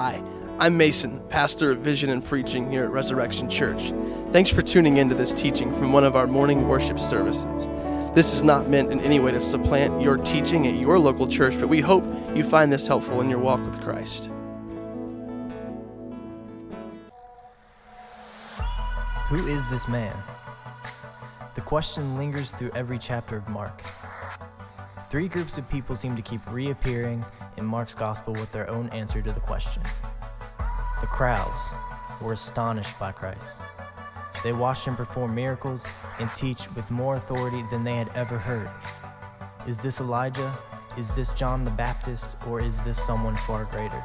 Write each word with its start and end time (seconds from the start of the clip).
Hi, 0.00 0.22
I'm 0.60 0.76
Mason, 0.76 1.20
pastor 1.28 1.72
of 1.72 1.78
Vision 1.78 2.10
and 2.10 2.24
Preaching 2.24 2.70
here 2.70 2.84
at 2.84 2.90
Resurrection 2.90 3.50
Church. 3.50 3.92
Thanks 4.30 4.48
for 4.48 4.62
tuning 4.62 4.98
into 4.98 5.16
this 5.16 5.32
teaching 5.32 5.72
from 5.72 5.92
one 5.92 6.04
of 6.04 6.14
our 6.14 6.28
morning 6.28 6.68
worship 6.68 7.00
services. 7.00 7.66
This 8.14 8.32
is 8.32 8.44
not 8.44 8.68
meant 8.68 8.92
in 8.92 9.00
any 9.00 9.18
way 9.18 9.32
to 9.32 9.40
supplant 9.40 10.00
your 10.00 10.16
teaching 10.18 10.68
at 10.68 10.74
your 10.74 11.00
local 11.00 11.26
church, 11.26 11.58
but 11.58 11.68
we 11.68 11.80
hope 11.80 12.04
you 12.32 12.44
find 12.44 12.72
this 12.72 12.86
helpful 12.86 13.20
in 13.20 13.28
your 13.28 13.40
walk 13.40 13.58
with 13.66 13.80
Christ. 13.80 14.30
Who 19.26 19.48
is 19.48 19.68
this 19.68 19.88
man? 19.88 20.14
The 21.56 21.60
question 21.62 22.16
lingers 22.16 22.52
through 22.52 22.70
every 22.76 23.00
chapter 23.00 23.36
of 23.36 23.48
Mark. 23.48 23.82
Three 25.10 25.26
groups 25.26 25.56
of 25.56 25.66
people 25.70 25.96
seem 25.96 26.16
to 26.16 26.22
keep 26.22 26.42
reappearing 26.50 27.24
in 27.56 27.64
Mark's 27.64 27.94
gospel 27.94 28.34
with 28.34 28.52
their 28.52 28.68
own 28.68 28.90
answer 28.90 29.22
to 29.22 29.32
the 29.32 29.40
question. 29.40 29.82
The 31.00 31.06
crowds 31.06 31.70
were 32.20 32.34
astonished 32.34 32.98
by 32.98 33.12
Christ. 33.12 33.56
They 34.44 34.52
watched 34.52 34.86
him 34.86 34.96
perform 34.96 35.34
miracles 35.34 35.86
and 36.18 36.30
teach 36.34 36.70
with 36.74 36.90
more 36.90 37.16
authority 37.16 37.64
than 37.70 37.84
they 37.84 37.96
had 37.96 38.10
ever 38.14 38.36
heard. 38.36 38.68
Is 39.66 39.78
this 39.78 39.98
Elijah? 39.98 40.52
Is 40.98 41.10
this 41.12 41.32
John 41.32 41.64
the 41.64 41.70
Baptist? 41.70 42.36
Or 42.46 42.60
is 42.60 42.78
this 42.80 43.02
someone 43.02 43.34
far 43.34 43.64
greater? 43.64 44.04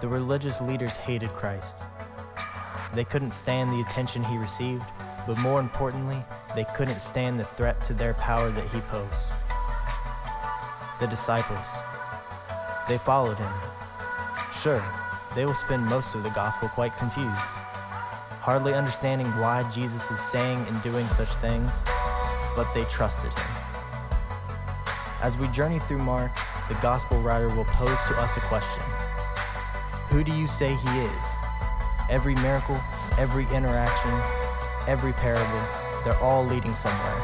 The 0.00 0.08
religious 0.08 0.62
leaders 0.62 0.96
hated 0.96 1.34
Christ. 1.34 1.84
They 2.94 3.04
couldn't 3.04 3.32
stand 3.32 3.72
the 3.72 3.82
attention 3.82 4.24
he 4.24 4.38
received, 4.38 4.84
but 5.26 5.36
more 5.40 5.60
importantly, 5.60 6.24
they 6.54 6.64
couldn't 6.74 7.00
stand 7.00 7.38
the 7.38 7.44
threat 7.44 7.84
to 7.84 7.92
their 7.92 8.14
power 8.14 8.50
that 8.50 8.68
he 8.70 8.80
posed. 8.80 9.22
The 11.00 11.06
disciples. 11.06 11.78
They 12.86 12.98
followed 12.98 13.38
him. 13.38 13.52
Sure, 14.52 14.84
they 15.34 15.46
will 15.46 15.54
spend 15.54 15.86
most 15.86 16.14
of 16.14 16.22
the 16.22 16.28
gospel 16.30 16.68
quite 16.68 16.94
confused, 16.98 17.30
hardly 18.42 18.74
understanding 18.74 19.26
why 19.38 19.62
Jesus 19.70 20.10
is 20.10 20.20
saying 20.20 20.62
and 20.68 20.82
doing 20.82 21.06
such 21.08 21.30
things, 21.36 21.82
but 22.54 22.70
they 22.74 22.84
trusted 22.84 23.32
him. 23.32 23.48
As 25.22 25.38
we 25.38 25.48
journey 25.48 25.78
through 25.78 26.00
Mark, 26.00 26.32
the 26.68 26.74
gospel 26.82 27.18
writer 27.22 27.48
will 27.48 27.64
pose 27.64 28.00
to 28.08 28.18
us 28.18 28.36
a 28.36 28.40
question 28.40 28.82
Who 30.10 30.22
do 30.22 30.32
you 30.32 30.46
say 30.46 30.74
he 30.74 30.98
is? 30.98 31.34
Every 32.10 32.34
miracle, 32.36 32.78
every 33.18 33.44
interaction, 33.54 34.12
every 34.86 35.14
parable, 35.14 35.62
they're 36.04 36.20
all 36.22 36.44
leading 36.44 36.74
somewhere. 36.74 37.22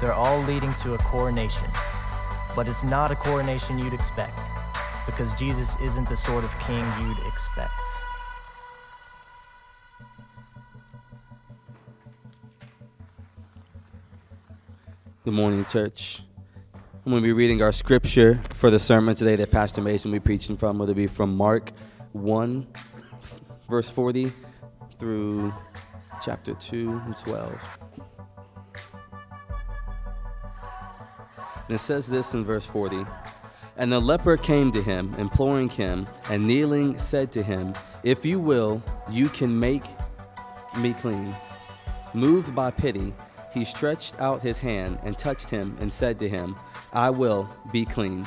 They're 0.00 0.14
all 0.14 0.40
leading 0.44 0.72
to 0.76 0.94
a 0.94 0.98
coronation. 0.98 1.68
But 2.58 2.66
it's 2.66 2.82
not 2.82 3.12
a 3.12 3.14
coronation 3.14 3.78
you'd 3.78 3.92
expect, 3.92 4.36
because 5.06 5.32
Jesus 5.34 5.80
isn't 5.80 6.08
the 6.08 6.16
sort 6.16 6.42
of 6.42 6.50
king 6.58 6.84
you'd 7.00 7.24
expect. 7.24 7.70
Good 15.24 15.34
morning, 15.34 15.64
church. 15.66 16.24
I'm 16.74 17.12
going 17.12 17.22
to 17.22 17.24
be 17.28 17.32
reading 17.32 17.62
our 17.62 17.70
scripture 17.70 18.42
for 18.54 18.70
the 18.70 18.80
sermon 18.80 19.14
today 19.14 19.36
that 19.36 19.52
Pastor 19.52 19.80
Mason 19.80 20.10
will 20.10 20.18
be 20.18 20.24
preaching 20.24 20.56
from. 20.56 20.80
Whether 20.80 20.90
It'll 20.90 21.02
be 21.02 21.06
from 21.06 21.36
Mark 21.36 21.70
1, 22.10 22.66
verse 23.70 23.88
40 23.88 24.32
through 24.98 25.54
chapter 26.20 26.54
2 26.54 27.02
and 27.06 27.14
12. 27.14 27.77
And 31.68 31.74
it 31.74 31.80
says 31.80 32.06
this 32.06 32.32
in 32.32 32.44
verse 32.44 32.64
40 32.64 33.04
And 33.76 33.92
the 33.92 34.00
leper 34.00 34.38
came 34.38 34.72
to 34.72 34.82
him, 34.82 35.14
imploring 35.18 35.68
him, 35.68 36.06
and 36.30 36.46
kneeling 36.46 36.98
said 36.98 37.30
to 37.32 37.42
him, 37.42 37.74
If 38.02 38.24
you 38.24 38.40
will, 38.40 38.82
you 39.10 39.28
can 39.28 39.58
make 39.58 39.84
me 40.78 40.94
clean. 40.94 41.36
Moved 42.14 42.54
by 42.54 42.70
pity, 42.70 43.12
he 43.52 43.64
stretched 43.64 44.18
out 44.18 44.40
his 44.40 44.56
hand 44.58 44.98
and 45.04 45.18
touched 45.18 45.50
him 45.50 45.76
and 45.80 45.92
said 45.92 46.18
to 46.20 46.28
him, 46.28 46.56
I 46.92 47.10
will 47.10 47.48
be 47.70 47.84
clean. 47.84 48.26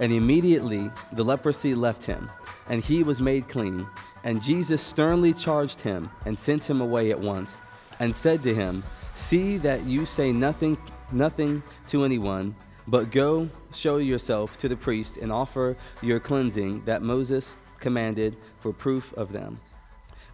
And 0.00 0.12
immediately 0.12 0.90
the 1.12 1.24
leprosy 1.24 1.74
left 1.74 2.04
him, 2.04 2.28
and 2.68 2.82
he 2.82 3.04
was 3.04 3.20
made 3.20 3.48
clean. 3.48 3.86
And 4.24 4.42
Jesus 4.42 4.82
sternly 4.82 5.32
charged 5.32 5.80
him 5.80 6.10
and 6.26 6.36
sent 6.36 6.68
him 6.68 6.80
away 6.80 7.12
at 7.12 7.20
once, 7.20 7.60
and 8.00 8.14
said 8.14 8.42
to 8.42 8.54
him, 8.54 8.82
See 9.14 9.58
that 9.58 9.84
you 9.84 10.06
say 10.06 10.32
nothing, 10.32 10.76
nothing 11.12 11.62
to 11.88 12.04
anyone, 12.04 12.56
but 12.90 13.12
go 13.12 13.48
show 13.72 13.98
yourself 13.98 14.58
to 14.58 14.68
the 14.68 14.76
priest 14.76 15.16
and 15.16 15.30
offer 15.30 15.76
your 16.02 16.18
cleansing 16.18 16.84
that 16.86 17.02
Moses 17.02 17.54
commanded 17.78 18.36
for 18.58 18.72
proof 18.72 19.12
of 19.14 19.30
them. 19.30 19.60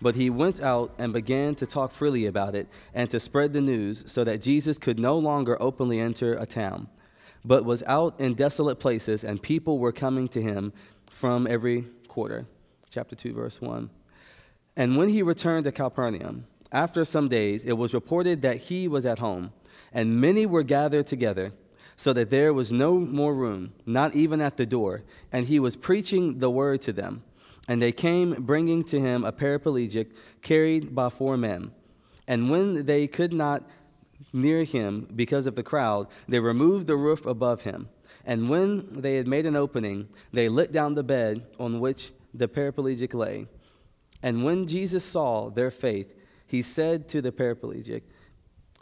But 0.01 0.15
he 0.15 0.31
went 0.31 0.63
out 0.63 0.95
and 0.99 1.13
began 1.13 1.55
to 1.57 1.67
talk 1.67 1.93
freely 1.93 2.25
about 2.27 2.55
it 2.55 2.67
and 2.95 3.11
to 3.11 3.21
spread 3.21 3.53
the 3.53 3.61
news 3.61 4.05
so 4.07 4.25
that 4.25 4.41
Jesus 4.41 4.79
could 4.79 4.99
no 4.99 5.19
longer 5.19 5.61
openly 5.61 6.01
enter 6.01 6.35
a 6.35 6.47
town, 6.47 6.89
but 7.45 7.65
was 7.65 7.83
out 7.87 8.19
in 8.19 8.35
desolate 8.35 8.81
places, 8.81 9.23
and 9.23 9.43
people 9.43 9.79
were 9.79 9.93
coming 9.93 10.27
to 10.29 10.41
him 10.41 10.73
from 11.11 11.47
every 11.47 11.83
quarter. 12.09 12.47
Chapter 12.91 13.15
2, 13.15 13.35
verse 13.35 13.61
1. 13.61 13.91
And 14.77 14.97
when 14.97 15.11
he 15.11 15.23
returned 15.23 15.65
to 15.65 15.73
Capernaum, 15.73 16.47
after 16.73 17.05
some 17.05 17.29
days, 17.29 17.65
it 17.65 17.75
was 17.75 17.95
reported 17.95 18.43
that 18.43 18.57
he 18.57 18.89
was 18.89 19.07
at 19.07 19.19
home, 19.19 19.53
and 19.93 20.21
many 20.21 20.47
were 20.47 20.63
gathered 20.63 21.07
together, 21.07 21.53
so 21.97 22.13
that 22.13 22.31
there 22.31 22.53
was 22.53 22.71
no 22.71 22.99
more 22.99 23.35
room, 23.35 23.73
not 23.87 24.15
even 24.15 24.41
at 24.41 24.57
the 24.57 24.67
door, 24.67 25.03
and 25.33 25.47
he 25.47 25.59
was 25.59 25.77
preaching 25.77 26.39
the 26.39 26.51
word 26.51 26.83
to 26.83 26.93
them. 26.93 27.23
And 27.69 27.83
they 27.83 27.93
came, 27.93 28.35
bringing 28.45 28.85
to 28.85 29.01
him 29.01 29.25
a 29.25 29.33
paraplegic 29.33 30.13
carried 30.43 30.95
by 30.95 31.09
four 31.09 31.37
men. 31.37 31.73
And 32.29 32.51
when 32.51 32.85
they 32.87 33.07
could 33.07 33.33
not 33.33 33.65
near 34.33 34.65
him 34.65 35.09
because 35.17 35.47
of 35.47 35.57
the 35.57 35.63
crowd, 35.63 36.07
they 36.29 36.39
removed 36.39 36.87
the 36.87 36.97
roof 36.97 37.27
above 37.27 37.63
him. 37.63 37.89
And 38.25 38.51
when 38.51 38.93
they 38.93 39.17
had 39.17 39.27
made 39.27 39.47
an 39.47 39.57
opening, 39.57 40.09
they 40.33 40.49
let 40.49 40.73
down 40.73 40.95
the 40.95 41.05
bed 41.05 41.47
on 41.59 41.81
which 41.81 42.13
the 42.35 42.49
paraplegic 42.49 43.15
lay. 43.15 43.47
And 44.23 44.45
when 44.45 44.67
Jesus 44.67 45.05
saw 45.05 45.49
their 45.49 45.71
faith, 45.71 46.13
he 46.47 46.63
said 46.63 47.09
to 47.09 47.23
the 47.23 47.33
paraplegic, 47.33 48.03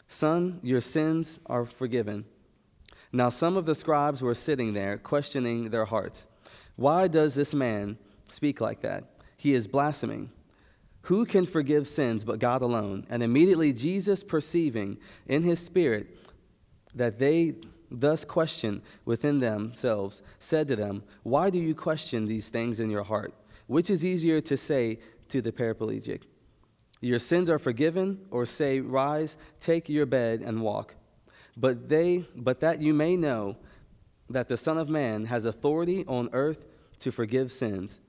Son, 0.08 0.60
your 0.62 0.80
sins 0.80 1.38
are 1.46 1.64
forgiven. 1.64 2.24
Now 3.14 3.28
some 3.28 3.56
of 3.56 3.64
the 3.64 3.76
scribes 3.76 4.22
were 4.22 4.34
sitting 4.34 4.74
there, 4.74 4.98
questioning 4.98 5.70
their 5.70 5.84
hearts. 5.84 6.26
Why 6.74 7.06
does 7.06 7.36
this 7.36 7.54
man 7.54 7.96
speak 8.28 8.60
like 8.60 8.80
that? 8.80 9.04
He 9.36 9.54
is 9.54 9.68
blaspheming. 9.68 10.32
Who 11.02 11.24
can 11.24 11.46
forgive 11.46 11.86
sins 11.86 12.24
but 12.24 12.40
God 12.40 12.60
alone? 12.60 13.06
And 13.08 13.22
immediately 13.22 13.72
Jesus, 13.72 14.24
perceiving 14.24 14.98
in 15.28 15.44
his 15.44 15.60
spirit 15.60 16.08
that 16.96 17.20
they 17.20 17.54
thus 17.88 18.24
questioned 18.24 18.82
within 19.04 19.38
themselves, 19.38 20.24
said 20.40 20.66
to 20.66 20.74
them, 20.74 21.04
Why 21.22 21.50
do 21.50 21.60
you 21.60 21.76
question 21.76 22.26
these 22.26 22.48
things 22.48 22.80
in 22.80 22.90
your 22.90 23.04
heart? 23.04 23.32
Which 23.68 23.90
is 23.90 24.04
easier 24.04 24.40
to 24.40 24.56
say 24.56 24.98
to 25.28 25.40
the 25.40 25.52
paraplegic, 25.52 26.22
Your 27.00 27.20
sins 27.20 27.48
are 27.48 27.60
forgiven, 27.60 28.26
or 28.32 28.44
say, 28.44 28.80
Rise, 28.80 29.38
take 29.60 29.88
your 29.88 30.04
bed, 30.04 30.40
and 30.40 30.62
walk? 30.62 30.96
But, 31.56 31.88
they, 31.88 32.24
but 32.34 32.60
that 32.60 32.80
you 32.80 32.94
may 32.94 33.16
know 33.16 33.56
that 34.30 34.48
the 34.48 34.56
Son 34.56 34.78
of 34.78 34.88
Man 34.88 35.26
has 35.26 35.44
authority 35.44 36.04
on 36.06 36.30
earth 36.32 36.64
to 37.00 37.12
forgive 37.12 37.52
sins. 37.52 38.00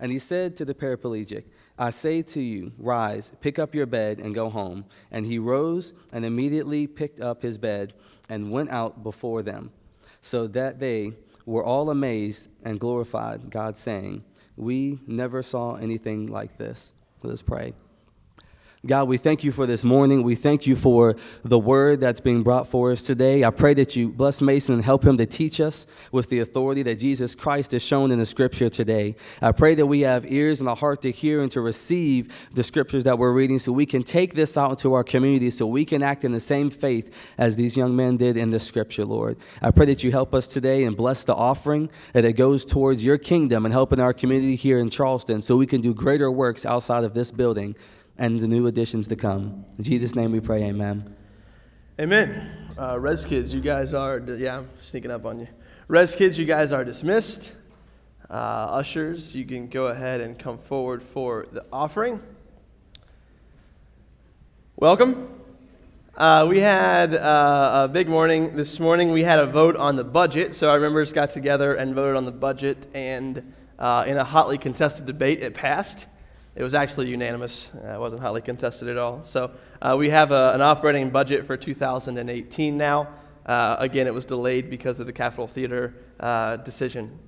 And 0.00 0.10
he 0.10 0.18
said 0.18 0.56
to 0.56 0.64
the 0.64 0.74
paraplegic, 0.74 1.44
I 1.78 1.90
say 1.90 2.22
to 2.22 2.40
you, 2.40 2.72
rise, 2.78 3.32
pick 3.40 3.58
up 3.58 3.74
your 3.74 3.86
bed, 3.86 4.18
and 4.18 4.34
go 4.34 4.50
home. 4.50 4.84
And 5.10 5.26
he 5.26 5.38
rose 5.38 5.94
and 6.12 6.24
immediately 6.24 6.86
picked 6.86 7.20
up 7.20 7.42
his 7.42 7.58
bed 7.58 7.94
and 8.28 8.50
went 8.50 8.70
out 8.70 9.02
before 9.02 9.42
them, 9.42 9.70
so 10.20 10.46
that 10.48 10.78
they 10.78 11.12
were 11.44 11.64
all 11.64 11.90
amazed 11.90 12.48
and 12.64 12.80
glorified 12.80 13.50
God, 13.50 13.76
saying, 13.76 14.24
We 14.56 15.00
never 15.06 15.42
saw 15.42 15.74
anything 15.76 16.26
like 16.26 16.56
this. 16.56 16.94
Let 17.22 17.32
us 17.32 17.42
pray. 17.42 17.74
God, 18.84 19.06
we 19.06 19.16
thank 19.16 19.44
you 19.44 19.52
for 19.52 19.64
this 19.64 19.84
morning. 19.84 20.24
We 20.24 20.34
thank 20.34 20.66
you 20.66 20.74
for 20.74 21.14
the 21.44 21.58
word 21.58 22.00
that's 22.00 22.18
being 22.18 22.42
brought 22.42 22.66
for 22.66 22.90
us 22.90 23.00
today. 23.02 23.44
I 23.44 23.50
pray 23.50 23.74
that 23.74 23.94
you 23.94 24.08
bless 24.08 24.40
Mason 24.40 24.74
and 24.74 24.84
help 24.84 25.04
him 25.04 25.16
to 25.18 25.26
teach 25.26 25.60
us 25.60 25.86
with 26.10 26.30
the 26.30 26.40
authority 26.40 26.82
that 26.82 26.98
Jesus 26.98 27.36
Christ 27.36 27.70
has 27.70 27.82
shown 27.84 28.10
in 28.10 28.18
the 28.18 28.26
scripture 28.26 28.68
today. 28.68 29.14
I 29.40 29.52
pray 29.52 29.76
that 29.76 29.86
we 29.86 30.00
have 30.00 30.28
ears 30.32 30.58
and 30.58 30.68
a 30.68 30.74
heart 30.74 31.00
to 31.02 31.12
hear 31.12 31.42
and 31.42 31.50
to 31.52 31.60
receive 31.60 32.36
the 32.54 32.64
scriptures 32.64 33.04
that 33.04 33.20
we're 33.20 33.30
reading 33.30 33.60
so 33.60 33.70
we 33.70 33.86
can 33.86 34.02
take 34.02 34.34
this 34.34 34.56
out 34.56 34.72
into 34.72 34.94
our 34.94 35.04
community 35.04 35.50
so 35.50 35.64
we 35.64 35.84
can 35.84 36.02
act 36.02 36.24
in 36.24 36.32
the 36.32 36.40
same 36.40 36.68
faith 36.68 37.14
as 37.38 37.54
these 37.54 37.76
young 37.76 37.94
men 37.94 38.16
did 38.16 38.36
in 38.36 38.50
the 38.50 38.58
scripture, 38.58 39.04
Lord. 39.04 39.36
I 39.62 39.70
pray 39.70 39.86
that 39.86 40.02
you 40.02 40.10
help 40.10 40.34
us 40.34 40.48
today 40.48 40.82
and 40.82 40.96
bless 40.96 41.22
the 41.22 41.36
offering 41.36 41.88
that 42.14 42.24
it 42.24 42.32
goes 42.32 42.64
towards 42.64 43.04
your 43.04 43.16
kingdom 43.16 43.64
and 43.64 43.72
helping 43.72 44.00
our 44.00 44.12
community 44.12 44.56
here 44.56 44.78
in 44.78 44.90
Charleston 44.90 45.40
so 45.40 45.56
we 45.56 45.66
can 45.66 45.80
do 45.80 45.94
greater 45.94 46.32
works 46.32 46.66
outside 46.66 47.04
of 47.04 47.14
this 47.14 47.30
building 47.30 47.76
and 48.22 48.38
the 48.38 48.46
new 48.46 48.68
additions 48.68 49.08
to 49.08 49.16
come. 49.16 49.64
In 49.78 49.82
Jesus' 49.82 50.14
name 50.14 50.30
we 50.30 50.38
pray, 50.38 50.62
amen. 50.62 51.16
Amen. 51.98 52.68
Uh, 52.78 52.96
Res 52.96 53.24
kids, 53.24 53.52
you 53.52 53.60
guys 53.60 53.94
are, 53.94 54.20
yeah, 54.20 54.58
I'm 54.58 54.68
sneaking 54.78 55.10
up 55.10 55.26
on 55.26 55.40
you. 55.40 55.48
Res 55.88 56.14
kids, 56.14 56.38
you 56.38 56.44
guys 56.44 56.70
are 56.70 56.84
dismissed. 56.84 57.52
Uh, 58.30 58.34
ushers, 58.34 59.34
you 59.34 59.44
can 59.44 59.66
go 59.66 59.88
ahead 59.88 60.20
and 60.20 60.38
come 60.38 60.56
forward 60.56 61.02
for 61.02 61.46
the 61.50 61.64
offering. 61.72 62.22
Welcome. 64.76 65.28
Uh, 66.16 66.46
we 66.48 66.60
had 66.60 67.16
uh, 67.16 67.86
a 67.86 67.88
big 67.88 68.08
morning 68.08 68.54
this 68.54 68.78
morning. 68.78 69.10
We 69.10 69.24
had 69.24 69.40
a 69.40 69.46
vote 69.46 69.74
on 69.74 69.96
the 69.96 70.04
budget, 70.04 70.54
so 70.54 70.70
our 70.70 70.78
members 70.78 71.12
got 71.12 71.30
together 71.30 71.74
and 71.74 71.92
voted 71.92 72.14
on 72.14 72.24
the 72.24 72.30
budget, 72.30 72.86
and 72.94 73.52
uh, 73.80 74.04
in 74.06 74.16
a 74.16 74.22
hotly 74.22 74.58
contested 74.58 75.06
debate, 75.06 75.42
it 75.42 75.54
passed. 75.54 76.06
It 76.54 76.62
was 76.62 76.74
actually 76.74 77.08
unanimous. 77.08 77.70
Uh, 77.74 77.94
it 77.94 78.00
wasn't 78.00 78.20
hotly 78.20 78.42
contested 78.42 78.88
at 78.88 78.98
all. 78.98 79.22
So 79.22 79.52
uh, 79.80 79.96
we 79.98 80.10
have 80.10 80.32
a, 80.32 80.52
an 80.52 80.60
operating 80.60 81.08
budget 81.08 81.46
for 81.46 81.56
2018 81.56 82.76
now. 82.76 83.08
Uh, 83.46 83.76
again, 83.78 84.06
it 84.06 84.12
was 84.12 84.26
delayed 84.26 84.68
because 84.68 85.00
of 85.00 85.06
the 85.06 85.14
Capitol 85.14 85.46
Theater 85.46 85.94
uh, 86.20 86.56
decision. 86.58 87.18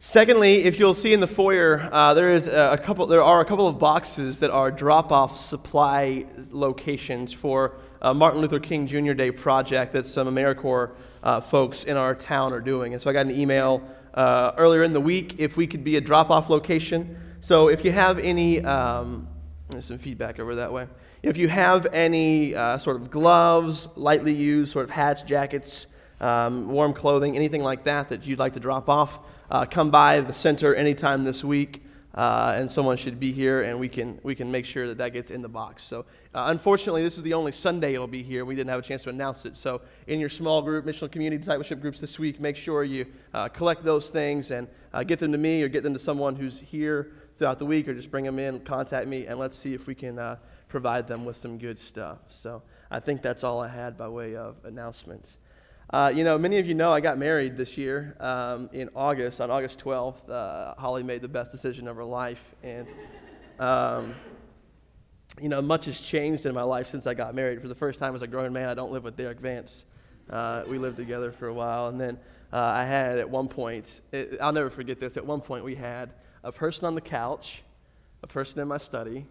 Secondly, 0.00 0.64
if 0.64 0.80
you'll 0.80 0.94
see 0.94 1.12
in 1.12 1.20
the 1.20 1.28
foyer, 1.28 1.88
uh, 1.92 2.12
there 2.12 2.32
is 2.32 2.46
a 2.48 2.78
couple. 2.82 3.06
There 3.06 3.22
are 3.22 3.40
a 3.40 3.44
couple 3.44 3.66
of 3.66 3.78
boxes 3.78 4.40
that 4.40 4.50
are 4.50 4.70
drop-off 4.70 5.38
supply 5.38 6.26
locations 6.50 7.32
for 7.32 7.76
Martin 8.02 8.42
Luther 8.42 8.60
King 8.60 8.86
Jr. 8.86 9.14
Day 9.14 9.30
project 9.30 9.94
that 9.94 10.04
some 10.04 10.28
AmeriCorps 10.28 11.44
folks 11.44 11.84
in 11.84 11.96
our 11.96 12.14
town 12.14 12.52
are 12.52 12.60
doing. 12.60 12.92
And 12.92 13.00
so 13.00 13.08
I 13.08 13.14
got 13.14 13.24
an 13.24 13.32
email 13.32 13.82
earlier 14.14 14.82
in 14.82 14.92
the 14.92 15.00
week 15.00 15.36
if 15.38 15.56
we 15.56 15.66
could 15.66 15.84
be 15.84 15.96
a 15.96 16.02
drop-off 16.02 16.50
location. 16.50 17.16
So 17.44 17.68
if 17.68 17.84
you 17.84 17.92
have 17.92 18.18
any, 18.18 18.64
um, 18.64 19.28
there's 19.68 19.84
some 19.84 19.98
feedback 19.98 20.40
over 20.40 20.54
that 20.54 20.72
way. 20.72 20.86
If 21.22 21.36
you 21.36 21.46
have 21.48 21.86
any 21.92 22.54
uh, 22.54 22.78
sort 22.78 22.96
of 22.96 23.10
gloves, 23.10 23.86
lightly 23.96 24.32
used 24.32 24.72
sort 24.72 24.84
of 24.84 24.90
hats, 24.90 25.22
jackets, 25.22 25.86
um, 26.22 26.70
warm 26.70 26.94
clothing, 26.94 27.36
anything 27.36 27.62
like 27.62 27.84
that 27.84 28.08
that 28.08 28.26
you'd 28.26 28.38
like 28.38 28.54
to 28.54 28.60
drop 28.60 28.88
off, 28.88 29.20
uh, 29.50 29.66
come 29.66 29.90
by 29.90 30.22
the 30.22 30.32
center 30.32 30.74
anytime 30.74 31.24
this 31.24 31.44
week 31.44 31.84
uh, 32.14 32.54
and 32.56 32.70
someone 32.70 32.96
should 32.96 33.18
be 33.18 33.32
here, 33.32 33.62
and 33.62 33.78
we 33.78 33.88
can 33.88 34.20
we 34.22 34.34
can 34.36 34.50
make 34.50 34.64
sure 34.64 34.86
that 34.86 34.98
that 34.98 35.12
gets 35.12 35.32
in 35.32 35.42
the 35.42 35.48
box. 35.48 35.82
So, 35.82 36.00
uh, 36.32 36.44
unfortunately, 36.46 37.02
this 37.02 37.16
is 37.16 37.24
the 37.24 37.34
only 37.34 37.50
Sunday 37.50 37.94
it'll 37.94 38.06
be 38.06 38.22
here. 38.22 38.44
We 38.44 38.54
didn't 38.54 38.70
have 38.70 38.78
a 38.78 38.82
chance 38.82 39.02
to 39.02 39.10
announce 39.10 39.44
it. 39.44 39.56
So, 39.56 39.80
in 40.06 40.20
your 40.20 40.28
small 40.28 40.62
group, 40.62 40.84
missional 40.84 41.10
community 41.10 41.38
discipleship 41.38 41.80
groups 41.80 42.00
this 42.00 42.16
week, 42.18 42.38
make 42.40 42.54
sure 42.54 42.84
you 42.84 43.06
uh, 43.32 43.48
collect 43.48 43.84
those 43.84 44.10
things 44.10 44.52
and 44.52 44.68
uh, 44.92 45.02
get 45.02 45.18
them 45.18 45.32
to 45.32 45.38
me 45.38 45.62
or 45.62 45.68
get 45.68 45.82
them 45.82 45.92
to 45.92 45.98
someone 45.98 46.36
who's 46.36 46.60
here 46.60 47.10
throughout 47.38 47.58
the 47.58 47.66
week, 47.66 47.88
or 47.88 47.94
just 47.94 48.10
bring 48.10 48.24
them 48.24 48.38
in, 48.38 48.60
contact 48.60 49.08
me, 49.08 49.26
and 49.26 49.38
let's 49.38 49.58
see 49.58 49.74
if 49.74 49.86
we 49.86 49.94
can 49.94 50.18
uh, 50.18 50.36
provide 50.68 51.06
them 51.06 51.24
with 51.24 51.36
some 51.36 51.58
good 51.58 51.78
stuff. 51.78 52.18
So, 52.28 52.62
I 52.90 53.00
think 53.00 53.22
that's 53.22 53.42
all 53.42 53.60
I 53.60 53.68
had 53.68 53.96
by 53.96 54.08
way 54.08 54.36
of 54.36 54.56
announcements. 54.64 55.38
Uh, 55.90 56.12
you 56.14 56.24
know, 56.24 56.38
many 56.38 56.58
of 56.58 56.66
you 56.66 56.74
know 56.74 56.92
I 56.92 57.00
got 57.00 57.18
married 57.18 57.56
this 57.56 57.76
year 57.76 58.16
um, 58.20 58.70
in 58.72 58.88
August. 58.96 59.40
On 59.40 59.50
August 59.50 59.78
12th, 59.80 60.28
uh, 60.30 60.74
Holly 60.78 61.02
made 61.02 61.20
the 61.20 61.28
best 61.28 61.52
decision 61.52 61.88
of 61.88 61.96
her 61.96 62.04
life. 62.04 62.54
And, 62.62 62.86
um, 63.58 64.14
you 65.40 65.48
know, 65.48 65.60
much 65.60 65.84
has 65.84 66.00
changed 66.00 66.46
in 66.46 66.54
my 66.54 66.62
life 66.62 66.88
since 66.88 67.06
I 67.06 67.14
got 67.14 67.34
married. 67.34 67.60
For 67.60 67.68
the 67.68 67.74
first 67.74 67.98
time 67.98 68.14
as 68.14 68.22
a 68.22 68.26
grown 68.26 68.52
man, 68.52 68.68
I 68.68 68.74
don't 68.74 68.92
live 68.92 69.04
with 69.04 69.16
Derek 69.16 69.40
Vance. 69.40 69.84
Uh, 70.30 70.62
we 70.66 70.78
lived 70.78 70.96
together 70.96 71.30
for 71.32 71.48
a 71.48 71.54
while. 71.54 71.88
And 71.88 72.00
then 72.00 72.18
uh, 72.52 72.60
I 72.60 72.84
had 72.84 73.18
at 73.18 73.28
one 73.28 73.48
point, 73.48 74.00
it, 74.10 74.38
I'll 74.40 74.52
never 74.52 74.70
forget 74.70 75.00
this, 75.00 75.16
at 75.16 75.26
one 75.26 75.42
point 75.42 75.64
we 75.64 75.74
had 75.74 76.14
a 76.44 76.52
person 76.52 76.84
on 76.84 76.94
the 76.94 77.00
couch, 77.00 77.62
a 78.22 78.26
person 78.26 78.60
in 78.60 78.68
my 78.68 78.76
study, 78.76 79.26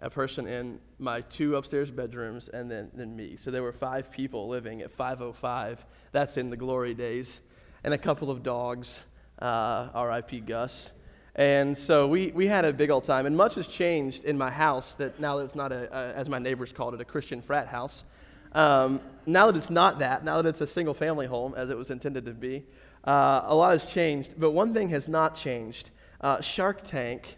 a 0.00 0.10
person 0.10 0.46
in 0.46 0.80
my 0.98 1.20
two 1.22 1.54
upstairs 1.56 1.90
bedrooms, 1.90 2.48
and 2.48 2.70
then, 2.70 2.90
then 2.92 3.16
me. 3.16 3.36
So 3.40 3.50
there 3.52 3.62
were 3.62 3.72
five 3.72 4.10
people 4.10 4.48
living 4.48 4.82
at 4.82 4.90
505. 4.90 5.86
That's 6.10 6.36
in 6.36 6.50
the 6.50 6.56
glory 6.56 6.92
days. 6.92 7.40
And 7.84 7.94
a 7.94 7.98
couple 7.98 8.30
of 8.30 8.42
dogs, 8.42 9.04
uh, 9.38 9.88
RIP 9.94 10.44
Gus. 10.44 10.90
And 11.36 11.78
so 11.78 12.08
we, 12.08 12.32
we 12.32 12.48
had 12.48 12.64
a 12.64 12.72
big 12.72 12.90
old 12.90 13.04
time. 13.04 13.26
And 13.26 13.36
much 13.36 13.54
has 13.54 13.68
changed 13.68 14.24
in 14.24 14.36
my 14.36 14.50
house 14.50 14.94
that 14.94 15.20
now 15.20 15.38
that 15.38 15.44
it's 15.44 15.54
not, 15.54 15.70
a, 15.70 15.96
a 15.96 16.14
as 16.14 16.28
my 16.28 16.38
neighbors 16.38 16.72
called 16.72 16.94
it, 16.94 17.00
a 17.00 17.04
Christian 17.04 17.42
frat 17.42 17.68
house. 17.68 18.04
Um, 18.52 19.00
now 19.26 19.46
that 19.46 19.56
it's 19.56 19.70
not 19.70 20.00
that, 20.00 20.24
now 20.24 20.42
that 20.42 20.48
it's 20.48 20.60
a 20.60 20.66
single 20.66 20.94
family 20.94 21.26
home 21.26 21.54
as 21.56 21.70
it 21.70 21.76
was 21.76 21.90
intended 21.90 22.26
to 22.26 22.32
be, 22.32 22.64
uh, 23.04 23.42
a 23.44 23.54
lot 23.54 23.72
has 23.72 23.86
changed. 23.86 24.34
But 24.36 24.50
one 24.50 24.74
thing 24.74 24.88
has 24.90 25.08
not 25.08 25.36
changed 25.36 25.90
uh, 26.24 26.40
Shark 26.40 26.82
Tank 26.82 27.36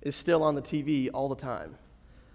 is 0.00 0.14
still 0.14 0.44
on 0.44 0.54
the 0.54 0.62
TV 0.62 1.10
all 1.12 1.28
the 1.28 1.34
time. 1.34 1.74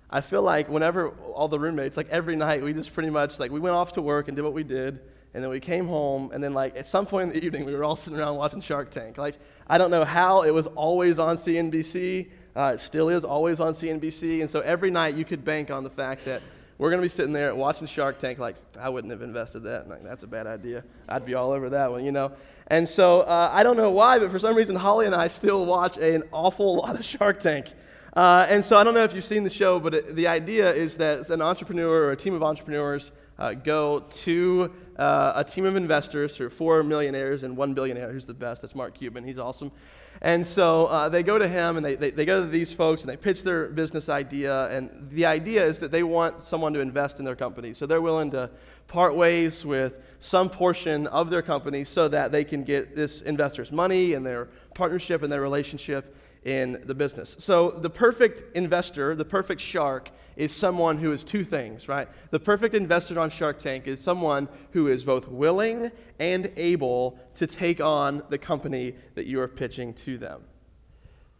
I 0.09 0.19
feel 0.19 0.41
like 0.41 0.67
whenever 0.69 1.09
all 1.09 1.47
the 1.47 1.57
roommates, 1.57 1.95
like 1.95 2.09
every 2.09 2.35
night, 2.35 2.61
we 2.61 2.73
just 2.73 2.93
pretty 2.93 3.09
much, 3.09 3.39
like, 3.39 3.49
we 3.49 3.61
went 3.61 3.75
off 3.75 3.93
to 3.93 4.01
work 4.01 4.27
and 4.27 4.35
did 4.35 4.43
what 4.43 4.53
we 4.53 4.63
did, 4.63 4.99
and 5.33 5.41
then 5.41 5.49
we 5.49 5.61
came 5.61 5.87
home, 5.87 6.31
and 6.33 6.43
then, 6.43 6.53
like, 6.53 6.75
at 6.75 6.85
some 6.85 7.05
point 7.05 7.33
in 7.33 7.39
the 7.39 7.45
evening, 7.45 7.63
we 7.63 7.73
were 7.73 7.83
all 7.83 7.95
sitting 7.95 8.19
around 8.19 8.35
watching 8.35 8.59
Shark 8.59 8.91
Tank. 8.91 9.17
Like, 9.17 9.35
I 9.67 9.77
don't 9.77 9.89
know 9.89 10.03
how 10.03 10.43
it 10.43 10.51
was 10.51 10.67
always 10.67 11.17
on 11.17 11.37
CNBC. 11.37 12.29
Uh, 12.55 12.73
it 12.75 12.81
still 12.81 13.09
is 13.09 13.23
always 13.23 13.61
on 13.61 13.73
CNBC. 13.73 14.41
And 14.41 14.49
so 14.49 14.59
every 14.59 14.91
night 14.91 15.15
you 15.15 15.25
could 15.25 15.43
bank 15.45 15.71
on 15.71 15.83
the 15.83 15.89
fact 15.89 16.25
that 16.25 16.41
we're 16.77 16.89
going 16.89 17.01
to 17.01 17.05
be 17.05 17.09
sitting 17.09 17.31
there 17.31 17.55
watching 17.55 17.87
Shark 17.87 18.19
Tank, 18.19 18.37
like, 18.37 18.55
I 18.79 18.89
wouldn't 18.89 19.11
have 19.11 19.21
invested 19.21 19.61
that. 19.61 19.87
Like, 19.87 20.03
that's 20.03 20.23
a 20.23 20.27
bad 20.27 20.45
idea. 20.45 20.83
I'd 21.07 21.25
be 21.25 21.33
all 21.33 21.51
over 21.51 21.69
that 21.69 21.91
one, 21.91 22.03
you 22.03 22.11
know? 22.11 22.33
And 22.67 22.87
so 22.89 23.21
uh, 23.21 23.49
I 23.53 23.63
don't 23.63 23.77
know 23.77 23.91
why, 23.91 24.19
but 24.19 24.29
for 24.29 24.39
some 24.39 24.55
reason, 24.55 24.75
Holly 24.75 25.05
and 25.05 25.15
I 25.15 25.27
still 25.29 25.65
watch 25.65 25.97
an 25.97 26.23
awful 26.33 26.75
lot 26.81 26.99
of 26.99 27.05
Shark 27.05 27.39
Tank. 27.39 27.67
Uh, 28.13 28.45
and 28.49 28.63
so 28.63 28.77
I 28.77 28.83
don't 28.83 28.93
know 28.93 29.03
if 29.03 29.13
you've 29.13 29.23
seen 29.23 29.43
the 29.43 29.49
show, 29.49 29.79
but 29.79 29.93
it, 29.93 30.15
the 30.15 30.27
idea 30.27 30.71
is 30.73 30.97
that 30.97 31.29
an 31.29 31.41
entrepreneur 31.41 32.05
or 32.05 32.11
a 32.11 32.15
team 32.15 32.33
of 32.33 32.43
entrepreneurs 32.43 33.11
uh, 33.37 33.53
go 33.53 33.99
to 33.99 34.73
uh, 34.97 35.33
a 35.35 35.43
team 35.43 35.65
of 35.65 35.75
investors, 35.75 36.39
or 36.39 36.49
four 36.49 36.81
millionaires 36.83 37.43
and 37.43 37.57
one 37.57 37.73
billionaire. 37.73 38.11
Who's 38.11 38.25
the 38.25 38.33
best? 38.33 38.61
That's 38.61 38.75
Mark 38.75 38.97
Cuban. 38.97 39.25
He's 39.25 39.37
awesome. 39.37 39.71
And 40.21 40.45
so 40.45 40.87
uh, 40.87 41.09
they 41.09 41.23
go 41.23 41.37
to 41.37 41.47
him 41.47 41.77
and 41.77 41.85
they, 41.85 41.95
they, 41.95 42.11
they, 42.11 42.25
go 42.25 42.41
to 42.41 42.47
these 42.47 42.73
folks 42.73 43.01
and 43.01 43.09
they 43.09 43.17
pitch 43.17 43.43
their 43.43 43.67
business 43.67 44.09
idea. 44.09 44.67
And 44.69 45.09
the 45.11 45.25
idea 45.25 45.65
is 45.65 45.79
that 45.79 45.91
they 45.91 46.03
want 46.03 46.41
someone 46.41 46.73
to 46.73 46.79
invest 46.79 47.19
in 47.19 47.25
their 47.25 47.35
company. 47.35 47.73
So 47.73 47.85
they're 47.85 48.01
willing 48.01 48.31
to 48.31 48.49
part 48.87 49.15
ways 49.15 49.65
with 49.65 49.93
some 50.19 50.49
portion 50.49 51.07
of 51.07 51.29
their 51.29 51.41
company 51.41 51.83
so 51.83 52.07
that 52.07 52.31
they 52.31 52.43
can 52.43 52.63
get 52.63 52.95
this 52.95 53.21
investor's 53.21 53.71
money 53.71 54.13
and 54.13 54.25
their 54.25 54.45
partnership 54.73 55.21
and 55.21 55.31
their 55.31 55.41
relationship 55.41 56.15
in 56.45 56.79
the 56.85 56.93
business. 56.93 57.35
So, 57.39 57.71
the 57.71 57.89
perfect 57.89 58.55
investor, 58.55 59.15
the 59.15 59.25
perfect 59.25 59.59
shark, 59.59 60.11
is 60.35 60.55
someone 60.55 60.97
who 60.97 61.11
is 61.11 61.23
two 61.23 61.43
things, 61.43 61.87
right? 61.87 62.07
The 62.29 62.39
perfect 62.39 62.75
investor 62.75 63.19
on 63.19 63.29
Shark 63.29 63.59
Tank 63.59 63.87
is 63.87 63.99
someone 63.99 64.47
who 64.71 64.87
is 64.87 65.03
both 65.03 65.27
willing 65.27 65.91
and 66.19 66.51
able 66.55 67.17
to 67.35 67.47
take 67.47 67.81
on 67.81 68.21
the 68.29 68.37
company 68.37 68.95
that 69.15 69.25
you 69.25 69.39
are 69.41 69.47
pitching 69.47 69.93
to 69.93 70.17
them. 70.17 70.41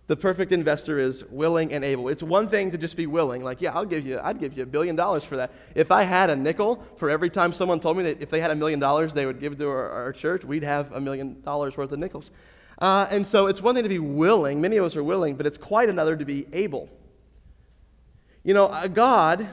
The 0.08 0.16
perfect 0.16 0.52
investor 0.52 1.00
is 1.00 1.26
willing 1.26 1.74
and 1.74 1.84
able. 1.84 2.10
It's 2.10 2.22
one 2.22 2.48
thing 2.48 2.72
to 2.72 2.78
just 2.78 2.96
be 2.96 3.08
willing, 3.08 3.44
like, 3.44 3.60
yeah, 3.60 3.74
I'll 3.74 3.86
give 3.86 4.06
you, 4.06 4.20
I'd 4.24 4.40
give 4.40 4.56
you 4.56 4.64
a 4.64 4.68
billion 4.68 4.96
dollars 4.96 5.24
for 5.24 5.36
that. 5.38 5.52
If 5.74 5.92
I 5.92 6.04
had 6.04 6.30
a 6.30 6.36
nickel 6.36 6.84
for 6.98 7.10
every 7.10 7.30
time 7.30 7.54
someone 7.54 7.80
told 7.80 7.98
me 7.98 8.04
that 8.04 8.22
if 8.22 8.30
they 8.30 8.40
had 8.40 8.52
a 8.52 8.56
million 8.56 8.80
dollars 8.80 9.14
they 9.14 9.26
would 9.26 9.40
give 9.40 9.58
to 9.58 9.68
our, 9.68 9.90
our 9.90 10.14
church, 10.14 10.46
we'd 10.46 10.64
have 10.64 10.92
a 10.94 11.02
million 11.02 11.42
dollars 11.42 11.76
worth 11.76 11.92
of 11.92 12.00
nickels. 12.00 12.32
Uh, 12.80 13.08
and 13.10 13.26
so 13.26 13.48
it's 13.48 13.62
one 13.62 13.76
thing 13.76 13.84
to 13.84 13.90
be 13.90 14.00
willing, 14.00 14.60
many 14.60 14.78
of 14.78 14.84
us 14.84 14.96
are 14.96 15.04
willing, 15.04 15.36
but 15.36 15.46
it's 15.46 15.58
quite 15.58 15.90
another 15.90 16.16
to 16.16 16.26
be 16.26 16.46
able. 16.52 16.90
You 18.44 18.54
know, 18.54 18.70
a 18.72 18.90
God 18.90 19.48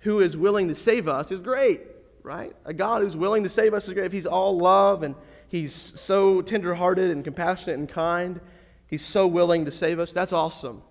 who 0.00 0.20
is 0.20 0.36
willing 0.36 0.68
to 0.68 0.74
save 0.74 1.06
us 1.06 1.30
is 1.30 1.40
great, 1.40 1.82
right? 2.22 2.54
A 2.64 2.72
God 2.72 3.02
who's 3.02 3.16
willing 3.16 3.42
to 3.42 3.48
save 3.48 3.74
us 3.74 3.86
is 3.86 3.94
great. 3.94 4.06
If 4.06 4.12
He's 4.12 4.26
all 4.26 4.58
love 4.58 5.02
and 5.02 5.14
He's 5.48 5.92
so 5.94 6.42
tenderhearted 6.42 7.10
and 7.10 7.22
compassionate 7.22 7.78
and 7.78 7.88
kind, 7.88 8.40
He's 8.88 9.04
so 9.04 9.26
willing 9.26 9.64
to 9.66 9.70
save 9.70 10.00
us, 10.00 10.12
that's 10.12 10.32
awesome. 10.32 10.82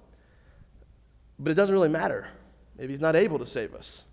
But 1.39 1.51
it 1.51 1.55
doesn't 1.55 1.73
really 1.73 1.89
matter 1.89 2.27
if 2.77 2.89
He's 2.89 3.01
not 3.01 3.15
able 3.15 3.39
to 3.39 3.45
save 3.45 3.73
us. 3.73 4.03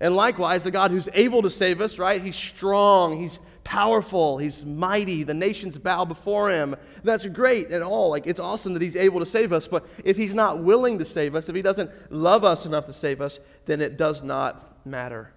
And 0.00 0.14
likewise, 0.14 0.62
the 0.62 0.70
God 0.70 0.92
who's 0.92 1.08
able 1.12 1.42
to 1.42 1.50
save 1.50 1.80
us, 1.80 1.98
right? 1.98 2.22
He's 2.22 2.36
strong, 2.36 3.18
He's 3.18 3.40
powerful, 3.68 4.38
he's 4.38 4.64
mighty, 4.64 5.24
the 5.24 5.34
nations 5.34 5.76
bow 5.76 6.02
before 6.06 6.50
him. 6.50 6.74
That's 7.04 7.26
great 7.26 7.68
and 7.68 7.84
all. 7.84 8.08
Like 8.08 8.26
it's 8.26 8.40
awesome 8.40 8.72
that 8.72 8.80
he's 8.80 8.96
able 8.96 9.20
to 9.20 9.26
save 9.26 9.52
us, 9.52 9.68
but 9.68 9.86
if 10.02 10.16
he's 10.16 10.34
not 10.34 10.60
willing 10.60 10.98
to 11.00 11.04
save 11.04 11.34
us, 11.34 11.50
if 11.50 11.54
he 11.54 11.60
doesn't 11.60 11.90
love 12.10 12.44
us 12.44 12.64
enough 12.64 12.86
to 12.86 12.94
save 12.94 13.20
us, 13.20 13.40
then 13.66 13.82
it 13.82 13.98
does 13.98 14.22
not 14.22 14.86
matter. 14.86 15.34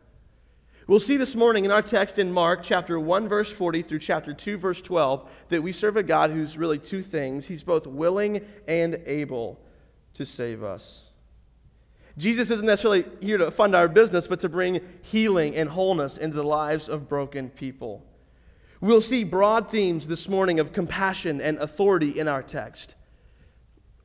We'll 0.88 1.02
see 1.02 1.18
this 1.18 1.36
morning 1.36 1.66
in 1.66 1.72
our 1.72 1.82
text 1.82 2.20
in 2.20 2.32
Mark 2.32 2.64
chapter 2.64 2.98
1 2.98 3.28
verse 3.28 3.52
40 3.52 3.82
through 3.82 4.00
chapter 4.00 4.34
2 4.34 4.58
verse 4.58 4.82
12 4.82 5.30
that 5.50 5.62
we 5.62 5.74
serve 5.74 5.98
a 5.98 6.04
God 6.04 6.32
who's 6.32 6.58
really 6.58 6.80
two 6.80 7.04
things. 7.04 7.48
He's 7.48 7.64
both 7.64 7.86
willing 7.86 8.46
and 8.66 9.02
able 9.08 9.60
to 10.14 10.26
save 10.26 10.64
us. 10.64 11.04
Jesus 12.18 12.50
isn't 12.50 12.66
necessarily 12.66 13.04
here 13.20 13.38
to 13.38 13.52
fund 13.52 13.76
our 13.76 13.90
business, 13.90 14.28
but 14.28 14.40
to 14.40 14.48
bring 14.48 14.80
healing 15.02 15.54
and 15.54 15.68
wholeness 15.68 16.18
into 16.18 16.38
the 16.38 16.46
lives 16.46 16.88
of 16.88 17.10
broken 17.10 17.50
people. 17.50 18.06
We'll 18.82 19.02
see 19.02 19.24
broad 19.24 19.70
themes 19.70 20.08
this 20.08 20.28
morning 20.28 20.60
of 20.60 20.74
compassion 20.74 21.40
and 21.40 21.60
authority 21.60 22.20
in 22.20 22.28
our 22.28 22.42
text. 22.42 22.96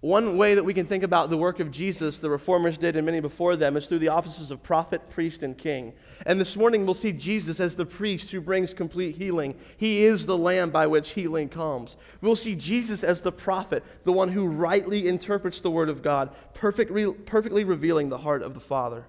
One 0.00 0.36
way 0.36 0.54
that 0.54 0.64
we 0.64 0.74
can 0.74 0.84
think 0.84 1.02
about 1.02 1.30
the 1.30 1.38
work 1.38 1.60
of 1.60 1.70
Jesus, 1.70 2.18
the 2.18 2.28
reformers 2.28 2.76
did 2.76 2.94
and 2.94 3.06
many 3.06 3.20
before 3.20 3.56
them, 3.56 3.78
is 3.78 3.86
through 3.86 4.00
the 4.00 4.08
offices 4.08 4.50
of 4.50 4.62
prophet, 4.62 5.08
priest, 5.08 5.42
and 5.42 5.56
king. 5.56 5.94
And 6.26 6.38
this 6.38 6.56
morning 6.56 6.84
we'll 6.84 6.92
see 6.92 7.12
Jesus 7.12 7.58
as 7.58 7.74
the 7.74 7.86
priest 7.86 8.30
who 8.30 8.42
brings 8.42 8.74
complete 8.74 9.16
healing. 9.16 9.54
He 9.78 10.04
is 10.04 10.26
the 10.26 10.36
lamb 10.36 10.68
by 10.68 10.86
which 10.86 11.12
healing 11.12 11.48
comes. 11.48 11.96
We'll 12.20 12.36
see 12.36 12.54
Jesus 12.54 13.02
as 13.02 13.22
the 13.22 13.32
prophet, 13.32 13.82
the 14.04 14.12
one 14.12 14.28
who 14.28 14.46
rightly 14.46 15.08
interprets 15.08 15.60
the 15.62 15.70
word 15.70 15.88
of 15.88 16.02
God, 16.02 16.34
perfect, 16.52 16.92
perfectly 17.24 17.64
revealing 17.64 18.10
the 18.10 18.18
heart 18.18 18.42
of 18.42 18.52
the 18.52 18.60
Father. 18.60 19.06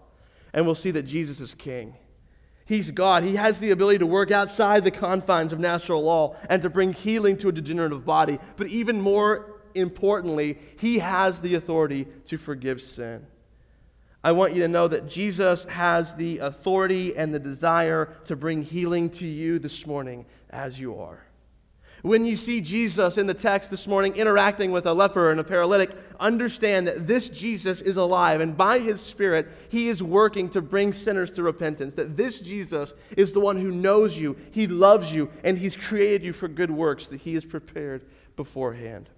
And 0.53 0.65
we'll 0.65 0.75
see 0.75 0.91
that 0.91 1.03
Jesus 1.03 1.41
is 1.41 1.53
king. 1.53 1.93
He's 2.67 2.91
God. 2.91 3.23
He 3.23 3.37
has 3.37 3.59
the 3.59 3.71
ability 3.71 3.99
to 3.99 4.05
work 4.05 4.29
outside 4.29 4.83
the 4.83 4.91
confines 4.91 5.53
of 5.53 5.59
natural 5.59 6.03
law 6.03 6.35
and 6.49 6.61
to 6.61 6.69
bring 6.69 6.91
healing 6.91 7.37
to 7.37 7.47
a 7.47 7.51
degenerative 7.51 8.05
body. 8.05 8.39
But 8.57 8.67
even 8.67 9.01
more 9.01 9.61
importantly, 9.73 10.59
He 10.77 10.99
has 10.99 11.39
the 11.39 11.55
authority 11.55 12.07
to 12.25 12.37
forgive 12.37 12.81
sin. 12.81 13.25
I 14.21 14.33
want 14.33 14.53
you 14.53 14.61
to 14.63 14.67
know 14.67 14.89
that 14.89 15.07
Jesus 15.07 15.63
has 15.65 16.13
the 16.15 16.39
authority 16.39 17.15
and 17.15 17.33
the 17.33 17.39
desire 17.39 18.13
to 18.25 18.35
bring 18.35 18.63
healing 18.63 19.09
to 19.11 19.25
you 19.25 19.59
this 19.59 19.87
morning 19.87 20.25
as 20.49 20.77
you 20.77 20.99
are. 20.99 21.26
When 22.03 22.25
you 22.25 22.35
see 22.35 22.61
Jesus 22.61 23.17
in 23.17 23.25
the 23.25 23.33
text 23.33 23.71
this 23.71 23.87
morning 23.87 24.15
interacting 24.15 24.71
with 24.71 24.85
a 24.85 24.93
leper 24.93 25.31
and 25.31 25.39
a 25.39 25.43
paralytic, 25.43 25.91
understand 26.19 26.87
that 26.87 27.07
this 27.07 27.27
Jesus 27.27 27.81
is 27.81 27.97
alive, 27.97 28.39
and 28.39 28.55
by 28.55 28.79
his 28.79 29.01
Spirit, 29.01 29.47
he 29.69 29.89
is 29.89 30.03
working 30.03 30.49
to 30.49 30.61
bring 30.61 30.93
sinners 30.93 31.31
to 31.31 31.43
repentance. 31.43 31.95
That 31.95 32.15
this 32.15 32.39
Jesus 32.39 32.93
is 33.15 33.31
the 33.31 33.39
one 33.39 33.59
who 33.59 33.71
knows 33.71 34.17
you, 34.17 34.37
he 34.51 34.67
loves 34.67 35.11
you, 35.11 35.29
and 35.43 35.57
he's 35.57 35.75
created 35.75 36.23
you 36.23 36.33
for 36.33 36.47
good 36.47 36.71
works 36.71 37.07
that 37.07 37.21
he 37.21 37.33
has 37.33 37.45
prepared 37.45 38.05
beforehand. 38.35 39.09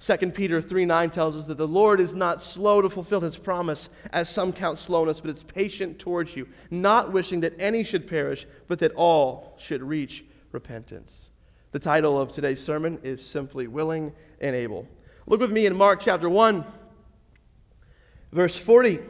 2 0.00 0.16
Peter 0.32 0.60
3 0.60 0.84
9 0.84 1.10
tells 1.10 1.36
us 1.36 1.46
that 1.46 1.56
the 1.56 1.68
Lord 1.68 2.00
is 2.00 2.12
not 2.12 2.42
slow 2.42 2.82
to 2.82 2.90
fulfill 2.90 3.20
his 3.20 3.36
promise, 3.36 3.88
as 4.12 4.28
some 4.28 4.52
count 4.52 4.78
slowness, 4.78 5.20
but 5.20 5.30
it's 5.30 5.44
patient 5.44 6.00
towards 6.00 6.34
you, 6.34 6.48
not 6.70 7.12
wishing 7.12 7.40
that 7.40 7.54
any 7.58 7.84
should 7.84 8.08
perish, 8.08 8.46
but 8.66 8.80
that 8.80 8.92
all 8.96 9.54
should 9.58 9.82
reach 9.82 10.24
repentance. 10.50 11.30
The 11.74 11.80
title 11.80 12.20
of 12.20 12.30
today's 12.30 12.62
sermon 12.62 13.00
is 13.02 13.20
simply 13.20 13.66
Willing 13.66 14.12
and 14.40 14.54
Able. 14.54 14.86
Look 15.26 15.40
with 15.40 15.50
me 15.50 15.66
in 15.66 15.74
Mark 15.76 16.00
chapter 16.00 16.28
1, 16.28 16.64
verse 18.30 18.56
40. 18.56 19.00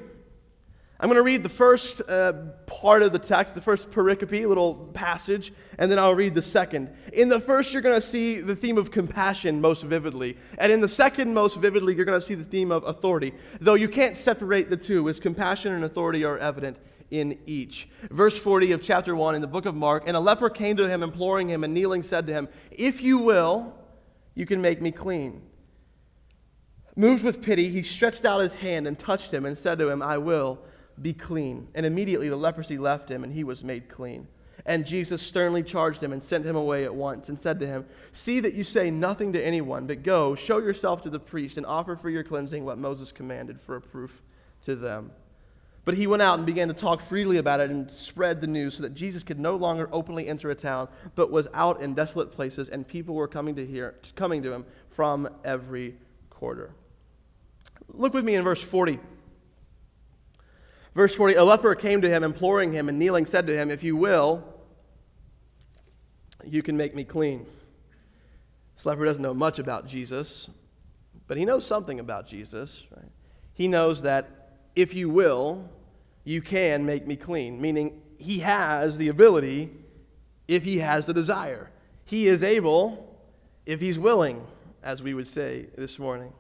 I'm 0.99 1.11
going 1.11 1.16
to 1.16 1.23
read 1.23 1.42
the 1.42 1.50
first 1.50 2.00
uh, 2.09 2.33
part 2.64 3.02
of 3.02 3.12
the 3.12 3.18
text, 3.18 3.52
the 3.52 3.61
first 3.61 3.90
pericope, 3.90 4.49
little 4.49 4.76
passage, 4.94 5.52
and 5.76 5.90
then 5.90 5.99
I'll 5.99 6.14
read 6.14 6.33
the 6.33 6.40
second. 6.40 6.88
In 7.12 7.28
the 7.28 7.38
first, 7.38 7.75
you're 7.75 7.83
going 7.83 8.00
to 8.00 8.06
see 8.06 8.40
the 8.40 8.56
theme 8.56 8.78
of 8.78 8.90
compassion 8.90 9.61
most 9.61 9.83
vividly. 9.83 10.38
And 10.56 10.73
in 10.73 10.80
the 10.80 10.88
second, 10.88 11.35
most 11.35 11.59
vividly, 11.59 11.94
you're 11.94 12.06
going 12.06 12.18
to 12.18 12.26
see 12.26 12.35
the 12.35 12.44
theme 12.44 12.73
of 12.73 12.83
authority. 12.85 13.35
Though 13.61 13.75
you 13.75 13.88
can't 13.88 14.16
separate 14.16 14.71
the 14.71 14.78
two, 14.78 15.06
as 15.11 15.21
compassion 15.21 15.75
and 15.75 15.85
authority 15.85 16.25
are 16.25 16.38
evident 16.38 16.78
in 17.11 17.38
each. 17.46 17.88
Verse 18.11 18.38
40 18.38 18.73
of 18.73 18.82
chapter 18.82 19.14
1 19.14 19.34
in 19.34 19.40
the 19.40 19.46
book 19.46 19.66
of 19.66 19.75
Mark 19.75 20.04
And 20.06 20.16
a 20.16 20.20
leper 20.20 20.50
came 20.50 20.76
to 20.76 20.88
him, 20.88 21.02
imploring 21.02 21.49
him, 21.49 21.64
and 21.64 21.75
kneeling 21.75 22.02
said 22.02 22.26
to 22.26 22.32
him, 22.32 22.49
If 22.70 23.02
you 23.02 23.18
will, 23.18 23.75
you 24.34 24.46
can 24.46 24.61
make 24.61 24.80
me 24.82 24.90
clean. 24.90 25.42
Moved 26.96 27.25
with 27.25 27.42
pity, 27.42 27.70
he 27.70 27.82
stretched 27.82 28.25
out 28.25 28.40
his 28.40 28.54
hand 28.54 28.87
and 28.87 28.99
touched 28.99 29.32
him 29.32 29.44
and 29.46 29.58
said 29.58 29.78
to 29.78 29.88
him, 29.88 30.00
I 30.00 30.18
will 30.18 30.61
be 31.00 31.12
clean. 31.12 31.68
And 31.75 31.84
immediately 31.84 32.28
the 32.28 32.37
leprosy 32.37 32.78
left 32.78 33.08
him, 33.08 33.25
and 33.25 33.32
he 33.32 33.42
was 33.42 33.64
made 33.64 33.88
clean. 33.88 34.28
And 34.66 34.87
Jesus 34.87 35.20
sternly 35.20 35.62
charged 35.62 36.02
him 36.02 36.12
and 36.12 36.23
sent 36.23 36.46
him 36.46 36.56
away 36.56 36.84
at 36.84 36.94
once 36.94 37.28
and 37.28 37.38
said 37.38 37.61
to 37.61 37.66
him, 37.66 37.84
See 38.12 38.40
that 38.40 38.54
you 38.54 38.64
say 38.64 38.90
nothing 38.90 39.32
to 39.34 39.44
anyone, 39.44 39.87
but 39.87 40.02
go, 40.02 40.34
show 40.34 40.58
yourself 40.58 41.02
to 41.02 41.11
the 41.11 41.18
priest, 41.18 41.56
and 41.56 41.66
offer 41.66 41.96
for 41.96 42.08
your 42.08 42.25
cleansing 42.25 42.64
what 42.64 42.78
Moses 42.78 43.12
commanded 43.12 43.61
for 43.61 43.76
a 43.76 43.80
proof 43.80 44.23
to 44.62 44.75
them. 44.75 45.11
But 45.85 45.95
he 45.95 46.07
went 46.07 46.23
out 46.23 46.38
and 46.38 46.47
began 46.47 46.69
to 46.69 46.75
talk 46.75 47.03
freely 47.03 47.37
about 47.37 47.61
it 47.61 47.71
and 47.71 47.91
spread 47.91 48.41
the 48.41 48.47
news 48.47 48.76
so 48.76 48.83
that 48.83 48.95
Jesus 48.95 49.23
could 49.23 49.38
no 49.38 49.57
longer 49.57 49.88
openly 49.93 50.26
enter 50.29 50.50
a 50.50 50.55
town, 50.55 50.88
but 51.14 51.31
was 51.31 51.47
out 51.53 51.83
in 51.83 51.95
desolate 51.95 52.33
places, 52.33 52.71
and 52.71 52.88
people 52.88 53.14
were 53.14 53.29
coming 53.29 53.55
to, 53.57 53.67
hear, 53.67 53.95
coming 54.17 54.43
to 54.43 54.53
him 54.53 54.64
from 54.91 55.29
every 55.45 55.97
quarter. 56.31 56.73
Look 57.88 58.14
with 58.14 58.25
me 58.25 58.35
in 58.35 58.45
verse 58.45 58.62
40. 58.62 58.99
Verse 60.95 61.14
40 61.14 61.35
A 61.35 61.45
leper 61.45 61.75
came 61.75 62.00
to 62.00 62.09
him, 62.09 62.23
imploring 62.25 62.73
him, 62.73 62.88
and 62.88 62.99
kneeling 62.99 63.26
said 63.26 63.47
to 63.49 63.55
him, 63.55 63.71
If 63.71 63.83
you 63.83 63.95
will, 63.95 64.43
you 66.45 66.62
can 66.62 66.76
make 66.76 66.95
me 66.95 67.05
clean. 67.05 67.47
This 68.76 68.87
leper 68.87 69.05
doesn't 69.05 69.23
know 69.23 69.35
much 69.35 69.59
about 69.59 69.87
Jesus, 69.87 70.49
but 71.26 71.37
he 71.37 71.45
knows 71.45 71.67
something 71.67 72.00
about 72.00 72.26
Jesus. 72.26 72.83
Right? 72.95 73.11
He 73.53 73.69
knows 73.69 74.03
that 74.03 74.44
if 74.75 74.95
you 74.95 75.09
will, 75.09 75.69
you 76.25 76.43
can 76.43 76.85
make 76.85 77.07
me 77.07 77.16
clean. 77.16 77.61
Meaning, 77.61 78.00
he 78.19 78.40
has 78.40 78.97
the 78.97 79.09
ability 79.09 79.71
if 80.49 80.64
he 80.64 80.78
has 80.78 81.07
the 81.07 81.14
desire. 81.14 81.71
He 82.04 82.26
is 82.26 82.43
able 82.43 83.19
if 83.66 83.81
he's 83.81 83.99
willing, 83.99 84.47
as 84.83 85.02
we 85.02 85.14
would 85.14 85.28
say 85.28 85.66
this 85.76 85.99
morning. 85.99 86.33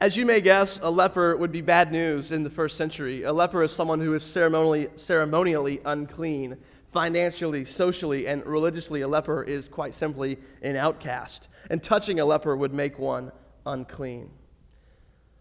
As 0.00 0.16
you 0.16 0.24
may 0.24 0.40
guess, 0.40 0.78
a 0.80 0.90
leper 0.90 1.36
would 1.36 1.50
be 1.50 1.60
bad 1.60 1.90
news 1.90 2.30
in 2.30 2.44
the 2.44 2.50
first 2.50 2.76
century. 2.76 3.24
A 3.24 3.32
leper 3.32 3.64
is 3.64 3.72
someone 3.72 4.00
who 4.00 4.14
is 4.14 4.22
ceremonially, 4.22 4.88
ceremonially 4.94 5.80
unclean. 5.84 6.56
Financially, 6.92 7.64
socially, 7.64 8.26
and 8.26 8.46
religiously, 8.46 9.00
a 9.00 9.08
leper 9.08 9.42
is 9.42 9.66
quite 9.66 9.94
simply 9.94 10.38
an 10.62 10.76
outcast. 10.76 11.48
And 11.68 11.82
touching 11.82 12.20
a 12.20 12.24
leper 12.24 12.56
would 12.56 12.72
make 12.72 12.98
one 12.98 13.32
unclean. 13.66 14.30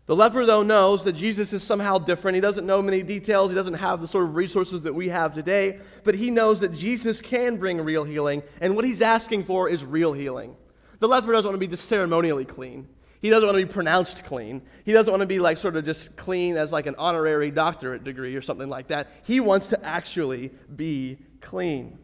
The 0.08 0.16
leper, 0.16 0.46
though, 0.46 0.64
knows 0.64 1.04
that 1.04 1.14
Jesus 1.14 1.52
is 1.52 1.64
somehow 1.64 1.98
different. 1.98 2.36
He 2.36 2.42
doesn't 2.42 2.66
know 2.66 2.82
many 2.82 3.04
details. 3.04 3.52
He 3.52 3.56
doesn't 3.56 3.74
have 3.74 4.00
the 4.00 4.08
sort 4.08 4.24
of 4.24 4.38
resources 4.38 4.84
that 4.84 4.96
we 4.96 5.10
have 5.10 5.34
today, 5.34 5.80
but 6.06 6.16
he 6.16 6.32
knows 6.32 6.62
that 6.62 6.74
Jesus 6.74 7.20
can 7.20 7.58
bring 7.58 7.82
real 7.82 8.06
healing, 8.06 8.42
and 8.62 8.76
what 8.76 8.86
he's 8.86 9.02
asking 9.02 9.44
for 9.44 9.68
is 9.68 9.84
real 9.84 10.14
healing. 10.14 10.56
The 11.00 11.10
leper 11.10 11.34
doesn't 11.34 11.48
want 11.48 11.56
to 11.56 11.60
be 11.60 11.68
just 11.68 11.90
ceremonially 11.90 12.46
clean. 12.46 12.88
He 13.20 13.30
doesn't 13.30 13.46
want 13.46 13.60
to 13.60 13.66
be 13.66 13.72
pronounced 13.72 14.24
clean. 14.24 14.62
He 14.86 14.94
doesn't 14.94 15.12
want 15.12 15.22
to 15.22 15.28
be 15.28 15.40
like 15.40 15.58
sort 15.58 15.76
of 15.76 15.84
just 15.84 16.16
clean 16.16 16.56
as 16.56 16.72
like 16.72 16.86
an 16.86 16.96
honorary 16.98 17.52
doctorate 17.52 18.04
degree 18.04 18.36
or 18.36 18.42
something 18.42 18.70
like 18.70 18.88
that. 18.88 19.10
He 19.24 19.40
wants 19.42 19.68
to 19.68 19.86
actually 19.86 20.52
be 20.74 21.18
clean. 21.42 22.00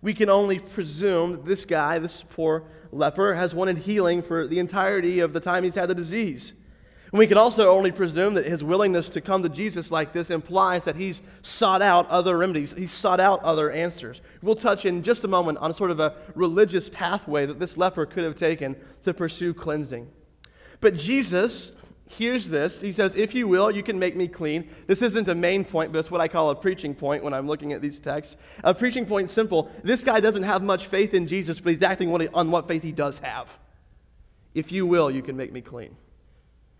We 0.00 0.14
can 0.14 0.30
only 0.30 0.60
presume 0.60 1.32
that 1.32 1.44
this 1.44 1.64
guy, 1.64 1.98
this 1.98 2.24
poor 2.30 2.64
leper, 2.90 3.34
has 3.34 3.54
wanted 3.54 3.78
healing 3.78 4.22
for 4.22 4.46
the 4.46 4.60
entirety 4.60 5.20
of 5.20 5.32
the 5.32 5.40
time 5.40 5.64
he's 5.64 5.74
had 5.74 5.88
the 5.88 5.94
disease. 5.94 6.54
And 7.10 7.18
we 7.18 7.26
can 7.26 7.38
also 7.38 7.70
only 7.70 7.90
presume 7.90 8.34
that 8.34 8.46
his 8.46 8.62
willingness 8.62 9.08
to 9.10 9.20
come 9.20 9.42
to 9.42 9.48
Jesus 9.48 9.90
like 9.90 10.12
this 10.12 10.30
implies 10.30 10.84
that 10.84 10.96
he's 10.96 11.22
sought 11.42 11.80
out 11.80 12.08
other 12.10 12.36
remedies, 12.36 12.72
he's 12.72 12.92
sought 12.92 13.20
out 13.20 13.42
other 13.42 13.70
answers. 13.70 14.20
We'll 14.42 14.56
touch 14.56 14.84
in 14.84 15.02
just 15.02 15.24
a 15.24 15.28
moment 15.28 15.58
on 15.58 15.72
sort 15.72 15.90
of 15.90 16.00
a 16.00 16.16
religious 16.34 16.88
pathway 16.88 17.46
that 17.46 17.58
this 17.58 17.78
leper 17.78 18.04
could 18.04 18.24
have 18.24 18.36
taken 18.36 18.76
to 19.04 19.14
pursue 19.14 19.54
cleansing. 19.54 20.10
But 20.80 20.96
Jesus 20.96 21.72
hears 22.08 22.48
this. 22.48 22.80
He 22.80 22.92
says, 22.92 23.14
If 23.14 23.34
you 23.34 23.48
will, 23.48 23.70
you 23.70 23.82
can 23.82 23.98
make 23.98 24.14
me 24.14 24.28
clean. 24.28 24.68
This 24.86 25.00
isn't 25.00 25.28
a 25.28 25.34
main 25.34 25.64
point, 25.64 25.92
but 25.92 26.00
it's 26.00 26.10
what 26.10 26.20
I 26.20 26.28
call 26.28 26.50
a 26.50 26.54
preaching 26.54 26.94
point 26.94 27.24
when 27.24 27.32
I'm 27.32 27.46
looking 27.46 27.72
at 27.72 27.80
these 27.80 27.98
texts. 27.98 28.36
A 28.64 28.74
preaching 28.74 29.06
point 29.06 29.30
simple. 29.30 29.70
This 29.82 30.04
guy 30.04 30.20
doesn't 30.20 30.42
have 30.42 30.62
much 30.62 30.86
faith 30.86 31.14
in 31.14 31.26
Jesus, 31.26 31.58
but 31.58 31.72
he's 31.72 31.82
acting 31.82 32.12
on 32.34 32.50
what 32.50 32.68
faith 32.68 32.82
he 32.82 32.92
does 32.92 33.18
have. 33.20 33.58
If 34.54 34.72
you 34.72 34.86
will, 34.86 35.10
you 35.10 35.22
can 35.22 35.36
make 35.36 35.52
me 35.52 35.60
clean. 35.60 35.96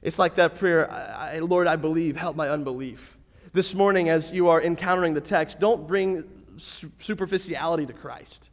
It's 0.03 0.19
like 0.19 0.37
that 0.37 0.55
prayer, 0.57 0.91
I, 0.91 1.39
Lord, 1.39 1.67
I 1.67 1.77
believe, 1.77 2.17
help 2.17 2.37
my 2.37 2.49
unbelief. 2.49 3.17
This 3.53 3.75
morning, 3.75 4.09
as 4.09 4.31
you 4.31 4.49
are 4.49 4.63
encountering 4.63 5.15
the 5.15 5.21
text, 5.21 5.59
don't 5.59 5.87
bring 5.87 6.25
superficiality 6.59 7.87
to 7.87 7.93
Christ. 7.93 8.51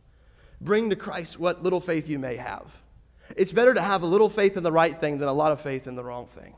Bring 0.59 0.89
to 0.89 0.95
Christ 0.95 1.39
what 1.39 1.61
little 1.61 1.79
faith 1.79 2.07
you 2.07 2.17
may 2.17 2.37
have. 2.37 2.75
It's 3.35 3.51
better 3.51 3.73
to 3.73 3.81
have 3.81 4.01
a 4.03 4.05
little 4.05 4.29
faith 4.29 4.57
in 4.57 4.63
the 4.63 4.71
right 4.71 4.99
thing 4.99 5.19
than 5.19 5.27
a 5.27 5.33
lot 5.33 5.51
of 5.51 5.61
faith 5.61 5.87
in 5.87 5.95
the 5.95 6.03
wrong 6.03 6.27
thing. 6.27 6.55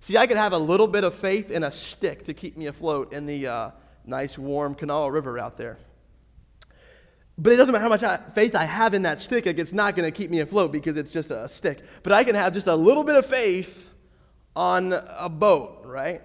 See, 0.00 0.16
I 0.16 0.26
could 0.26 0.36
have 0.36 0.52
a 0.52 0.58
little 0.58 0.88
bit 0.88 1.04
of 1.04 1.14
faith 1.14 1.50
in 1.50 1.62
a 1.62 1.70
stick 1.70 2.24
to 2.24 2.34
keep 2.34 2.56
me 2.56 2.66
afloat 2.66 3.12
in 3.12 3.26
the 3.26 3.46
uh, 3.46 3.70
nice, 4.04 4.36
warm 4.36 4.74
Kanawha 4.74 5.12
River 5.12 5.38
out 5.38 5.56
there. 5.56 5.78
But 7.38 7.52
it 7.52 7.56
doesn't 7.56 7.72
matter 7.72 7.84
how 7.84 7.88
much 7.88 8.34
faith 8.34 8.54
I 8.54 8.64
have 8.64 8.94
in 8.94 9.02
that 9.02 9.20
stick, 9.20 9.46
it's 9.46 9.72
not 9.72 9.94
going 9.94 10.10
to 10.10 10.16
keep 10.16 10.30
me 10.30 10.40
afloat 10.40 10.72
because 10.72 10.96
it's 10.96 11.12
just 11.12 11.30
a 11.30 11.48
stick. 11.48 11.82
But 12.02 12.12
I 12.12 12.24
can 12.24 12.34
have 12.34 12.52
just 12.52 12.66
a 12.66 12.74
little 12.74 13.04
bit 13.04 13.14
of 13.14 13.26
faith 13.26 13.91
on 14.54 14.92
a 14.92 15.28
boat, 15.28 15.82
right? 15.84 16.22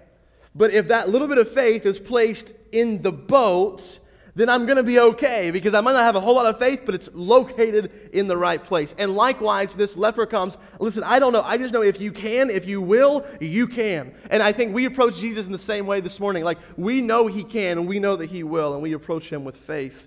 But 0.54 0.72
if 0.72 0.88
that 0.88 1.08
little 1.08 1.28
bit 1.28 1.38
of 1.38 1.48
faith 1.48 1.86
is 1.86 1.98
placed 1.98 2.52
in 2.72 3.02
the 3.02 3.12
boat, 3.12 4.00
then 4.34 4.48
I'm 4.48 4.66
going 4.66 4.76
to 4.76 4.84
be 4.84 5.00
okay 5.00 5.50
because 5.50 5.74
I 5.74 5.80
might 5.80 5.94
not 5.94 6.04
have 6.04 6.14
a 6.14 6.20
whole 6.20 6.36
lot 6.36 6.46
of 6.46 6.60
faith, 6.60 6.82
but 6.86 6.94
it's 6.94 7.08
located 7.12 8.10
in 8.12 8.28
the 8.28 8.36
right 8.36 8.62
place. 8.62 8.94
And 8.96 9.16
likewise, 9.16 9.74
this 9.74 9.96
leper 9.96 10.26
comes, 10.26 10.56
listen, 10.78 11.02
I 11.02 11.18
don't 11.18 11.32
know. 11.32 11.42
I 11.42 11.56
just 11.56 11.74
know 11.74 11.82
if 11.82 12.00
you 12.00 12.12
can, 12.12 12.48
if 12.48 12.64
you 12.64 12.80
will, 12.80 13.26
you 13.40 13.66
can. 13.66 14.14
And 14.30 14.40
I 14.40 14.52
think 14.52 14.72
we 14.72 14.84
approach 14.84 15.16
Jesus 15.16 15.46
in 15.46 15.52
the 15.52 15.58
same 15.58 15.86
way 15.86 16.00
this 16.00 16.20
morning. 16.20 16.44
Like, 16.44 16.58
we 16.76 17.00
know 17.00 17.26
he 17.26 17.42
can 17.42 17.78
and 17.78 17.88
we 17.88 17.98
know 17.98 18.14
that 18.14 18.26
he 18.26 18.44
will, 18.44 18.74
and 18.74 18.82
we 18.82 18.92
approach 18.92 19.28
him 19.28 19.44
with 19.44 19.56
faith 19.56 20.06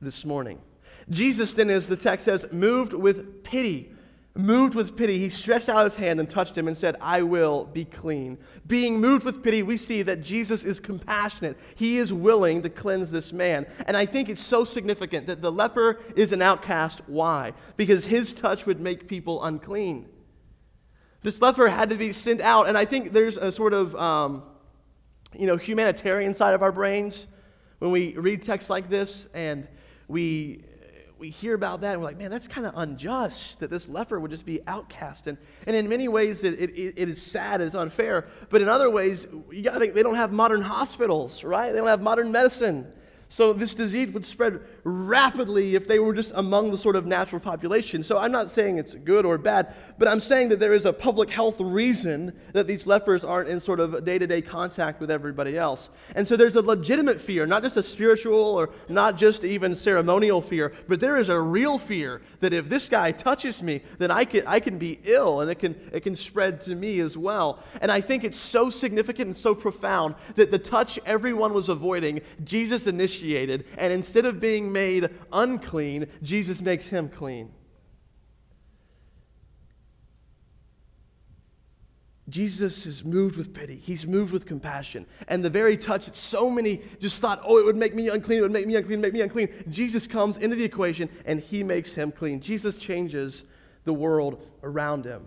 this 0.00 0.24
morning. 0.24 0.60
Jesus 1.08 1.52
then, 1.52 1.70
as 1.70 1.86
the 1.86 1.96
text 1.96 2.24
says, 2.24 2.46
moved 2.50 2.94
with 2.94 3.44
pity 3.44 3.91
Moved 4.34 4.74
with 4.74 4.96
pity, 4.96 5.18
he 5.18 5.28
stretched 5.28 5.68
out 5.68 5.84
his 5.84 5.96
hand 5.96 6.18
and 6.18 6.28
touched 6.28 6.56
him 6.56 6.66
and 6.66 6.74
said, 6.74 6.96
I 7.02 7.20
will 7.20 7.66
be 7.66 7.84
clean. 7.84 8.38
Being 8.66 8.98
moved 8.98 9.26
with 9.26 9.42
pity, 9.42 9.62
we 9.62 9.76
see 9.76 10.00
that 10.02 10.22
Jesus 10.22 10.64
is 10.64 10.80
compassionate. 10.80 11.58
He 11.74 11.98
is 11.98 12.14
willing 12.14 12.62
to 12.62 12.70
cleanse 12.70 13.10
this 13.10 13.30
man. 13.30 13.66
And 13.86 13.94
I 13.94 14.06
think 14.06 14.30
it's 14.30 14.42
so 14.42 14.64
significant 14.64 15.26
that 15.26 15.42
the 15.42 15.52
leper 15.52 16.00
is 16.16 16.32
an 16.32 16.40
outcast. 16.40 17.02
Why? 17.06 17.52
Because 17.76 18.06
his 18.06 18.32
touch 18.32 18.64
would 18.64 18.80
make 18.80 19.06
people 19.06 19.44
unclean. 19.44 20.08
This 21.20 21.42
leper 21.42 21.68
had 21.68 21.90
to 21.90 21.96
be 21.96 22.12
sent 22.12 22.40
out. 22.40 22.68
And 22.68 22.78
I 22.78 22.86
think 22.86 23.12
there's 23.12 23.36
a 23.36 23.52
sort 23.52 23.74
of, 23.74 23.94
um, 23.96 24.44
you 25.36 25.46
know, 25.46 25.58
humanitarian 25.58 26.34
side 26.34 26.54
of 26.54 26.62
our 26.62 26.72
brains 26.72 27.26
when 27.80 27.90
we 27.90 28.16
read 28.16 28.40
texts 28.40 28.70
like 28.70 28.88
this 28.88 29.28
and 29.34 29.68
we 30.08 30.64
we 31.22 31.30
hear 31.30 31.54
about 31.54 31.82
that 31.82 31.92
and 31.92 32.00
we're 32.00 32.08
like, 32.08 32.18
man, 32.18 32.32
that's 32.32 32.48
kind 32.48 32.66
of 32.66 32.72
unjust 32.76 33.60
that 33.60 33.70
this 33.70 33.88
leper 33.88 34.18
would 34.18 34.32
just 34.32 34.44
be 34.44 34.60
outcast. 34.66 35.28
And, 35.28 35.38
and 35.68 35.76
in 35.76 35.88
many 35.88 36.08
ways, 36.08 36.42
it, 36.42 36.54
it, 36.54 36.94
it 36.96 37.08
is 37.08 37.22
sad, 37.22 37.60
it's 37.60 37.76
unfair. 37.76 38.26
But 38.48 38.60
in 38.60 38.68
other 38.68 38.90
ways, 38.90 39.28
you 39.48 39.62
gotta 39.62 39.78
think 39.78 39.94
they 39.94 40.02
don't 40.02 40.16
have 40.16 40.32
modern 40.32 40.62
hospitals, 40.62 41.44
right? 41.44 41.70
They 41.70 41.78
don't 41.78 41.86
have 41.86 42.02
modern 42.02 42.32
medicine. 42.32 42.92
So 43.32 43.54
this 43.54 43.72
disease 43.72 44.12
would 44.12 44.26
spread 44.26 44.60
rapidly 44.84 45.74
if 45.74 45.88
they 45.88 45.98
were 45.98 46.12
just 46.12 46.32
among 46.34 46.70
the 46.70 46.76
sort 46.76 46.96
of 46.96 47.06
natural 47.06 47.40
population. 47.40 48.02
So 48.02 48.18
I'm 48.18 48.30
not 48.30 48.50
saying 48.50 48.76
it's 48.76 48.92
good 48.92 49.24
or 49.24 49.38
bad, 49.38 49.74
but 49.96 50.06
I'm 50.06 50.20
saying 50.20 50.50
that 50.50 50.60
there 50.60 50.74
is 50.74 50.84
a 50.84 50.92
public 50.92 51.30
health 51.30 51.58
reason 51.58 52.34
that 52.52 52.66
these 52.66 52.86
lepers 52.86 53.24
aren't 53.24 53.48
in 53.48 53.58
sort 53.58 53.80
of 53.80 54.04
day 54.04 54.18
to 54.18 54.26
day 54.26 54.42
contact 54.42 55.00
with 55.00 55.10
everybody 55.10 55.56
else. 55.56 55.88
And 56.14 56.28
so 56.28 56.36
there's 56.36 56.56
a 56.56 56.60
legitimate 56.60 57.22
fear, 57.22 57.46
not 57.46 57.62
just 57.62 57.78
a 57.78 57.82
spiritual 57.82 58.34
or 58.38 58.68
not 58.90 59.16
just 59.16 59.44
even 59.44 59.76
ceremonial 59.76 60.42
fear, 60.42 60.74
but 60.86 61.00
there 61.00 61.16
is 61.16 61.30
a 61.30 61.40
real 61.40 61.78
fear 61.78 62.20
that 62.40 62.52
if 62.52 62.68
this 62.68 62.86
guy 62.86 63.12
touches 63.12 63.62
me, 63.62 63.80
then 63.96 64.10
I 64.10 64.26
can, 64.26 64.46
I 64.46 64.60
can 64.60 64.76
be 64.76 65.00
ill 65.04 65.40
and 65.40 65.50
it 65.50 65.58
can, 65.58 65.74
it 65.90 66.00
can 66.00 66.16
spread 66.16 66.60
to 66.62 66.74
me 66.74 67.00
as 67.00 67.16
well. 67.16 67.60
And 67.80 67.90
I 67.90 68.02
think 68.02 68.24
it's 68.24 68.38
so 68.38 68.68
significant 68.68 69.28
and 69.28 69.36
so 69.38 69.54
profound 69.54 70.16
that 70.34 70.50
the 70.50 70.58
touch 70.58 70.98
everyone 71.06 71.54
was 71.54 71.70
avoiding, 71.70 72.20
Jesus 72.44 72.86
initiated 72.86 73.21
and 73.22 73.92
instead 73.92 74.26
of 74.26 74.40
being 74.40 74.72
made 74.72 75.10
unclean, 75.32 76.06
Jesus 76.22 76.60
makes 76.60 76.86
him 76.86 77.08
clean. 77.08 77.52
Jesus 82.28 82.86
is 82.86 83.04
moved 83.04 83.36
with 83.36 83.52
pity. 83.52 83.76
He's 83.76 84.06
moved 84.06 84.32
with 84.32 84.46
compassion. 84.46 85.06
And 85.28 85.44
the 85.44 85.50
very 85.50 85.76
touch 85.76 86.06
that 86.06 86.16
so 86.16 86.48
many 86.48 86.82
just 86.98 87.20
thought, 87.20 87.42
oh, 87.44 87.58
it 87.58 87.64
would 87.64 87.76
make 87.76 87.94
me 87.94 88.08
unclean, 88.08 88.38
it 88.38 88.42
would 88.42 88.52
make 88.52 88.66
me 88.66 88.74
unclean, 88.74 89.00
make 89.00 89.12
me 89.12 89.20
unclean. 89.20 89.48
Jesus 89.68 90.06
comes 90.06 90.38
into 90.38 90.56
the 90.56 90.64
equation 90.64 91.08
and 91.26 91.40
he 91.40 91.62
makes 91.62 91.94
him 91.94 92.10
clean. 92.10 92.40
Jesus 92.40 92.76
changes 92.76 93.44
the 93.84 93.92
world 93.92 94.42
around 94.62 95.04
him. 95.04 95.26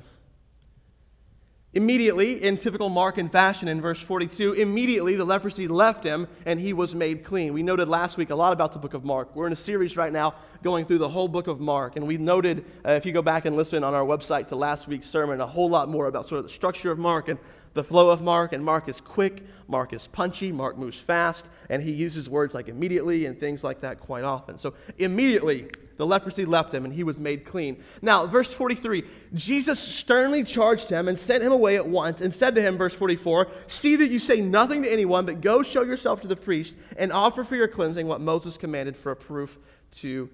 Immediately, 1.76 2.42
in 2.42 2.56
typical 2.56 2.90
Markan 2.90 3.30
fashion 3.30 3.68
in 3.68 3.82
verse 3.82 4.00
42, 4.00 4.54
immediately 4.54 5.18
the 5.18 5.26
leprosy 5.26 5.68
left 5.68 6.06
him 6.06 6.26
and 6.46 6.58
he 6.58 6.72
was 6.72 6.96
made 6.96 7.26
clean. 7.26 7.52
We 7.52 7.64
noted 7.64 7.90
last 7.90 8.16
week 8.16 8.30
a 8.30 8.36
lot 8.36 8.54
about 8.54 8.72
the 8.72 8.80
book 8.80 8.94
of 8.94 9.04
Mark. 9.04 9.36
We're 9.36 9.46
in 9.46 9.52
a 9.52 9.58
series 9.58 9.98
right 9.98 10.14
now 10.14 10.36
going 10.64 10.86
through 10.86 11.00
the 11.00 11.10
whole 11.10 11.28
book 11.28 11.48
of 11.48 11.60
Mark. 11.60 11.98
And 11.98 12.08
we 12.08 12.18
noted, 12.18 12.64
uh, 12.86 12.92
if 12.92 13.06
you 13.06 13.12
go 13.12 13.22
back 13.22 13.44
and 13.44 13.58
listen 13.58 13.84
on 13.84 13.94
our 13.94 14.06
website 14.06 14.48
to 14.48 14.56
last 14.56 14.88
week's 14.88 15.10
sermon, 15.10 15.42
a 15.42 15.46
whole 15.46 15.70
lot 15.70 15.90
more 15.90 16.08
about 16.08 16.30
sort 16.30 16.40
of 16.40 16.46
the 16.46 16.54
structure 16.54 16.92
of 16.92 16.98
Mark 16.98 17.28
and 17.28 17.38
the 17.76 17.84
flow 17.84 18.10
of 18.10 18.22
Mark. 18.22 18.54
And 18.54 18.66
Mark 18.66 18.90
is 18.90 19.00
quick, 19.00 19.44
Mark 19.68 19.94
is 19.94 20.08
punchy, 20.08 20.52
Mark 20.52 20.78
moves 20.78 20.98
fast, 20.98 21.46
and 21.70 21.84
he 21.84 21.92
uses 21.92 22.28
words 22.28 22.56
like 22.56 22.68
immediately 22.68 23.28
and 23.28 23.40
things 23.40 23.64
like 23.64 23.82
that 23.82 24.00
quite 24.00 24.24
often. 24.24 24.58
So, 24.58 24.74
immediately, 24.98 25.68
the 25.98 26.06
leprosy 26.06 26.46
left 26.46 26.74
him 26.74 26.86
and 26.86 26.94
he 26.94 27.04
was 27.04 27.20
made 27.20 27.46
clean. 27.46 27.82
Now, 28.02 28.26
verse 28.26 28.52
43 28.52 29.04
Jesus 29.34 29.80
sternly 29.80 30.44
charged 30.44 30.90
him 30.90 31.08
and 31.08 31.18
sent 31.18 31.44
him 31.44 31.52
away 31.52 31.76
at 31.76 31.88
once 31.88 32.22
and 32.22 32.34
said 32.34 32.56
to 32.56 32.62
him, 32.62 32.78
verse 32.78 32.94
44, 32.94 33.48
See 33.68 33.96
that 33.98 34.10
you 34.10 34.20
say 34.20 34.42
nothing 34.42 34.84
to 34.84 34.92
anyone, 34.92 35.26
but 35.26 35.42
go 35.42 35.62
show 35.64 35.84
yourself 35.84 36.22
to 36.22 36.28
the 36.28 36.36
priest 36.36 36.76
and 36.98 37.12
offer 37.12 37.44
for 37.44 37.56
your 37.56 37.68
cleansing 37.68 38.08
what 38.08 38.22
Moses 38.22 38.58
commanded 38.58 38.98
for 38.98 39.12
a 39.12 39.16
proof 39.16 39.58
to 39.92 40.30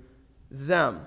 them. 0.50 1.06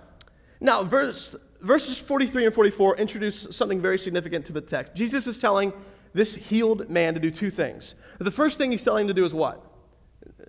Now, 0.60 0.84
verse, 0.84 1.34
verses 1.60 1.98
43 1.98 2.46
and 2.46 2.54
44 2.54 2.96
introduce 2.96 3.48
something 3.50 3.80
very 3.80 3.98
significant 3.98 4.46
to 4.46 4.52
the 4.52 4.60
text. 4.60 4.94
Jesus 4.94 5.26
is 5.26 5.38
telling 5.38 5.72
this 6.14 6.34
healed 6.34 6.88
man 6.88 7.14
to 7.14 7.20
do 7.20 7.30
two 7.30 7.50
things. 7.50 7.94
The 8.18 8.30
first 8.30 8.56
thing 8.56 8.70
he's 8.70 8.84
telling 8.84 9.02
him 9.02 9.08
to 9.08 9.14
do 9.14 9.24
is 9.24 9.34
what? 9.34 9.62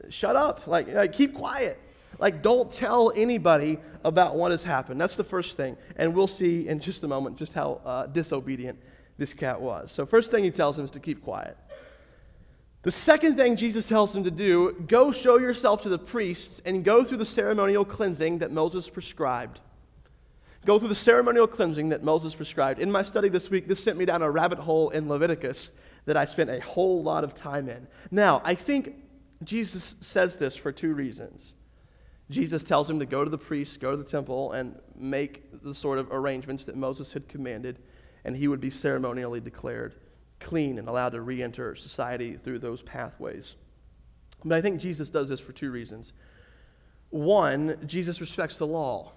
Shut 0.10 0.36
up, 0.36 0.68
like, 0.68 0.88
like 0.88 1.12
keep 1.12 1.34
quiet. 1.34 1.80
Like, 2.18 2.42
don't 2.42 2.72
tell 2.72 3.12
anybody 3.16 3.80
about 4.04 4.36
what 4.36 4.52
has 4.52 4.64
happened. 4.64 5.02
That's 5.02 5.16
the 5.16 5.24
first 5.24 5.58
thing. 5.58 5.76
And 5.98 6.16
we'll 6.16 6.28
see 6.28 6.68
in 6.68 6.80
just 6.80 7.04
a 7.04 7.08
moment 7.08 7.38
just 7.38 7.54
how 7.54 7.82
uh, 7.84 8.06
disobedient 8.06 8.80
this 9.18 9.34
cat 9.34 9.60
was. 9.60 9.92
So, 9.92 10.06
first 10.06 10.32
thing 10.32 10.44
he 10.44 10.52
tells 10.52 10.78
him 10.78 10.86
is 10.86 10.92
to 10.92 11.00
keep 11.00 11.24
quiet. 11.24 11.58
The 12.84 12.92
second 12.92 13.36
thing 13.36 13.56
Jesus 13.56 13.88
tells 13.88 14.16
him 14.16 14.24
to 14.26 14.32
do 14.32 14.86
go 14.88 15.12
show 15.12 15.40
yourself 15.40 15.82
to 15.82 15.90
the 15.90 15.98
priests 15.98 16.62
and 16.66 16.86
go 16.86 17.04
through 17.04 17.18
the 17.18 17.26
ceremonial 17.26 17.84
cleansing 17.84 18.38
that 18.40 18.52
Moses 18.52 18.88
prescribed. 18.88 19.60
Go 20.66 20.80
through 20.80 20.90
the 20.90 20.96
ceremonial 20.96 21.48
cleansing 21.48 21.90
that 21.90 22.04
Moses 22.04 22.34
prescribed. 22.34 22.80
In 22.80 22.92
my 22.92 23.04
study 23.04 23.30
this 23.30 23.50
week, 23.50 23.68
this 23.68 23.84
sent 23.84 23.98
me 23.98 24.06
down 24.06 24.22
a 24.22 24.32
rabbit 24.32 24.60
hole 24.60 24.90
in 24.90 25.08
Leviticus 25.08 25.72
that 26.06 26.18
I 26.18 26.26
spent 26.26 26.50
a 26.50 26.60
whole 26.60 27.04
lot 27.04 27.24
of 27.24 27.34
time 27.34 27.70
in. 27.70 27.88
Now, 28.10 28.42
I 28.44 28.56
think 28.56 28.96
Jesus 29.44 29.96
says 30.02 30.38
this 30.38 30.56
for 30.56 30.72
two 30.72 30.94
reasons. 30.94 31.54
Jesus 32.32 32.64
tells 32.64 32.90
him 32.90 33.00
to 33.00 33.06
go 33.06 33.24
to 33.24 33.30
the 33.30 33.38
priest, 33.38 33.80
go 33.80 33.92
to 33.92 33.98
the 33.98 34.04
temple, 34.04 34.54
and 34.54 34.80
make 34.96 35.62
the 35.64 35.76
sort 35.76 36.00
of 36.00 36.12
arrangements 36.12 36.66
that 36.66 36.76
Moses 36.76 37.14
had 37.14 37.28
commanded, 37.28 37.80
and 38.24 38.36
he 38.36 38.48
would 38.48 38.62
be 38.62 38.72
ceremonially 38.72 39.40
declared 39.40 39.96
clean 40.40 40.78
and 40.78 40.88
allowed 40.88 41.10
to 41.10 41.22
re 41.22 41.42
enter 41.42 41.76
society 41.76 42.38
through 42.38 42.60
those 42.60 42.82
pathways. 42.82 43.56
But 44.44 44.58
I 44.58 44.62
think 44.62 44.82
Jesus 44.82 45.10
does 45.10 45.30
this 45.30 45.40
for 45.40 45.54
two 45.54 45.72
reasons. 45.72 46.14
One, 47.10 47.78
Jesus 47.86 48.20
respects 48.20 48.58
the 48.58 48.68
law. 48.68 49.14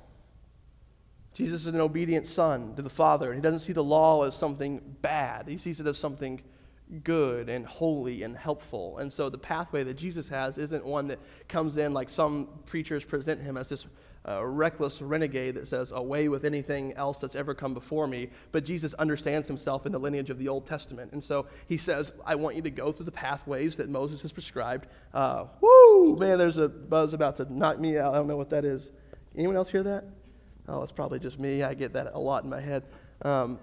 Jesus 1.38 1.66
is 1.66 1.72
an 1.72 1.80
obedient 1.80 2.26
son 2.26 2.74
to 2.74 2.82
the 2.82 2.90
Father, 2.90 3.32
he 3.32 3.40
doesn't 3.40 3.60
see 3.60 3.72
the 3.72 3.84
law 3.84 4.24
as 4.24 4.34
something 4.34 4.82
bad, 5.02 5.46
he 5.46 5.56
sees 5.56 5.78
it 5.78 5.86
as 5.86 5.96
something 5.96 6.42
good 7.04 7.48
and 7.48 7.64
holy 7.64 8.24
and 8.24 8.36
helpful. 8.36 8.98
And 8.98 9.12
so 9.12 9.30
the 9.30 9.38
pathway 9.38 9.84
that 9.84 9.94
Jesus 9.94 10.26
has 10.30 10.58
isn't 10.58 10.84
one 10.84 11.06
that 11.06 11.20
comes 11.46 11.76
in 11.76 11.94
like 11.94 12.10
some 12.10 12.48
preachers 12.66 13.04
present 13.04 13.40
him 13.40 13.56
as 13.56 13.68
this 13.68 13.86
uh, 14.26 14.44
reckless 14.44 15.00
renegade 15.00 15.54
that 15.54 15.68
says, 15.68 15.92
away 15.92 16.28
with 16.28 16.44
anything 16.44 16.92
else 16.94 17.18
that's 17.18 17.36
ever 17.36 17.54
come 17.54 17.72
before 17.72 18.08
me. 18.08 18.30
But 18.50 18.64
Jesus 18.64 18.92
understands 18.94 19.46
himself 19.46 19.86
in 19.86 19.92
the 19.92 20.00
lineage 20.00 20.30
of 20.30 20.38
the 20.38 20.48
Old 20.48 20.66
Testament. 20.66 21.12
And 21.12 21.22
so 21.22 21.46
he 21.68 21.78
says, 21.78 22.10
I 22.26 22.34
want 22.34 22.56
you 22.56 22.62
to 22.62 22.70
go 22.70 22.90
through 22.90 23.04
the 23.04 23.12
pathways 23.12 23.76
that 23.76 23.88
Moses 23.88 24.22
has 24.22 24.32
prescribed. 24.32 24.88
Uh, 25.14 25.44
woo! 25.60 26.16
Man, 26.16 26.36
there's 26.36 26.58
a 26.58 26.68
buzz 26.68 27.14
about 27.14 27.36
to 27.36 27.46
knock 27.52 27.78
me 27.78 27.96
out. 27.96 28.12
I 28.12 28.16
don't 28.16 28.26
know 28.26 28.36
what 28.36 28.50
that 28.50 28.64
is. 28.64 28.90
Anyone 29.36 29.54
else 29.54 29.70
hear 29.70 29.84
that? 29.84 30.04
Oh, 30.68 30.82
it's 30.82 30.92
probably 30.92 31.18
just 31.18 31.38
me. 31.38 31.62
I 31.62 31.74
get 31.74 31.94
that 31.94 32.12
a 32.12 32.18
lot 32.18 32.44
in 32.44 32.50
my 32.50 32.60
head. 32.60 32.84
Um, 33.22 33.58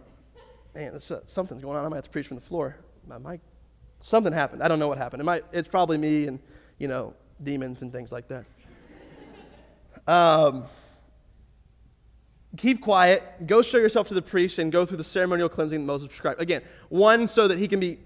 man, 0.74 0.96
uh, 0.96 1.20
something's 1.28 1.62
going 1.62 1.78
on. 1.78 1.86
I 1.86 1.88
might 1.88 1.98
have 1.98 2.06
to 2.06 2.10
preach 2.10 2.28
from 2.28 2.36
the 2.36 2.41
floor 2.41 2.78
my 3.08 3.18
mic, 3.18 3.41
something 4.02 4.34
happened. 4.34 4.63
I 4.63 4.68
don't 4.68 4.80
know 4.80 4.88
what 4.88 4.98
happened. 4.98 5.22
It 5.22 5.26
might, 5.26 5.46
it's 5.52 5.68
probably 5.68 5.98
me 5.98 6.28
and, 6.28 6.39
you 6.80 6.88
know, 6.88 7.13
demons 7.44 7.82
and 7.82 7.91
things 7.91 8.12
like 8.12 8.28
that. 8.30 8.46
Um, 10.08 10.65
keep 12.58 12.82
quiet, 12.82 13.24
go 13.46 13.62
show 13.62 13.78
yourself 13.78 14.08
to 14.10 14.13
the 14.13 14.22
priest, 14.22 14.60
and 14.60 14.72
go 14.72 14.86
through 14.86 14.98
the 14.98 15.04
ceremonial 15.04 15.50
cleansing 15.50 15.80
that 15.80 15.86
Moses 15.86 16.08
prescribed. 16.08 16.41
Again, 16.41 16.62
one, 16.89 17.28
so 17.28 17.48
that 17.48 17.58
he 17.58 17.68
can 17.68 17.80
be 17.80 18.00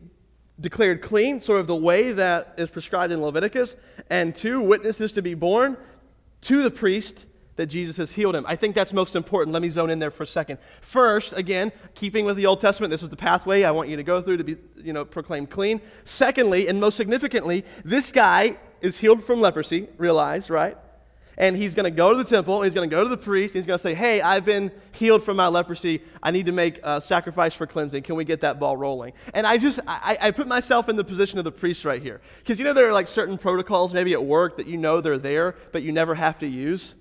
declared 0.60 1.02
clean, 1.02 1.42
sort 1.42 1.60
of 1.60 1.68
the 1.68 1.76
way 1.76 2.12
that 2.12 2.56
is 2.58 2.70
prescribed 2.70 3.14
in 3.14 3.22
Leviticus, 3.22 3.76
and 4.10 4.36
two, 4.36 4.62
witnesses 4.62 5.12
to 5.14 5.22
be 5.22 5.34
borne 5.34 5.78
to 6.42 6.64
the 6.64 6.72
priest 6.72 7.26
that 7.60 7.66
Jesus 7.66 7.98
has 7.98 8.14
healed 8.14 8.38
him. 8.38 8.46
I 8.48 8.56
think 8.56 8.74
that's 8.74 8.94
most 8.94 9.18
important. 9.18 9.52
Let 9.52 9.62
me 9.62 9.70
zone 9.70 9.90
in 9.90 10.00
there 10.00 10.12
for 10.12 10.24
a 10.24 10.28
second. 10.28 10.60
First, 10.80 11.34
again, 11.34 11.74
keeping 11.94 12.24
with 12.24 12.38
the 12.38 12.46
Old 12.46 12.62
Testament, 12.62 12.90
this 12.90 13.04
is 13.04 13.10
the 13.10 13.18
pathway 13.18 13.64
I 13.64 13.72
want 13.72 13.90
you 13.90 13.98
to 13.98 14.04
go 14.04 14.22
through 14.22 14.38
to 14.38 14.46
be, 14.46 14.56
you 14.78 14.94
know, 14.94 15.04
proclaimed 15.04 15.50
clean. 15.50 15.82
Secondly, 16.06 16.70
and 16.70 16.80
most 16.80 16.96
significantly, 16.96 17.66
this 17.84 18.14
guy 18.14 18.56
is 18.80 18.98
healed 18.98 19.26
from 19.26 19.42
leprosy, 19.42 19.90
realize, 19.98 20.50
right? 20.50 20.78
And 21.38 21.58
he's 21.58 21.76
going 21.76 21.84
to 21.84 21.92
go 21.92 22.14
to 22.14 22.24
the 22.24 22.30
temple, 22.30 22.62
he's 22.62 22.74
going 22.74 22.90
to 22.90 22.96
go 22.96 23.04
to 23.04 23.10
the 23.10 23.18
priest, 23.18 23.56
he's 23.56 23.66
going 23.66 23.78
to 23.78 23.84
say, 23.84 23.94
Hey, 23.94 24.22
I've 24.22 24.46
been 24.46 24.72
healed 24.94 25.22
from 25.22 25.36
my 25.36 25.48
leprosy. 25.48 26.02
I 26.24 26.32
need 26.32 26.46
to 26.46 26.54
make 26.54 26.80
a 26.82 27.02
sacrifice 27.02 27.54
for 27.54 27.68
cleansing. 27.68 28.04
Can 28.04 28.16
we 28.16 28.24
get 28.24 28.40
that 28.40 28.58
ball 28.58 28.78
rolling? 28.78 29.12
And 29.34 29.46
I 29.46 29.58
just, 29.58 29.82
I, 29.86 30.18
I 30.22 30.32
put 30.32 30.48
myself 30.48 30.88
in 30.88 30.96
the 30.96 31.04
position 31.04 31.40
of 31.40 31.44
the 31.44 31.52
priest 31.52 31.84
right 31.84 32.02
here. 32.02 32.22
Because 32.38 32.58
you 32.58 32.64
know, 32.64 32.72
there 32.72 32.88
are 32.88 32.94
like 32.94 33.10
certain 33.10 33.38
protocols, 33.38 33.94
maybe 33.94 34.14
at 34.14 34.24
work, 34.24 34.56
that 34.56 34.68
you 34.68 34.78
know 34.78 35.02
they're 35.02 35.18
there, 35.18 35.58
but 35.74 35.84
you 35.84 35.92
never 35.92 36.16
have 36.16 36.40
to 36.40 36.48
use. 36.48 36.96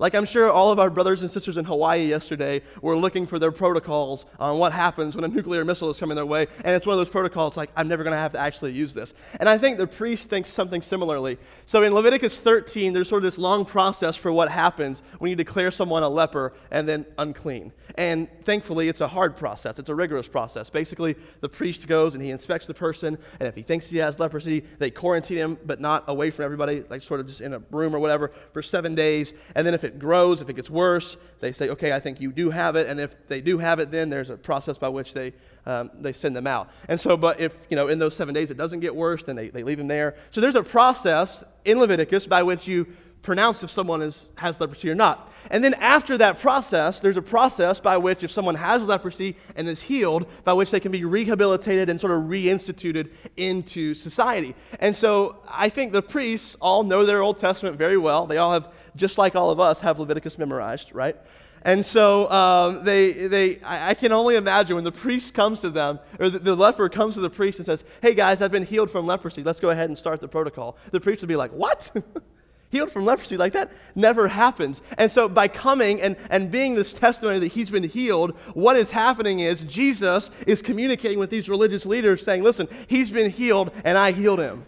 Like, 0.00 0.14
I'm 0.14 0.24
sure 0.24 0.50
all 0.50 0.72
of 0.72 0.78
our 0.78 0.88
brothers 0.88 1.20
and 1.20 1.30
sisters 1.30 1.58
in 1.58 1.66
Hawaii 1.66 2.06
yesterday 2.06 2.62
were 2.80 2.96
looking 2.96 3.26
for 3.26 3.38
their 3.38 3.52
protocols 3.52 4.24
on 4.38 4.58
what 4.58 4.72
happens 4.72 5.14
when 5.14 5.24
a 5.24 5.28
nuclear 5.28 5.62
missile 5.62 5.90
is 5.90 5.98
coming 5.98 6.16
their 6.16 6.24
way. 6.24 6.46
And 6.64 6.74
it's 6.74 6.86
one 6.86 6.94
of 6.94 7.04
those 7.04 7.12
protocols 7.12 7.54
like, 7.58 7.68
I'm 7.76 7.86
never 7.86 8.02
going 8.02 8.14
to 8.14 8.18
have 8.18 8.32
to 8.32 8.38
actually 8.38 8.72
use 8.72 8.94
this. 8.94 9.12
And 9.38 9.46
I 9.46 9.58
think 9.58 9.76
the 9.76 9.86
priest 9.86 10.30
thinks 10.30 10.48
something 10.48 10.80
similarly. 10.80 11.36
So 11.66 11.82
in 11.82 11.92
Leviticus 11.92 12.38
13, 12.38 12.94
there's 12.94 13.10
sort 13.10 13.22
of 13.22 13.30
this 13.30 13.36
long 13.36 13.66
process 13.66 14.16
for 14.16 14.32
what 14.32 14.50
happens 14.50 15.02
when 15.18 15.28
you 15.28 15.36
declare 15.36 15.70
someone 15.70 16.02
a 16.02 16.08
leper 16.08 16.54
and 16.70 16.88
then 16.88 17.04
unclean. 17.18 17.70
And 17.96 18.26
thankfully, 18.44 18.88
it's 18.88 19.02
a 19.02 19.08
hard 19.08 19.36
process, 19.36 19.78
it's 19.78 19.90
a 19.90 19.94
rigorous 19.94 20.28
process. 20.28 20.70
Basically, 20.70 21.14
the 21.40 21.48
priest 21.50 21.86
goes 21.86 22.14
and 22.14 22.22
he 22.22 22.30
inspects 22.30 22.66
the 22.66 22.72
person. 22.72 23.18
And 23.38 23.46
if 23.46 23.54
he 23.54 23.62
thinks 23.62 23.90
he 23.90 23.98
has 23.98 24.18
leprosy, 24.18 24.64
they 24.78 24.90
quarantine 24.90 25.36
him, 25.36 25.58
but 25.66 25.78
not 25.78 26.04
away 26.06 26.30
from 26.30 26.46
everybody, 26.46 26.84
like 26.88 27.02
sort 27.02 27.20
of 27.20 27.26
just 27.26 27.42
in 27.42 27.52
a 27.52 27.58
room 27.70 27.94
or 27.94 27.98
whatever, 27.98 28.32
for 28.54 28.62
seven 28.62 28.94
days. 28.94 29.34
And 29.54 29.66
then 29.66 29.74
if 29.74 29.84
it 29.84 29.89
grows, 29.98 30.40
if 30.40 30.48
it 30.48 30.54
gets 30.54 30.70
worse, 30.70 31.16
they 31.40 31.52
say, 31.52 31.68
okay, 31.70 31.92
I 31.92 32.00
think 32.00 32.20
you 32.20 32.32
do 32.32 32.50
have 32.50 32.76
it. 32.76 32.86
And 32.86 33.00
if 33.00 33.14
they 33.28 33.40
do 33.40 33.58
have 33.58 33.78
it, 33.80 33.90
then 33.90 34.10
there's 34.10 34.30
a 34.30 34.36
process 34.36 34.78
by 34.78 34.88
which 34.88 35.14
they, 35.14 35.32
um, 35.66 35.90
they 36.00 36.12
send 36.12 36.36
them 36.36 36.46
out. 36.46 36.70
And 36.88 37.00
so, 37.00 37.16
but 37.16 37.40
if, 37.40 37.52
you 37.68 37.76
know, 37.76 37.88
in 37.88 37.98
those 37.98 38.14
seven 38.14 38.34
days 38.34 38.50
it 38.50 38.56
doesn't 38.56 38.80
get 38.80 38.94
worse, 38.94 39.22
then 39.22 39.36
they, 39.36 39.48
they 39.48 39.62
leave 39.62 39.78
them 39.78 39.88
there. 39.88 40.16
So 40.30 40.40
there's 40.40 40.54
a 40.54 40.62
process 40.62 41.42
in 41.64 41.78
Leviticus 41.78 42.26
by 42.26 42.42
which 42.42 42.66
you 42.68 42.86
pronounce 43.22 43.62
if 43.62 43.70
someone 43.70 44.02
is, 44.02 44.26
has 44.36 44.58
leprosy 44.60 44.90
or 44.90 44.94
not. 44.94 45.30
And 45.50 45.64
then 45.64 45.74
after 45.74 46.18
that 46.18 46.38
process, 46.38 47.00
there's 47.00 47.16
a 47.16 47.22
process 47.22 47.80
by 47.80 47.96
which 47.96 48.22
if 48.22 48.30
someone 48.30 48.54
has 48.54 48.82
leprosy 48.82 49.36
and 49.56 49.68
is 49.68 49.82
healed, 49.82 50.26
by 50.44 50.52
which 50.52 50.70
they 50.70 50.80
can 50.80 50.92
be 50.92 51.04
rehabilitated 51.04 51.88
and 51.88 52.00
sort 52.00 52.12
of 52.12 52.22
reinstituted 52.24 53.10
into 53.36 53.94
society. 53.94 54.54
And 54.78 54.94
so 54.94 55.38
I 55.48 55.68
think 55.68 55.92
the 55.92 56.02
priests 56.02 56.56
all 56.60 56.82
know 56.82 57.04
their 57.04 57.22
Old 57.22 57.38
Testament 57.38 57.76
very 57.76 57.96
well. 57.96 58.26
They 58.26 58.38
all 58.38 58.52
have 58.52 58.70
just 58.96 59.18
like 59.18 59.36
all 59.36 59.50
of 59.50 59.60
us, 59.60 59.80
have 59.80 59.98
Leviticus 59.98 60.38
memorized, 60.38 60.92
right? 60.94 61.16
And 61.62 61.84
so 61.84 62.30
um, 62.30 62.84
they, 62.84 63.12
they, 63.12 63.60
I, 63.62 63.92
can 63.92 64.12
only 64.12 64.36
imagine 64.36 64.76
when 64.76 64.84
the 64.84 64.92
priest 64.92 65.34
comes 65.34 65.60
to 65.60 65.68
them, 65.68 66.00
or 66.18 66.30
the, 66.30 66.38
the, 66.38 66.56
leper 66.56 66.88
comes 66.88 67.16
to 67.16 67.20
the 67.20 67.28
priest 67.28 67.58
and 67.58 67.66
says, 67.66 67.84
Hey 68.00 68.14
guys, 68.14 68.40
I've 68.40 68.50
been 68.50 68.64
healed 68.64 68.90
from 68.90 69.06
leprosy. 69.06 69.42
Let's 69.42 69.60
go 69.60 69.68
ahead 69.68 69.90
and 69.90 69.98
start 69.98 70.22
the 70.22 70.28
protocol. 70.28 70.78
The 70.90 71.00
priest 71.00 71.20
would 71.20 71.28
be 71.28 71.36
like, 71.36 71.52
What? 71.52 71.90
healed 72.70 72.90
from 72.90 73.04
leprosy? 73.04 73.36
Like 73.36 73.52
that 73.52 73.70
never 73.94 74.28
happens. 74.28 74.80
And 74.96 75.10
so 75.10 75.28
by 75.28 75.48
coming 75.48 76.00
and, 76.00 76.16
and 76.30 76.50
being 76.50 76.74
this 76.74 76.92
testimony 76.92 77.38
that 77.40 77.48
he's 77.48 77.70
been 77.70 77.84
healed, 77.84 78.32
what 78.54 78.76
is 78.76 78.90
happening 78.90 79.40
is 79.40 79.62
Jesus 79.62 80.30
is 80.46 80.62
communicating 80.62 81.18
with 81.18 81.30
these 81.30 81.48
religious 81.48 81.84
leaders 81.84 82.24
saying, 82.24 82.42
Listen, 82.42 82.68
he's 82.86 83.10
been 83.10 83.30
healed 83.30 83.70
and 83.84 83.98
I 83.98 84.12
healed 84.12 84.40
him 84.40 84.64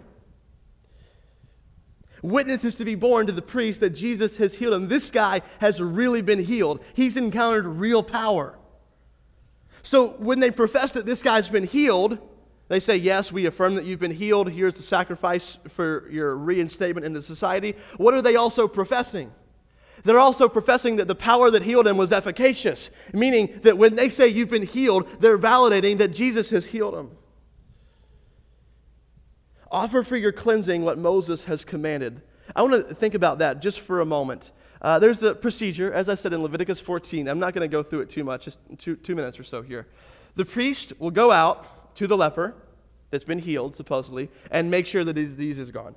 witnesses 2.22 2.76
to 2.76 2.84
be 2.84 2.94
borne 2.94 3.26
to 3.26 3.32
the 3.32 3.42
priest 3.42 3.80
that 3.80 3.90
Jesus 3.90 4.36
has 4.36 4.54
healed 4.54 4.74
him. 4.74 4.88
This 4.88 5.10
guy 5.10 5.42
has 5.58 5.80
really 5.80 6.22
been 6.22 6.44
healed. 6.44 6.80
He's 6.94 7.16
encountered 7.16 7.66
real 7.66 8.02
power. 8.02 8.56
So 9.82 10.10
when 10.18 10.40
they 10.40 10.52
profess 10.52 10.92
that 10.92 11.04
this 11.04 11.22
guy's 11.22 11.48
been 11.48 11.64
healed, 11.64 12.18
they 12.72 12.80
say, 12.80 12.96
Yes, 12.96 13.30
we 13.30 13.46
affirm 13.46 13.74
that 13.74 13.84
you've 13.84 14.00
been 14.00 14.14
healed. 14.14 14.50
Here's 14.50 14.74
the 14.74 14.82
sacrifice 14.82 15.58
for 15.68 16.08
your 16.10 16.34
reinstatement 16.36 17.04
into 17.04 17.20
society. 17.20 17.76
What 17.96 18.14
are 18.14 18.22
they 18.22 18.36
also 18.36 18.66
professing? 18.66 19.32
They're 20.04 20.18
also 20.18 20.48
professing 20.48 20.96
that 20.96 21.06
the 21.06 21.14
power 21.14 21.50
that 21.50 21.62
healed 21.62 21.86
him 21.86 21.96
was 21.96 22.12
efficacious, 22.12 22.90
meaning 23.12 23.60
that 23.62 23.78
when 23.78 23.94
they 23.94 24.08
say 24.08 24.26
you've 24.26 24.48
been 24.48 24.66
healed, 24.66 25.06
they're 25.20 25.38
validating 25.38 25.98
that 25.98 26.08
Jesus 26.08 26.50
has 26.50 26.66
healed 26.66 26.94
him. 26.94 27.10
Offer 29.70 30.02
for 30.02 30.16
your 30.16 30.32
cleansing 30.32 30.82
what 30.82 30.98
Moses 30.98 31.44
has 31.44 31.64
commanded. 31.64 32.22
I 32.56 32.62
want 32.62 32.88
to 32.88 32.94
think 32.94 33.14
about 33.14 33.38
that 33.38 33.62
just 33.62 33.80
for 33.80 34.00
a 34.00 34.06
moment. 34.06 34.50
Uh, 34.80 34.98
there's 34.98 35.20
the 35.20 35.34
procedure, 35.34 35.92
as 35.92 36.08
I 36.08 36.16
said 36.16 36.32
in 36.32 36.42
Leviticus 36.42 36.80
14. 36.80 37.28
I'm 37.28 37.38
not 37.38 37.54
going 37.54 37.62
to 37.62 37.72
go 37.72 37.82
through 37.82 38.00
it 38.00 38.10
too 38.10 38.24
much, 38.24 38.46
just 38.46 38.58
two, 38.78 38.96
two 38.96 39.14
minutes 39.14 39.38
or 39.38 39.44
so 39.44 39.62
here. 39.62 39.86
The 40.34 40.44
priest 40.44 40.94
will 40.98 41.10
go 41.10 41.30
out 41.30 41.81
to 41.96 42.06
the 42.06 42.16
leper 42.16 42.54
that's 43.10 43.24
been 43.24 43.38
healed, 43.38 43.76
supposedly, 43.76 44.30
and 44.50 44.70
make 44.70 44.86
sure 44.86 45.04
that 45.04 45.16
his 45.16 45.30
disease 45.32 45.58
is 45.58 45.70
gone. 45.70 45.94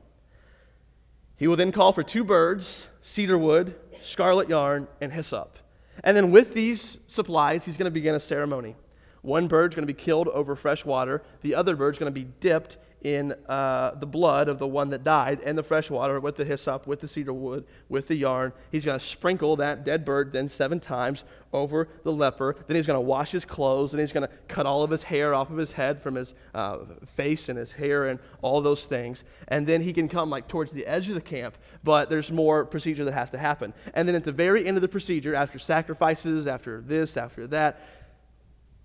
He 1.37 1.47
will 1.47 1.55
then 1.55 1.71
call 1.71 1.93
for 1.93 2.03
two 2.03 2.23
birds, 2.23 2.87
cedar 3.01 3.37
wood, 3.37 3.75
scarlet 4.01 4.49
yarn, 4.49 4.87
and 5.01 5.11
hyssop. 5.11 5.57
And 6.03 6.15
then 6.15 6.31
with 6.31 6.53
these 6.53 6.97
supplies, 7.07 7.65
he's 7.65 7.77
going 7.77 7.85
to 7.85 7.91
begin 7.91 8.15
a 8.15 8.19
ceremony. 8.19 8.75
One 9.21 9.47
bird's 9.47 9.75
going 9.75 9.87
to 9.87 9.93
be 9.93 9.99
killed 9.99 10.27
over 10.29 10.55
fresh 10.55 10.85
water, 10.85 11.23
the 11.41 11.55
other 11.55 11.75
bird's 11.75 11.97
going 11.97 12.13
to 12.13 12.19
be 12.19 12.27
dipped 12.39 12.77
in 13.05 13.35
uh, 13.47 13.91
the 13.99 14.07
blood 14.07 14.47
of 14.47 14.57
the 14.57 14.65
one 14.65 14.89
that 14.89 15.03
died 15.03 15.39
and 15.45 15.55
the 15.55 15.61
fresh 15.61 15.91
water 15.91 16.19
with 16.19 16.37
the 16.37 16.43
hyssop, 16.43 16.87
with 16.87 17.01
the 17.01 17.07
cedar 17.07 17.31
wood, 17.31 17.63
with 17.87 18.07
the 18.07 18.15
yarn. 18.15 18.51
He's 18.71 18.83
going 18.83 18.97
to 18.97 19.05
sprinkle 19.05 19.57
that 19.57 19.85
dead 19.85 20.03
bird 20.03 20.31
then 20.31 20.49
seven 20.49 20.79
times 20.79 21.23
over 21.53 21.87
the 22.03 22.11
leper. 22.11 22.55
Then 22.65 22.75
he's 22.75 22.87
going 22.87 22.97
to 22.97 23.07
wash 23.07 23.29
his 23.29 23.45
clothes 23.45 23.93
and 23.93 23.99
he's 24.01 24.11
going 24.11 24.27
to 24.27 24.33
cut 24.47 24.65
all 24.65 24.81
of 24.81 24.89
his 24.89 25.03
hair 25.03 25.35
off 25.35 25.51
of 25.51 25.57
his 25.57 25.73
head 25.73 26.01
from 26.01 26.15
his 26.15 26.33
uh, 26.55 26.79
face 27.05 27.47
and 27.47 27.59
his 27.59 27.73
hair 27.73 28.07
and 28.07 28.17
all 28.41 28.59
those 28.61 28.85
things. 28.85 29.23
And 29.49 29.67
then 29.67 29.83
he 29.83 29.93
can 29.93 30.09
come 30.09 30.31
like 30.31 30.47
towards 30.47 30.71
the 30.71 30.87
edge 30.87 31.07
of 31.07 31.13
the 31.13 31.21
camp, 31.21 31.59
but 31.83 32.09
there's 32.09 32.31
more 32.31 32.65
procedure 32.65 33.05
that 33.05 33.13
has 33.13 33.29
to 33.29 33.37
happen. 33.37 33.75
And 33.93 34.07
then 34.07 34.15
at 34.15 34.23
the 34.23 34.31
very 34.31 34.65
end 34.65 34.77
of 34.77 34.81
the 34.81 34.87
procedure, 34.87 35.35
after 35.35 35.59
sacrifices, 35.59 36.47
after 36.47 36.81
this, 36.81 37.17
after 37.17 37.45
that, 37.47 37.87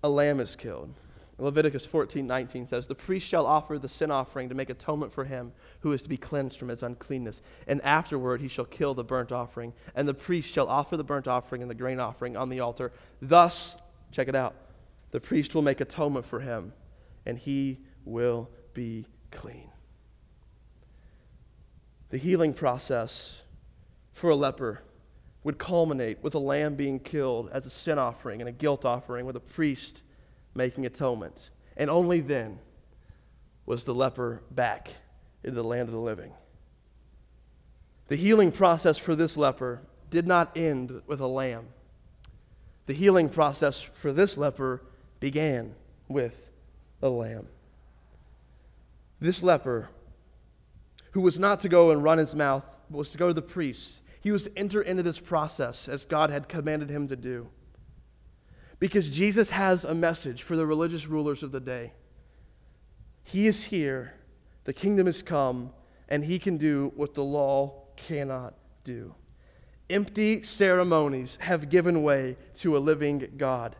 a 0.03 0.09
lamb 0.09 0.39
is 0.39 0.55
killed. 0.55 0.93
Leviticus 1.41 1.87
14, 1.87 2.25
19 2.27 2.67
says, 2.67 2.85
The 2.85 2.95
priest 2.95 3.27
shall 3.27 3.47
offer 3.47 3.79
the 3.79 3.89
sin 3.89 4.11
offering 4.11 4.49
to 4.49 4.55
make 4.55 4.69
atonement 4.69 5.11
for 5.11 5.25
him 5.25 5.53
who 5.79 5.91
is 5.91 6.01
to 6.03 6.09
be 6.09 6.17
cleansed 6.17 6.59
from 6.59 6.69
his 6.69 6.83
uncleanness. 6.83 7.41
And 7.67 7.81
afterward 7.81 8.41
he 8.41 8.47
shall 8.47 8.65
kill 8.65 8.93
the 8.93 9.03
burnt 9.03 9.31
offering. 9.31 9.73
And 9.95 10.07
the 10.07 10.13
priest 10.13 10.53
shall 10.53 10.67
offer 10.67 10.97
the 10.97 11.03
burnt 11.03 11.27
offering 11.27 11.63
and 11.63 11.71
the 11.71 11.75
grain 11.75 11.99
offering 11.99 12.37
on 12.37 12.49
the 12.49 12.59
altar. 12.59 12.91
Thus, 13.21 13.75
check 14.11 14.27
it 14.27 14.35
out, 14.35 14.55
the 15.09 15.19
priest 15.19 15.55
will 15.55 15.63
make 15.63 15.81
atonement 15.81 16.25
for 16.25 16.41
him, 16.41 16.73
and 17.25 17.37
he 17.37 17.79
will 18.05 18.49
be 18.73 19.07
clean. 19.31 19.69
The 22.09 22.17
healing 22.17 22.53
process 22.53 23.41
for 24.11 24.29
a 24.29 24.35
leper 24.35 24.83
would 25.43 25.57
culminate 25.57 26.21
with 26.21 26.35
a 26.35 26.39
lamb 26.39 26.75
being 26.75 26.99
killed 26.99 27.49
as 27.51 27.65
a 27.65 27.69
sin 27.69 27.97
offering 27.97 28.41
and 28.41 28.49
a 28.49 28.51
guilt 28.51 28.85
offering, 28.85 29.25
with 29.25 29.35
a 29.35 29.41
priest 29.41 30.01
making 30.53 30.85
atonement. 30.85 31.49
And 31.77 31.89
only 31.89 32.19
then 32.19 32.59
was 33.65 33.83
the 33.83 33.93
leper 33.93 34.41
back 34.51 34.89
in 35.43 35.53
the 35.53 35.63
land 35.63 35.87
of 35.87 35.93
the 35.93 35.99
living. 35.99 36.31
The 38.07 38.15
healing 38.15 38.51
process 38.51 38.97
for 38.97 39.15
this 39.15 39.37
leper 39.37 39.81
did 40.09 40.27
not 40.27 40.51
end 40.57 41.01
with 41.07 41.21
a 41.21 41.27
lamb. 41.27 41.67
The 42.85 42.93
healing 42.93 43.29
process 43.29 43.81
for 43.81 44.11
this 44.11 44.37
leper 44.37 44.81
began 45.19 45.75
with 46.09 46.35
a 47.01 47.09
lamb. 47.09 47.47
This 49.21 49.41
leper, 49.41 49.89
who 51.11 51.21
was 51.21 51.39
not 51.39 51.61
to 51.61 51.69
go 51.69 51.91
and 51.91 52.03
run 52.03 52.17
his 52.17 52.35
mouth, 52.35 52.65
was 52.89 53.09
to 53.11 53.17
go 53.17 53.27
to 53.27 53.33
the 53.33 53.41
priest, 53.41 54.01
he 54.19 54.31
was 54.31 54.43
to 54.43 54.57
enter 54.57 54.81
into 54.81 55.03
this 55.03 55.19
process 55.19 55.87
as 55.87 56.05
God 56.05 56.29
had 56.29 56.49
commanded 56.49 56.89
him 56.89 57.07
to 57.07 57.15
do. 57.15 57.47
Because 58.81 59.09
Jesus 59.09 59.51
has 59.51 59.85
a 59.85 59.93
message 59.93 60.41
for 60.41 60.55
the 60.55 60.65
religious 60.65 61.05
rulers 61.05 61.43
of 61.43 61.51
the 61.51 61.59
day. 61.59 61.93
He 63.23 63.45
is 63.45 63.65
here, 63.65 64.15
the 64.63 64.73
kingdom 64.73 65.05
has 65.05 65.21
come, 65.21 65.69
and 66.09 66.25
he 66.25 66.39
can 66.39 66.57
do 66.57 66.91
what 66.95 67.13
the 67.13 67.23
law 67.23 67.83
cannot 67.95 68.55
do. 68.83 69.13
Empty 69.87 70.41
ceremonies 70.41 71.37
have 71.41 71.69
given 71.69 72.01
way 72.01 72.37
to 72.55 72.75
a 72.75 72.79
living 72.79 73.33
God. 73.37 73.75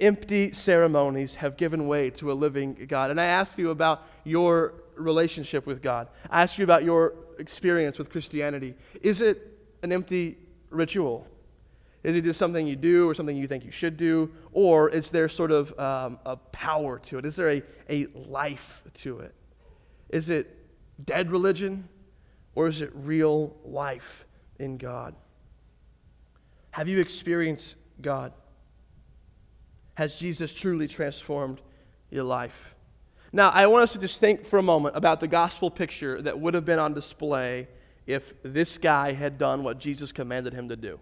Empty 0.00 0.52
ceremonies 0.52 1.36
have 1.36 1.56
given 1.56 1.86
way 1.86 2.10
to 2.10 2.32
a 2.32 2.34
living 2.34 2.86
God. 2.88 3.12
And 3.12 3.20
I 3.20 3.26
ask 3.26 3.56
you 3.56 3.70
about 3.70 4.02
your 4.24 4.74
relationship 4.96 5.64
with 5.64 5.80
God. 5.80 6.08
I 6.28 6.42
ask 6.42 6.58
you 6.58 6.64
about 6.64 6.82
your 6.82 7.14
experience 7.38 7.98
with 7.98 8.10
Christianity. 8.10 8.74
Is 9.00 9.20
it 9.20 9.60
an 9.84 9.92
empty 9.92 10.38
ritual? 10.70 11.24
Is 12.04 12.14
it 12.14 12.22
just 12.22 12.38
something 12.38 12.66
you 12.66 12.76
do 12.76 13.08
or 13.08 13.14
something 13.14 13.34
you 13.34 13.48
think 13.48 13.64
you 13.64 13.70
should 13.70 13.96
do? 13.96 14.30
Or 14.52 14.90
is 14.90 15.08
there 15.08 15.26
sort 15.28 15.50
of 15.50 15.76
um, 15.78 16.18
a 16.26 16.36
power 16.36 16.98
to 16.98 17.18
it? 17.18 17.24
Is 17.24 17.34
there 17.34 17.50
a, 17.50 17.62
a 17.88 18.06
life 18.14 18.82
to 18.96 19.20
it? 19.20 19.34
Is 20.10 20.28
it 20.28 20.54
dead 21.02 21.30
religion 21.30 21.88
or 22.54 22.68
is 22.68 22.82
it 22.82 22.90
real 22.94 23.56
life 23.64 24.26
in 24.58 24.76
God? 24.76 25.14
Have 26.72 26.88
you 26.88 27.00
experienced 27.00 27.76
God? 28.02 28.34
Has 29.94 30.14
Jesus 30.14 30.52
truly 30.52 30.88
transformed 30.88 31.62
your 32.10 32.24
life? 32.24 32.74
Now, 33.32 33.48
I 33.48 33.66
want 33.66 33.82
us 33.82 33.92
to 33.94 33.98
just 33.98 34.20
think 34.20 34.44
for 34.44 34.58
a 34.58 34.62
moment 34.62 34.94
about 34.94 35.20
the 35.20 35.26
gospel 35.26 35.70
picture 35.70 36.20
that 36.20 36.38
would 36.38 36.52
have 36.52 36.66
been 36.66 36.78
on 36.78 36.92
display 36.92 37.66
if 38.06 38.34
this 38.42 38.76
guy 38.76 39.12
had 39.12 39.38
done 39.38 39.64
what 39.64 39.78
Jesus 39.78 40.12
commanded 40.12 40.52
him 40.52 40.68
to 40.68 40.76
do. 40.76 41.00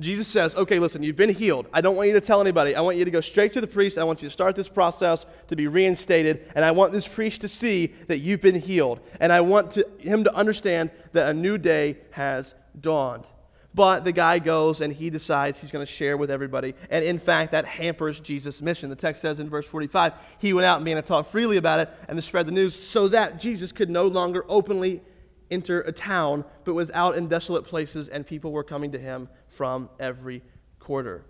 Jesus 0.00 0.26
says, 0.26 0.54
okay, 0.54 0.78
listen, 0.78 1.02
you've 1.02 1.16
been 1.16 1.34
healed. 1.34 1.66
I 1.72 1.80
don't 1.80 1.96
want 1.96 2.08
you 2.08 2.14
to 2.14 2.20
tell 2.20 2.40
anybody. 2.40 2.74
I 2.74 2.80
want 2.80 2.96
you 2.96 3.04
to 3.04 3.10
go 3.10 3.20
straight 3.20 3.52
to 3.52 3.60
the 3.60 3.66
priest. 3.66 3.98
I 3.98 4.04
want 4.04 4.22
you 4.22 4.28
to 4.28 4.32
start 4.32 4.56
this 4.56 4.68
process 4.68 5.26
to 5.48 5.56
be 5.56 5.66
reinstated. 5.66 6.50
And 6.54 6.64
I 6.64 6.70
want 6.70 6.92
this 6.92 7.06
priest 7.06 7.40
to 7.42 7.48
see 7.48 7.94
that 8.06 8.18
you've 8.18 8.40
been 8.40 8.60
healed. 8.60 9.00
And 9.20 9.32
I 9.32 9.40
want 9.40 9.72
to, 9.72 9.86
him 9.98 10.24
to 10.24 10.34
understand 10.34 10.90
that 11.12 11.28
a 11.28 11.34
new 11.34 11.58
day 11.58 11.98
has 12.12 12.54
dawned. 12.80 13.26
But 13.72 14.04
the 14.04 14.12
guy 14.12 14.40
goes 14.40 14.80
and 14.80 14.92
he 14.92 15.10
decides 15.10 15.60
he's 15.60 15.70
going 15.70 15.86
to 15.86 15.92
share 15.92 16.16
with 16.16 16.30
everybody. 16.30 16.74
And 16.90 17.04
in 17.04 17.18
fact, 17.18 17.52
that 17.52 17.64
hampers 17.64 18.18
Jesus' 18.18 18.60
mission. 18.60 18.90
The 18.90 18.96
text 18.96 19.22
says 19.22 19.38
in 19.38 19.48
verse 19.48 19.66
45 19.66 20.14
he 20.38 20.52
went 20.52 20.64
out 20.64 20.76
and 20.76 20.84
began 20.84 21.00
to 21.00 21.06
talk 21.06 21.26
freely 21.26 21.56
about 21.56 21.80
it 21.80 21.88
and 22.08 22.16
to 22.16 22.22
spread 22.22 22.46
the 22.46 22.52
news 22.52 22.74
so 22.74 23.06
that 23.08 23.38
Jesus 23.38 23.70
could 23.70 23.88
no 23.88 24.06
longer 24.06 24.44
openly 24.48 25.02
enter 25.50 25.80
a 25.82 25.92
town, 25.92 26.44
but 26.64 26.74
was 26.74 26.90
out 26.92 27.16
in 27.16 27.28
desolate 27.28 27.64
places, 27.64 28.08
and 28.08 28.26
people 28.26 28.52
were 28.52 28.64
coming 28.64 28.92
to 28.92 28.98
him 28.98 29.28
from 29.48 29.90
every 29.98 30.42
quarter. 30.78 31.24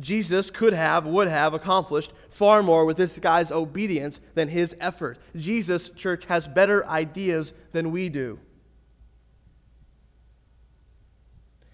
Jesus 0.00 0.50
could 0.50 0.72
have, 0.72 1.06
would 1.06 1.28
have 1.28 1.54
accomplished 1.54 2.12
far 2.28 2.62
more 2.62 2.84
with 2.84 2.96
this 2.96 3.18
guy's 3.18 3.50
obedience 3.50 4.20
than 4.34 4.48
his 4.48 4.76
effort. 4.80 5.18
Jesus, 5.36 5.88
church, 5.90 6.24
has 6.26 6.48
better 6.48 6.86
ideas 6.86 7.52
than 7.72 7.90
we 7.90 8.08
do. 8.08 8.38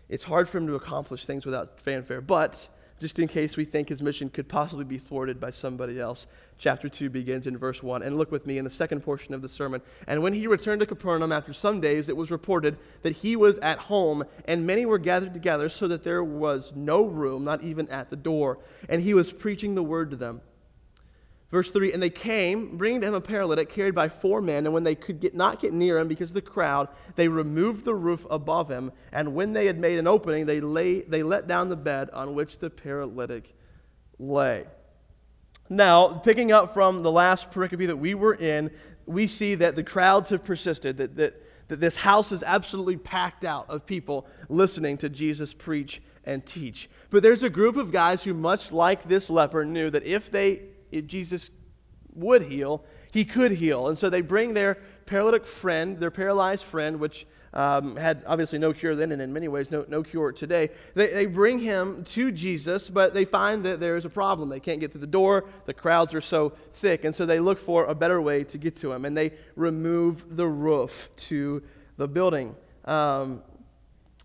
It's 0.09 0.25
hard 0.25 0.49
for 0.49 0.59
him 0.59 0.67
to 0.67 0.75
accomplish 0.75 1.25
things 1.25 1.47
without 1.47 1.81
fanfare, 1.81 2.21
but 2.21 2.69
just 3.01 3.19
in 3.19 3.27
case 3.27 3.57
we 3.57 3.65
think 3.65 3.89
his 3.89 4.03
mission 4.03 4.29
could 4.29 4.47
possibly 4.47 4.85
be 4.85 4.99
thwarted 4.99 5.41
by 5.41 5.51
somebody 5.51 5.99
else. 5.99 6.27
Chapter 6.59 6.89
2 6.89 7.09
begins 7.09 7.47
in 7.47 7.57
verse 7.57 7.83
1. 7.83 8.03
And 8.03 8.19
look 8.19 8.31
with 8.31 8.47
me 8.47 8.59
in 8.59 8.65
the 8.65 8.71
second 8.71 9.01
portion 9.01 9.33
of 9.33 9.41
the 9.41 9.49
sermon. 9.49 9.81
And 10.07 10.23
when 10.23 10.35
he 10.35 10.47
returned 10.47 10.81
to 10.81 10.87
Capernaum 10.87 11.33
after 11.33 11.55
some 11.55 11.81
days, 11.81 12.11
it 12.11 12.17
was 12.17 12.31
reported 12.31 12.77
that 13.01 13.17
he 13.17 13.37
was 13.37 13.57
at 13.59 13.79
home, 13.79 14.25
and 14.45 14.67
many 14.67 14.85
were 14.85 14.99
gathered 14.99 15.33
together, 15.33 15.71
so 15.71 15.89
that 15.89 16.05
there 16.05 16.23
was 16.23 16.73
no 16.77 17.05
room, 17.05 17.43
not 17.43 17.65
even 17.65 17.89
at 17.89 18.11
the 18.11 18.17
door. 18.17 18.59
And 18.91 19.03
he 19.03 19.15
was 19.15 19.33
preaching 19.33 19.75
the 19.75 19.83
word 19.83 20.11
to 20.11 20.17
them. 20.17 20.43
Verse 21.51 21.71
3 21.71 21.93
And 21.93 22.03
they 22.03 22.11
came, 22.11 22.77
bringing 22.77 23.01
to 23.01 23.09
him 23.09 23.15
a 23.15 23.21
paralytic 23.21 23.69
carried 23.69 23.95
by 23.95 24.09
four 24.09 24.41
men, 24.41 24.67
and 24.67 24.75
when 24.75 24.85
they 24.85 24.95
could 24.95 25.21
get, 25.21 25.35
not 25.35 25.61
get 25.61 25.73
near 25.73 25.99
him 25.99 26.09
because 26.09 26.31
of 26.31 26.35
the 26.35 26.43
crowd, 26.43 26.89
they 27.17 27.29
removed 27.29 27.85
the 27.85 27.95
roof 27.95 28.27
above 28.31 28.71
him, 28.71 28.93
and 29.13 29.35
when 29.35 29.53
they 29.53 29.67
had 29.67 29.79
made 29.79 29.99
an 29.99 30.07
opening, 30.07 30.47
they, 30.47 30.61
lay, 30.61 31.01
they 31.01 31.23
let 31.23 31.47
down 31.47 31.69
the 31.69 31.77
bed 31.77 32.11
on 32.11 32.35
which 32.35 32.59
the 32.59 32.71
paralytic 32.71 33.55
lay. 34.19 34.65
Now, 35.69 36.09
picking 36.09 36.53
up 36.53 36.75
from 36.75 37.03
the 37.03 37.13
last 37.13 37.51
pericope 37.51 37.87
that 37.87 37.97
we 37.97 38.15
were 38.15 38.35
in, 38.35 38.71
we 39.07 39.27
see 39.27 39.55
that 39.57 39.77
the 39.77 39.83
crowds 39.83 40.29
have 40.31 40.45
persisted, 40.45 40.97
that, 40.99 41.17
that, 41.17 41.43
that 41.69 41.81
this 41.81 41.97
house 41.97 42.33
is 42.33 42.43
absolutely 42.43 42.97
packed 42.97 43.45
out 43.45 43.69
of 43.69 43.87
people 43.87 44.27
listening 44.49 44.99
to 44.99 45.09
Jesus 45.09 45.55
preach 45.55 46.03
and 46.25 46.45
teach. 46.45 46.91
But 47.09 47.23
there's 47.23 47.43
a 47.43 47.51
group 47.51 47.77
of 47.77 47.93
guys 47.93 48.25
who, 48.25 48.35
much 48.35 48.73
like 48.73 49.09
this 49.09 49.31
leper, 49.31 49.65
knew 49.65 49.91
that 49.91 50.05
if 50.05 50.31
they 50.31 50.63
if 50.93 51.07
Jesus 51.07 51.51
would 52.15 52.43
heal, 52.43 52.85
he 53.13 53.25
could 53.25 53.53
heal. 53.53 53.89
And 53.89 53.99
so 53.99 54.11
they 54.11 54.21
bring 54.21 54.55
their 54.55 54.79
paralytic 55.07 55.47
friend, 55.47 55.99
their 55.99 56.11
paralyzed 56.11 56.65
friend, 56.65 57.01
which 57.01 57.27
um, 57.53 57.97
had 57.97 58.23
obviously 58.27 58.59
no 58.59 58.73
cure 58.73 58.95
then 58.95 59.11
and 59.11 59.21
in 59.21 59.33
many 59.33 59.49
ways 59.49 59.71
no, 59.71 59.85
no 59.89 60.03
cure 60.03 60.33
today. 60.33 60.71
They, 60.95 61.09
they 61.09 61.27
bring 61.27 61.59
him 61.59 62.05
to 62.05 62.31
Jesus, 62.31 62.89
but 62.89 63.13
they 63.13 63.25
find 63.25 63.65
that 63.65 63.81
there 63.81 63.97
is 63.97 64.05
a 64.05 64.11
problem. 64.11 64.49
They 64.49 64.61
can't 64.61 64.81
get 64.81 64.93
through 64.93 65.01
the 65.01 65.07
door, 65.09 65.47
the 65.67 65.75
crowds 65.75 66.15
are 66.15 66.21
so 66.21 66.51
thick, 66.75 67.05
and 67.05 67.15
so 67.15 67.27
they 67.27 67.41
look 67.41 67.59
for 67.59 67.87
a 67.87 67.95
better 67.95 68.21
way 68.21 68.45
to 68.45 68.59
get 68.59 68.77
to 68.77 68.93
him, 68.93 69.05
and 69.05 69.17
they 69.17 69.33
remove 69.57 70.37
the 70.37 70.47
roof 70.47 71.11
to 71.17 71.63
the 71.97 72.07
building. 72.07 72.55
Um, 72.85 73.43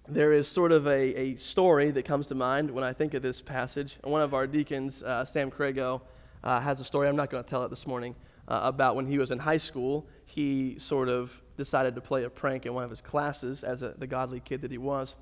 there 0.08 0.34
is 0.34 0.48
sort 0.48 0.72
of 0.72 0.86
a, 0.86 0.92
a 0.92 1.36
story 1.38 1.90
that 1.90 2.06
comes 2.06 2.28
to 2.28 2.36
mind 2.36 2.70
when 2.70 2.84
I 2.84 2.94
think 2.94 3.16
of 3.16 3.24
this 3.24 3.42
passage. 3.42 3.98
One 4.04 4.22
of 4.22 4.36
our 4.36 4.46
deacons, 4.46 5.02
uh, 5.02 5.26
Sam 5.26 5.50
Crago, 5.50 6.02
uh, 6.46 6.62
has 6.62 6.80
a 6.80 6.86
story. 6.86 7.08
I'm 7.08 7.16
not 7.16 7.30
going 7.30 7.44
to 7.44 7.50
tell 7.50 7.64
it 7.64 7.70
this 7.70 7.88
morning 7.88 8.16
uh, 8.48 8.62
about 8.64 8.96
when 8.96 9.08
he 9.08 9.18
was 9.18 9.32
in 9.32 9.40
high 9.40 9.58
school. 9.58 10.08
He 10.26 10.78
sort 10.80 11.10
of 11.10 11.42
decided 11.58 11.96
to 11.96 12.02
play 12.02 12.24
a 12.24 12.30
prank 12.30 12.66
in 12.66 12.74
one 12.74 12.84
of 12.84 12.90
his 12.90 13.02
classes 13.02 13.64
as 13.64 13.82
a, 13.82 13.96
the 13.98 14.08
godly 14.08 14.40
kid 14.40 14.62
that 14.62 14.72
he 14.72 14.78
was. 14.78 15.16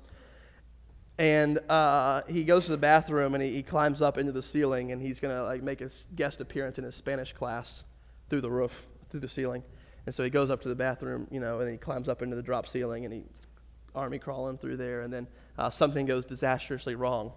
And 1.16 1.58
uh, 1.70 2.22
he 2.28 2.44
goes 2.44 2.64
to 2.66 2.72
the 2.72 2.76
bathroom 2.76 3.34
and 3.34 3.42
he, 3.42 3.54
he, 3.54 3.62
climbs 3.62 4.02
up 4.02 4.18
into 4.18 4.32
the 4.32 4.42
ceiling 4.42 4.90
and 4.90 5.00
he's 5.00 5.20
going 5.20 5.58
to 5.58 5.64
make 5.64 5.80
a 5.80 5.90
guest 6.16 6.40
appearance 6.40 6.76
in 6.76 6.84
his 6.84 6.96
Spanish 6.96 7.32
class 7.32 7.84
through 8.28 8.40
the 8.40 8.50
roof, 8.50 8.84
through 9.10 9.20
the 9.20 9.28
ceiling. 9.28 9.62
And 10.06 10.14
so 10.14 10.24
he 10.24 10.30
goes 10.30 10.50
up 10.50 10.60
to 10.62 10.68
the 10.68 10.74
bathroom, 10.74 11.28
you 11.30 11.38
know, 11.38 11.60
and 11.60 11.70
he 11.70 11.76
climbs 11.76 12.08
up 12.08 12.20
into 12.20 12.34
the 12.34 12.42
drop 12.42 12.66
ceiling 12.66 13.04
and 13.04 13.14
he 13.14 13.22
army 13.94 14.18
crawling 14.18 14.58
through 14.58 14.76
there. 14.76 15.02
And 15.02 15.12
then 15.12 15.28
uh, 15.56 15.70
something 15.70 16.04
goes 16.04 16.26
disastrously 16.26 16.96
wrong 16.96 17.32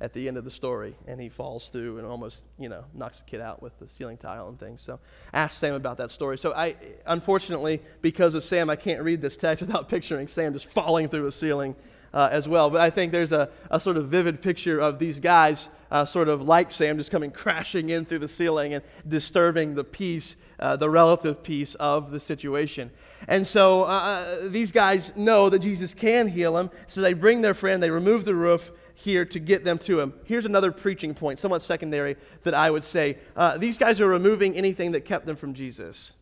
at 0.00 0.12
the 0.12 0.28
end 0.28 0.36
of 0.36 0.44
the 0.44 0.50
story, 0.50 0.94
and 1.06 1.20
he 1.20 1.28
falls 1.28 1.68
through 1.68 1.98
and 1.98 2.06
almost, 2.06 2.44
you 2.58 2.68
know, 2.68 2.84
knocks 2.94 3.18
the 3.18 3.24
kid 3.24 3.40
out 3.40 3.60
with 3.60 3.76
the 3.80 3.88
ceiling 3.88 4.16
tile 4.16 4.48
and 4.48 4.58
things. 4.58 4.80
So 4.80 5.00
ask 5.32 5.58
Sam 5.58 5.74
about 5.74 5.96
that 5.98 6.12
story. 6.12 6.38
So 6.38 6.52
I, 6.52 6.76
unfortunately, 7.04 7.82
because 8.00 8.34
of 8.34 8.44
Sam, 8.44 8.70
I 8.70 8.76
can't 8.76 9.02
read 9.02 9.20
this 9.20 9.36
text 9.36 9.60
without 9.66 9.88
picturing 9.88 10.28
Sam 10.28 10.52
just 10.52 10.72
falling 10.72 11.08
through 11.08 11.26
a 11.26 11.32
ceiling 11.32 11.74
uh, 12.12 12.28
as 12.30 12.48
well. 12.48 12.70
But 12.70 12.80
I 12.80 12.90
think 12.90 13.12
there's 13.12 13.32
a, 13.32 13.50
a 13.70 13.80
sort 13.80 13.96
of 13.96 14.08
vivid 14.08 14.40
picture 14.40 14.78
of 14.78 14.98
these 14.98 15.18
guys, 15.18 15.68
uh, 15.90 16.04
sort 16.04 16.28
of 16.28 16.42
like 16.42 16.70
Sam, 16.70 16.96
just 16.96 17.10
coming 17.10 17.30
crashing 17.30 17.88
in 17.88 18.04
through 18.04 18.20
the 18.20 18.28
ceiling 18.28 18.74
and 18.74 18.84
disturbing 19.06 19.74
the 19.74 19.84
peace, 19.84 20.36
uh, 20.60 20.76
the 20.76 20.88
relative 20.88 21.42
peace 21.42 21.74
of 21.76 22.10
the 22.10 22.20
situation. 22.20 22.90
And 23.26 23.46
so 23.46 23.82
uh, 23.82 23.86
uh, 23.86 24.48
these 24.48 24.70
guys 24.70 25.14
know 25.16 25.50
that 25.50 25.58
Jesus 25.58 25.92
can 25.92 26.28
heal 26.28 26.54
them, 26.54 26.70
so 26.86 27.00
they 27.00 27.14
bring 27.14 27.40
their 27.40 27.54
friend, 27.54 27.82
they 27.82 27.90
remove 27.90 28.24
the 28.24 28.34
roof, 28.34 28.70
here 28.98 29.24
to 29.24 29.38
get 29.38 29.62
them 29.62 29.78
to 29.78 30.00
him. 30.00 30.12
Here's 30.24 30.44
another 30.44 30.72
preaching 30.72 31.14
point, 31.14 31.38
somewhat 31.38 31.62
secondary, 31.62 32.16
that 32.42 32.52
I 32.52 32.68
would 32.68 32.82
say. 32.82 33.18
Uh, 33.36 33.56
these 33.56 33.78
guys 33.78 34.00
are 34.00 34.08
removing 34.08 34.56
anything 34.56 34.90
that 34.92 35.04
kept 35.04 35.24
them 35.24 35.36
from 35.36 35.54
Jesus. 35.54 36.14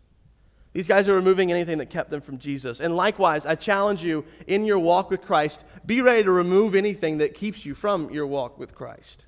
These 0.75 0.87
guys 0.87 1.09
are 1.09 1.15
removing 1.15 1.51
anything 1.51 1.79
that 1.79 1.89
kept 1.89 2.11
them 2.11 2.21
from 2.21 2.37
Jesus. 2.37 2.81
And 2.81 2.95
likewise, 2.95 3.47
I 3.47 3.55
challenge 3.55 4.03
you 4.03 4.27
in 4.47 4.67
your 4.67 4.79
walk 4.79 5.09
with 5.11 5.23
Christ, 5.23 5.65
be 5.87 6.03
ready 6.03 6.23
to 6.23 6.31
remove 6.31 6.75
anything 6.75 7.17
that 7.19 7.33
keeps 7.33 7.65
you 7.65 7.75
from 7.75 8.11
your 8.11 8.27
walk 8.27 8.59
with 8.59 8.75
Christ. 8.75 9.25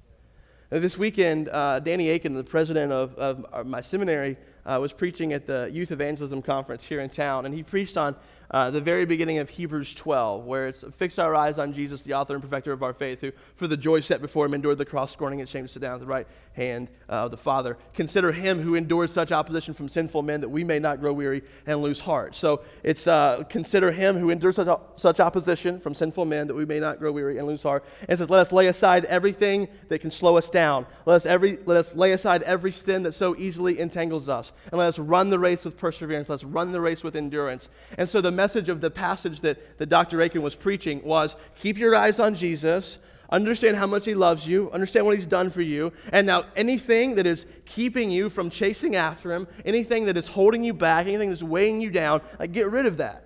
Now, 0.71 0.81
this 0.81 0.99
weekend, 0.99 1.49
uh, 1.49 1.81
Danny 1.81 2.11
Akin, 2.11 2.35
the 2.35 2.45
president 2.45 2.93
of, 2.93 3.15
of 3.15 3.67
my 3.67 3.81
seminary, 3.81 4.37
uh, 4.67 4.79
was 4.79 4.93
preaching 4.93 5.33
at 5.33 5.47
the 5.47 5.71
Youth 5.73 5.91
Evangelism 5.91 6.43
Conference 6.43 6.85
here 6.85 7.01
in 7.01 7.09
town, 7.09 7.47
and 7.47 7.55
he 7.55 7.63
preached 7.63 7.97
on 7.97 8.15
uh, 8.51 8.71
the 8.71 8.81
very 8.81 9.05
beginning 9.05 9.39
of 9.39 9.51
Hebrews 9.51 9.95
12, 9.95 10.45
where 10.45 10.69
it's 10.69 10.85
fix 10.95 11.19
our 11.19 11.35
eyes 11.35 11.59
on 11.59 11.73
Jesus, 11.73 12.03
the 12.03 12.15
author 12.15 12.35
and 12.35 12.43
perfecter 12.43 12.73
of 12.73 12.83
our 12.83 12.95
faith, 12.95 13.21
who, 13.21 13.33
for 13.57 13.67
the 13.67 13.77
joy 13.77 14.01
set 14.01 14.23
before 14.23 14.47
him, 14.47 14.55
endured 14.55 14.79
the 14.79 14.85
cross, 14.85 15.13
scorning 15.13 15.41
its 15.41 15.51
shame, 15.51 15.67
to 15.67 15.69
sit 15.73 15.83
down 15.83 15.95
at 15.95 16.01
the 16.01 16.07
right 16.07 16.27
hand 16.55 16.89
uh, 17.09 17.25
of 17.25 17.31
the 17.31 17.37
Father. 17.37 17.77
Consider 17.95 18.33
him 18.33 18.63
who 18.63 18.75
endured 18.75 19.11
such 19.11 19.33
opposition 19.33 19.75
from 19.75 19.89
sinful 19.89 20.23
men 20.23 20.41
that 20.41 20.49
we 20.49 20.65
may 20.65 20.79
not 20.79 21.01
grow 21.01 21.13
weary 21.13 21.43
and 21.67 21.83
lose 21.83 22.01
heart. 22.01 22.35
So 22.35 22.63
it's 22.83 23.07
uh, 23.07 23.45
consider 23.49 23.93
him 23.93 24.19
who 24.19 24.31
endured 24.31 24.57
such, 24.57 24.69
such 24.97 25.21
opposition 25.21 25.79
from 25.79 25.95
sinful 25.95 26.25
men 26.25 26.49
that 26.49 26.55
we 26.55 26.65
may 26.65 26.81
not 26.81 26.99
grow 26.99 27.13
weary 27.13 27.39
and 27.39 27.47
lose 27.47 27.63
heart. 27.63 27.85
And 28.01 28.11
it 28.11 28.19
says, 28.19 28.31
let 28.31 28.41
us 28.41 28.53
lay 28.53 28.67
aside 28.67 29.05
everything 29.05 29.69
that 29.89 30.01
can 30.01 30.11
slow 30.11 30.37
us 30.37 30.49
down. 30.49 30.87
Let 31.07 31.17
us, 31.17 31.27
every, 31.27 31.59
let 31.67 31.77
us 31.77 31.95
lay 31.95 32.13
aside 32.13 32.43
every 32.43 32.73
sin 32.73 33.03
that 33.05 33.13
so 33.13 33.37
easily 33.37 33.79
entangles 33.79 34.29
us. 34.29 34.53
And 34.73 34.79
let 34.79 34.89
us 34.89 34.99
run 34.99 35.31
the 35.31 35.39
race 35.39 35.65
with 35.65 35.77
perseverance. 35.77 36.29
Let's 36.29 36.45
run 36.45 36.73
the 36.73 36.81
race 36.81 37.05
with 37.05 37.15
endurance. 37.15 37.69
And 37.97 38.09
so 38.09 38.21
the 38.21 38.33
message 38.39 38.69
of 38.69 38.81
the 38.81 38.91
passage 38.91 39.41
that, 39.41 39.79
that 39.79 39.89
Dr. 39.89 40.23
Akin 40.23 40.43
was 40.43 40.55
preaching 40.55 41.03
was 41.03 41.35
keep 41.57 41.77
your 41.77 41.97
eyes 41.97 42.21
on 42.21 42.37
Jesus, 42.37 42.99
understand 43.31 43.77
how 43.77 43.87
much 43.89 44.05
he 44.05 44.15
loves 44.15 44.47
you, 44.47 44.71
understand 44.71 45.07
what 45.07 45.17
he's 45.17 45.27
done 45.27 45.51
for 45.51 45.61
you, 45.61 45.93
and 46.13 46.25
now 46.25 46.45
anything 46.55 47.17
that 47.17 47.27
is 47.27 47.47
keeping 47.65 48.13
you 48.13 48.31
from 48.31 48.49
chasing 48.49 48.95
after 48.95 49.33
him, 49.33 49.49
anything 49.65 50.05
that 50.05 50.17
is 50.17 50.29
holding 50.29 50.63
you 50.63 50.73
back, 50.73 51.09
anything 51.09 51.31
that's 51.31 51.43
weighing 51.43 51.81
you 51.81 51.91
down, 51.91 52.23
like 52.39 52.53
get 52.53 52.71
rid 52.71 52.87
of 52.87 52.99
that. 52.99 53.25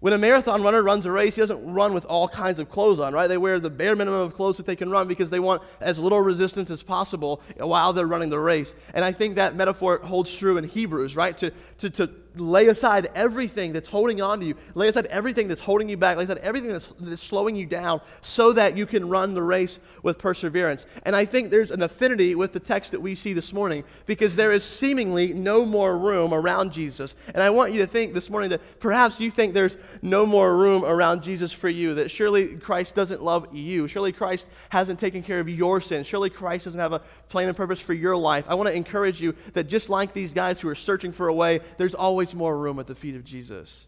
When 0.00 0.12
a 0.12 0.18
marathon 0.18 0.62
runner 0.62 0.82
runs 0.82 1.06
a 1.06 1.12
race, 1.12 1.36
he 1.36 1.40
doesn't 1.40 1.72
run 1.72 1.94
with 1.94 2.04
all 2.06 2.28
kinds 2.28 2.58
of 2.58 2.68
clothes 2.68 2.98
on, 2.98 3.14
right? 3.14 3.28
They 3.28 3.38
wear 3.38 3.60
the 3.60 3.70
bare 3.70 3.94
minimum 3.96 4.20
of 4.20 4.34
clothes 4.34 4.58
that 4.58 4.66
they 4.66 4.76
can 4.76 4.90
run 4.90 5.06
because 5.08 5.30
they 5.30 5.40
want 5.40 5.62
as 5.80 5.98
little 5.98 6.20
resistance 6.20 6.70
as 6.70 6.82
possible 6.82 7.40
while 7.56 7.92
they're 7.92 8.04
running 8.06 8.30
the 8.30 8.38
race. 8.38 8.74
And 8.92 9.02
I 9.04 9.12
think 9.12 9.36
that 9.36 9.56
metaphor 9.56 10.00
holds 10.02 10.34
true 10.34 10.58
in 10.58 10.64
Hebrews, 10.64 11.16
right? 11.16 11.38
To, 11.38 11.52
to, 11.78 11.88
to 11.88 12.10
lay 12.36 12.66
aside 12.66 13.08
everything 13.14 13.72
that's 13.72 13.88
holding 13.88 14.20
on 14.20 14.40
to 14.40 14.46
you, 14.46 14.54
lay 14.74 14.88
aside 14.88 15.06
everything 15.06 15.48
that's 15.48 15.60
holding 15.60 15.88
you 15.88 15.96
back, 15.96 16.16
lay 16.16 16.24
aside 16.24 16.38
everything 16.38 16.72
that's, 16.72 16.88
that's 17.00 17.22
slowing 17.22 17.56
you 17.56 17.66
down 17.66 18.00
so 18.22 18.52
that 18.52 18.76
you 18.76 18.86
can 18.86 19.08
run 19.08 19.34
the 19.34 19.42
race 19.42 19.78
with 20.02 20.18
perseverance. 20.18 20.86
And 21.04 21.14
I 21.14 21.24
think 21.24 21.50
there's 21.50 21.70
an 21.70 21.82
affinity 21.82 22.34
with 22.34 22.52
the 22.52 22.60
text 22.60 22.90
that 22.92 23.00
we 23.00 23.14
see 23.14 23.32
this 23.32 23.52
morning 23.52 23.84
because 24.06 24.36
there 24.36 24.52
is 24.52 24.64
seemingly 24.64 25.32
no 25.32 25.64
more 25.64 25.96
room 25.96 26.34
around 26.34 26.72
Jesus. 26.72 27.14
And 27.32 27.42
I 27.42 27.50
want 27.50 27.72
you 27.72 27.80
to 27.80 27.86
think 27.86 28.14
this 28.14 28.30
morning 28.30 28.50
that 28.50 28.80
perhaps 28.80 29.20
you 29.20 29.30
think 29.30 29.54
there's 29.54 29.76
no 30.02 30.26
more 30.26 30.56
room 30.56 30.84
around 30.84 31.22
Jesus 31.22 31.52
for 31.52 31.68
you, 31.68 31.94
that 31.94 32.10
surely 32.10 32.56
Christ 32.56 32.94
doesn't 32.94 33.22
love 33.22 33.54
you, 33.54 33.86
surely 33.86 34.12
Christ 34.12 34.46
hasn't 34.70 34.98
taken 34.98 35.22
care 35.22 35.40
of 35.40 35.48
your 35.48 35.80
sins, 35.80 36.06
surely 36.06 36.30
Christ 36.30 36.64
doesn't 36.64 36.80
have 36.80 36.92
a 36.92 37.00
plan 37.28 37.48
and 37.48 37.56
purpose 37.56 37.80
for 37.80 37.94
your 37.94 38.16
life. 38.16 38.44
I 38.48 38.54
want 38.54 38.68
to 38.68 38.74
encourage 38.74 39.20
you 39.20 39.34
that 39.52 39.64
just 39.68 39.88
like 39.88 40.12
these 40.12 40.32
guys 40.32 40.60
who 40.60 40.68
are 40.68 40.74
searching 40.74 41.12
for 41.12 41.28
a 41.28 41.34
way, 41.34 41.60
there's 41.78 41.94
always 41.94 42.23
always 42.24 42.34
more 42.34 42.56
room 42.58 42.78
at 42.78 42.86
the 42.86 42.94
feet 42.94 43.16
of 43.16 43.24
Jesus. 43.24 43.86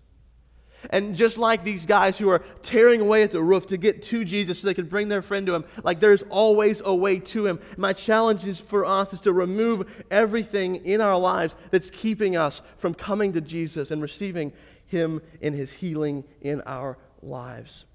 And 0.90 1.16
just 1.16 1.38
like 1.38 1.64
these 1.64 1.86
guys 1.86 2.18
who 2.18 2.28
are 2.28 2.44
tearing 2.62 3.00
away 3.00 3.22
at 3.22 3.32
the 3.32 3.42
roof 3.42 3.66
to 3.68 3.78
get 3.78 4.02
to 4.04 4.26
Jesus 4.26 4.60
so 4.60 4.66
they 4.66 4.74
can 4.74 4.86
bring 4.86 5.08
their 5.08 5.22
friend 5.22 5.46
to 5.46 5.54
him, 5.54 5.64
like 5.82 6.00
there's 6.00 6.22
always 6.24 6.82
a 6.84 6.94
way 6.94 7.18
to 7.18 7.46
him. 7.46 7.58
My 7.78 7.94
challenge 7.94 8.44
is 8.44 8.60
for 8.60 8.84
us 8.84 9.14
is 9.14 9.20
to 9.22 9.32
remove 9.32 10.04
everything 10.10 10.84
in 10.84 11.00
our 11.00 11.18
lives 11.18 11.56
that's 11.70 11.88
keeping 11.88 12.36
us 12.36 12.60
from 12.76 12.92
coming 12.92 13.32
to 13.32 13.40
Jesus 13.40 13.90
and 13.90 14.02
receiving 14.02 14.52
him 14.84 15.22
in 15.40 15.54
his 15.54 15.72
healing 15.72 16.24
in 16.42 16.60
our 16.66 16.98
lives. 17.22 17.86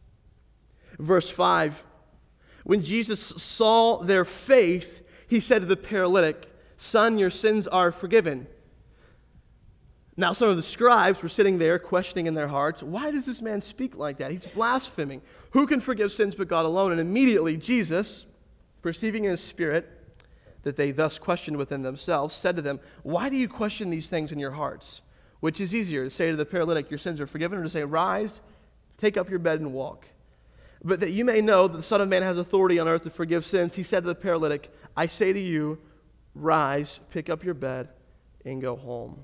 verse 0.97 1.29
5. 1.29 1.85
When 2.63 2.81
Jesus 2.81 3.19
saw 3.21 4.03
their 4.03 4.25
faith, 4.25 5.01
he 5.27 5.39
said 5.39 5.61
to 5.61 5.67
the 5.67 5.77
paralytic, 5.77 6.47
Son, 6.77 7.19
your 7.19 7.29
sins 7.29 7.67
are 7.67 7.91
forgiven. 7.91 8.47
Now, 10.17 10.33
some 10.33 10.49
of 10.49 10.57
the 10.57 10.61
scribes 10.61 11.23
were 11.23 11.29
sitting 11.29 11.57
there 11.57 11.79
questioning 11.79 12.27
in 12.27 12.33
their 12.33 12.49
hearts, 12.49 12.83
Why 12.83 13.11
does 13.11 13.25
this 13.25 13.41
man 13.41 13.61
speak 13.61 13.95
like 13.95 14.17
that? 14.17 14.31
He's 14.31 14.45
blaspheming. 14.45 15.21
Who 15.51 15.65
can 15.65 15.79
forgive 15.79 16.11
sins 16.11 16.35
but 16.35 16.47
God 16.47 16.65
alone? 16.65 16.91
And 16.91 16.99
immediately 16.99 17.55
Jesus, 17.57 18.25
perceiving 18.81 19.23
in 19.23 19.31
his 19.31 19.41
spirit 19.41 19.89
that 20.63 20.75
they 20.75 20.91
thus 20.91 21.17
questioned 21.17 21.57
within 21.57 21.81
themselves, 21.81 22.35
said 22.35 22.55
to 22.57 22.61
them, 22.61 22.79
Why 23.03 23.29
do 23.29 23.37
you 23.37 23.47
question 23.47 23.89
these 23.89 24.09
things 24.09 24.31
in 24.31 24.39
your 24.39 24.51
hearts? 24.51 25.01
Which 25.39 25.59
is 25.59 25.73
easier, 25.73 26.03
to 26.03 26.09
say 26.09 26.29
to 26.29 26.37
the 26.37 26.45
paralytic, 26.45 26.91
Your 26.91 26.99
sins 26.99 27.21
are 27.21 27.27
forgiven, 27.27 27.57
or 27.57 27.63
to 27.63 27.69
say, 27.69 27.83
Rise, 27.83 28.41
take 28.97 29.17
up 29.17 29.29
your 29.29 29.39
bed 29.39 29.59
and 29.59 29.73
walk? 29.73 30.05
But 30.83 30.99
that 30.99 31.11
you 31.11 31.23
may 31.23 31.41
know 31.41 31.67
that 31.67 31.77
the 31.77 31.83
Son 31.83 32.01
of 32.01 32.09
Man 32.09 32.21
has 32.21 32.37
authority 32.37 32.79
on 32.79 32.87
earth 32.87 33.03
to 33.03 33.09
forgive 33.09 33.45
sins, 33.45 33.75
he 33.75 33.83
said 33.83 34.03
to 34.03 34.07
the 34.07 34.15
paralytic, 34.15 34.71
I 34.97 35.07
say 35.07 35.31
to 35.31 35.39
you, 35.39 35.79
Rise, 36.35 36.99
pick 37.11 37.29
up 37.29 37.43
your 37.43 37.53
bed, 37.53 37.89
and 38.45 38.61
go 38.61 38.75
home. 38.75 39.23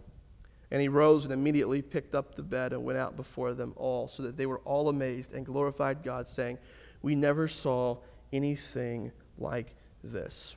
And 0.71 0.81
he 0.81 0.87
rose 0.89 1.23
and 1.23 1.33
immediately 1.33 1.81
picked 1.81 2.13
up 2.13 2.35
the 2.35 2.43
bed 2.43 2.73
and 2.73 2.83
went 2.83 2.97
out 2.97 3.15
before 3.15 3.53
them 3.53 3.73
all, 3.75 4.07
so 4.07 4.23
that 4.23 4.37
they 4.37 4.45
were 4.45 4.59
all 4.59 4.89
amazed 4.89 5.33
and 5.33 5.45
glorified 5.45 6.03
God, 6.03 6.27
saying, 6.27 6.57
We 7.01 7.15
never 7.15 7.47
saw 7.47 7.97
anything 8.33 9.11
like 9.37 9.73
this. 10.03 10.55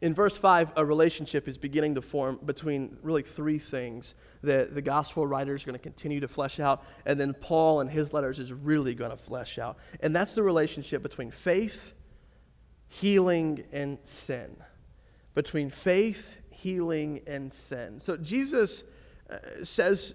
In 0.00 0.14
verse 0.14 0.36
5, 0.36 0.74
a 0.76 0.84
relationship 0.84 1.48
is 1.48 1.58
beginning 1.58 1.96
to 1.96 2.02
form 2.02 2.38
between 2.44 2.98
really 3.02 3.22
three 3.22 3.58
things 3.58 4.14
that 4.42 4.72
the 4.72 4.82
gospel 4.82 5.26
writer 5.26 5.56
is 5.56 5.64
going 5.64 5.74
to 5.74 5.82
continue 5.82 6.20
to 6.20 6.28
flesh 6.28 6.60
out, 6.60 6.84
and 7.04 7.18
then 7.18 7.34
Paul 7.34 7.80
and 7.80 7.90
his 7.90 8.12
letters 8.12 8.38
is 8.38 8.52
really 8.52 8.94
going 8.94 9.10
to 9.10 9.16
flesh 9.16 9.58
out. 9.58 9.76
And 9.98 10.14
that's 10.14 10.36
the 10.36 10.44
relationship 10.44 11.02
between 11.02 11.32
faith, 11.32 11.94
healing, 12.86 13.64
and 13.72 13.98
sin. 14.04 14.56
Between 15.34 15.68
faith, 15.68 16.38
healing, 16.50 17.22
and 17.26 17.52
sin. 17.52 17.98
So 17.98 18.16
Jesus 18.16 18.84
says 19.62 20.14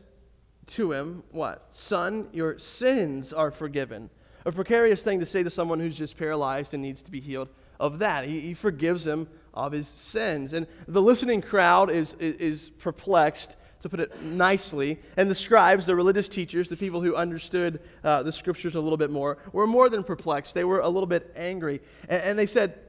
to 0.68 0.92
him, 0.92 1.24
What? 1.32 1.68
Son, 1.72 2.28
your 2.32 2.60
sins 2.60 3.34
are 3.34 3.52
forgiven. 3.52 4.10
A 4.46 4.52
precarious 4.52 5.02
thing 5.02 5.20
to 5.20 5.26
say 5.26 5.44
to 5.44 5.50
someone 5.50 5.80
who's 5.80 5.96
just 5.96 6.18
paralyzed 6.18 6.74
and 6.74 6.84
needs 6.84 7.02
to 7.04 7.12
be 7.12 7.22
healed 7.22 7.50
of 7.80 8.00
that. 8.00 8.26
He, 8.26 8.40
he 8.42 8.54
forgives 8.54 9.08
him 9.08 9.28
of 9.54 9.72
his 9.72 9.88
sins. 9.88 10.54
And 10.54 10.68
the 10.88 11.02
listening 11.02 11.42
crowd 11.42 11.90
is, 11.90 12.16
is, 12.20 12.36
is, 12.36 12.70
perplexed, 12.72 13.56
to 13.82 13.90
put 13.90 14.00
it 14.00 14.22
nicely. 14.22 15.00
And 15.18 15.30
the 15.30 15.36
scribes, 15.36 15.86
the 15.86 15.96
religious 15.96 16.28
teachers, 16.28 16.70
the 16.70 16.78
people 16.78 17.02
who 17.02 17.16
understood 17.16 17.82
uh, 18.04 18.24
the 18.24 18.32
scriptures 18.32 18.76
a 18.76 18.80
little 18.80 18.98
bit 18.98 19.12
more, 19.12 19.38
were 19.52 19.68
more 19.68 19.90
than 19.90 20.04
perplexed. 20.04 20.54
They 20.54 20.64
were 20.64 20.80
a 20.80 20.90
little 20.90 21.08
bit 21.08 21.32
angry. 21.36 21.82
And, 22.08 22.24
and 22.24 22.40
they 22.40 22.46
said, 22.46 22.80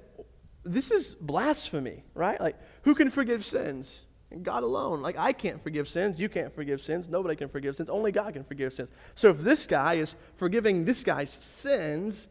This 0.64 0.90
is 0.90 1.14
blasphemy, 1.20 2.04
right? 2.14 2.40
Like, 2.40 2.56
who 2.82 2.94
can 2.94 3.10
forgive 3.10 3.44
sins? 3.44 4.03
God 4.42 4.62
alone. 4.62 5.02
Like, 5.02 5.16
I 5.16 5.32
can't 5.32 5.62
forgive 5.62 5.88
sins. 5.88 6.18
You 6.18 6.28
can't 6.28 6.54
forgive 6.54 6.82
sins. 6.82 7.08
Nobody 7.08 7.36
can 7.36 7.48
forgive 7.48 7.76
sins. 7.76 7.88
Only 7.88 8.12
God 8.12 8.34
can 8.34 8.44
forgive 8.44 8.72
sins. 8.72 8.90
So, 9.14 9.30
if 9.30 9.38
this 9.38 9.66
guy 9.66 9.94
is 9.94 10.14
forgiving 10.36 10.84
this 10.84 11.02
guy's 11.02 11.30
sins, 11.30 12.28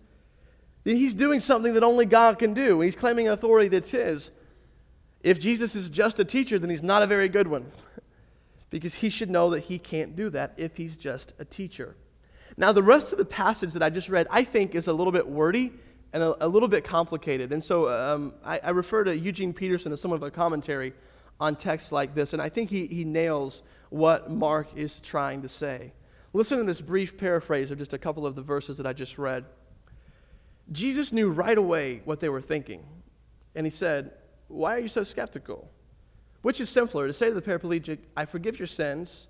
then 0.84 0.98
he's 0.98 1.14
doing 1.14 1.40
something 1.40 1.74
that 1.74 1.84
only 1.84 2.06
God 2.06 2.40
can 2.40 2.54
do. 2.54 2.82
And 2.82 2.84
He's 2.84 2.96
claiming 2.96 3.28
authority 3.28 3.70
that's 3.70 3.92
his. 3.92 4.32
If 5.22 5.40
Jesus 5.40 5.76
is 5.76 5.90
just 5.90 6.20
a 6.20 6.26
teacher, 6.26 6.60
then 6.60 6.70
he's 6.70 6.84
not 6.84 7.02
a 7.02 7.08
very 7.08 7.30
good 7.30 7.48
one. 7.48 7.72
because 8.70 8.96
he 8.96 9.10
should 9.10 9.30
know 9.30 9.52
that 9.52 9.62
he 9.62 9.78
can't 9.78 10.16
do 10.16 10.30
that 10.32 10.54
if 10.58 10.76
he's 10.76 10.98
just 10.98 11.34
a 11.40 11.46
teacher. 11.46 11.96
Now, 12.58 12.72
the 12.72 12.84
rest 12.84 13.12
of 13.12 13.18
the 13.18 13.26
passage 13.26 13.74
that 13.74 13.84
I 13.84 13.90
just 13.90 14.10
read, 14.10 14.28
I 14.30 14.44
think, 14.44 14.76
is 14.76 14.88
a 14.88 14.94
little 14.94 15.14
bit 15.14 15.28
wordy 15.28 15.72
and 16.12 16.22
a, 16.22 16.46
a 16.46 16.48
little 16.48 16.68
bit 16.68 16.84
complicated. 16.84 17.52
And 17.52 17.64
so 17.64 17.90
um, 17.90 18.34
I, 18.46 18.60
I, 18.60 18.70
refer 18.70 19.04
to 19.04 19.18
Eugene 19.18 19.54
Peterson 19.54 19.92
as 19.92 20.00
some 20.00 20.12
of 20.12 20.22
a 20.22 20.30
commentary 20.30 20.94
on 21.40 21.56
texts 21.56 21.92
like 21.92 22.16
this, 22.16 22.34
and 22.34 22.42
I 22.42 22.50
think 22.50 22.70
he, 22.70 22.88
he 22.88 23.04
nails 23.04 23.62
what 23.90 24.30
Mark 24.30 24.70
is 24.76 24.98
trying 24.98 25.42
to 25.42 25.50
say. 25.50 25.94
Listen 26.34 26.58
to 26.58 26.64
this 26.64 26.82
brief 26.82 27.18
paraphrase 27.18 27.70
of 27.70 27.78
just 27.78 27.94
a 27.94 27.98
couple 27.98 28.26
of 28.26 28.36
the 28.36 28.42
verses 28.42 28.78
that 28.78 28.88
I 28.88 28.94
just 28.94 29.18
read. 29.18 29.46
Jesus 30.72 31.12
knew 31.12 31.30
right 31.30 31.58
away 31.58 32.02
what 32.06 32.20
they 32.20 32.30
were 32.30 32.42
thinking. 32.42 32.84
And 33.56 33.66
he 33.66 33.70
said, 33.70 34.12
Why 34.48 34.76
are 34.76 34.80
you 34.80 34.88
so 34.88 35.04
skeptical? 35.04 35.70
Which 36.42 36.60
is 36.60 36.70
simpler, 36.70 37.08
to 37.08 37.14
say 37.14 37.30
to 37.30 37.34
the 37.34 37.42
paraplegic, 37.42 38.00
I 38.18 38.26
forgive 38.26 38.60
your 38.60 38.68
sins, 38.68 39.28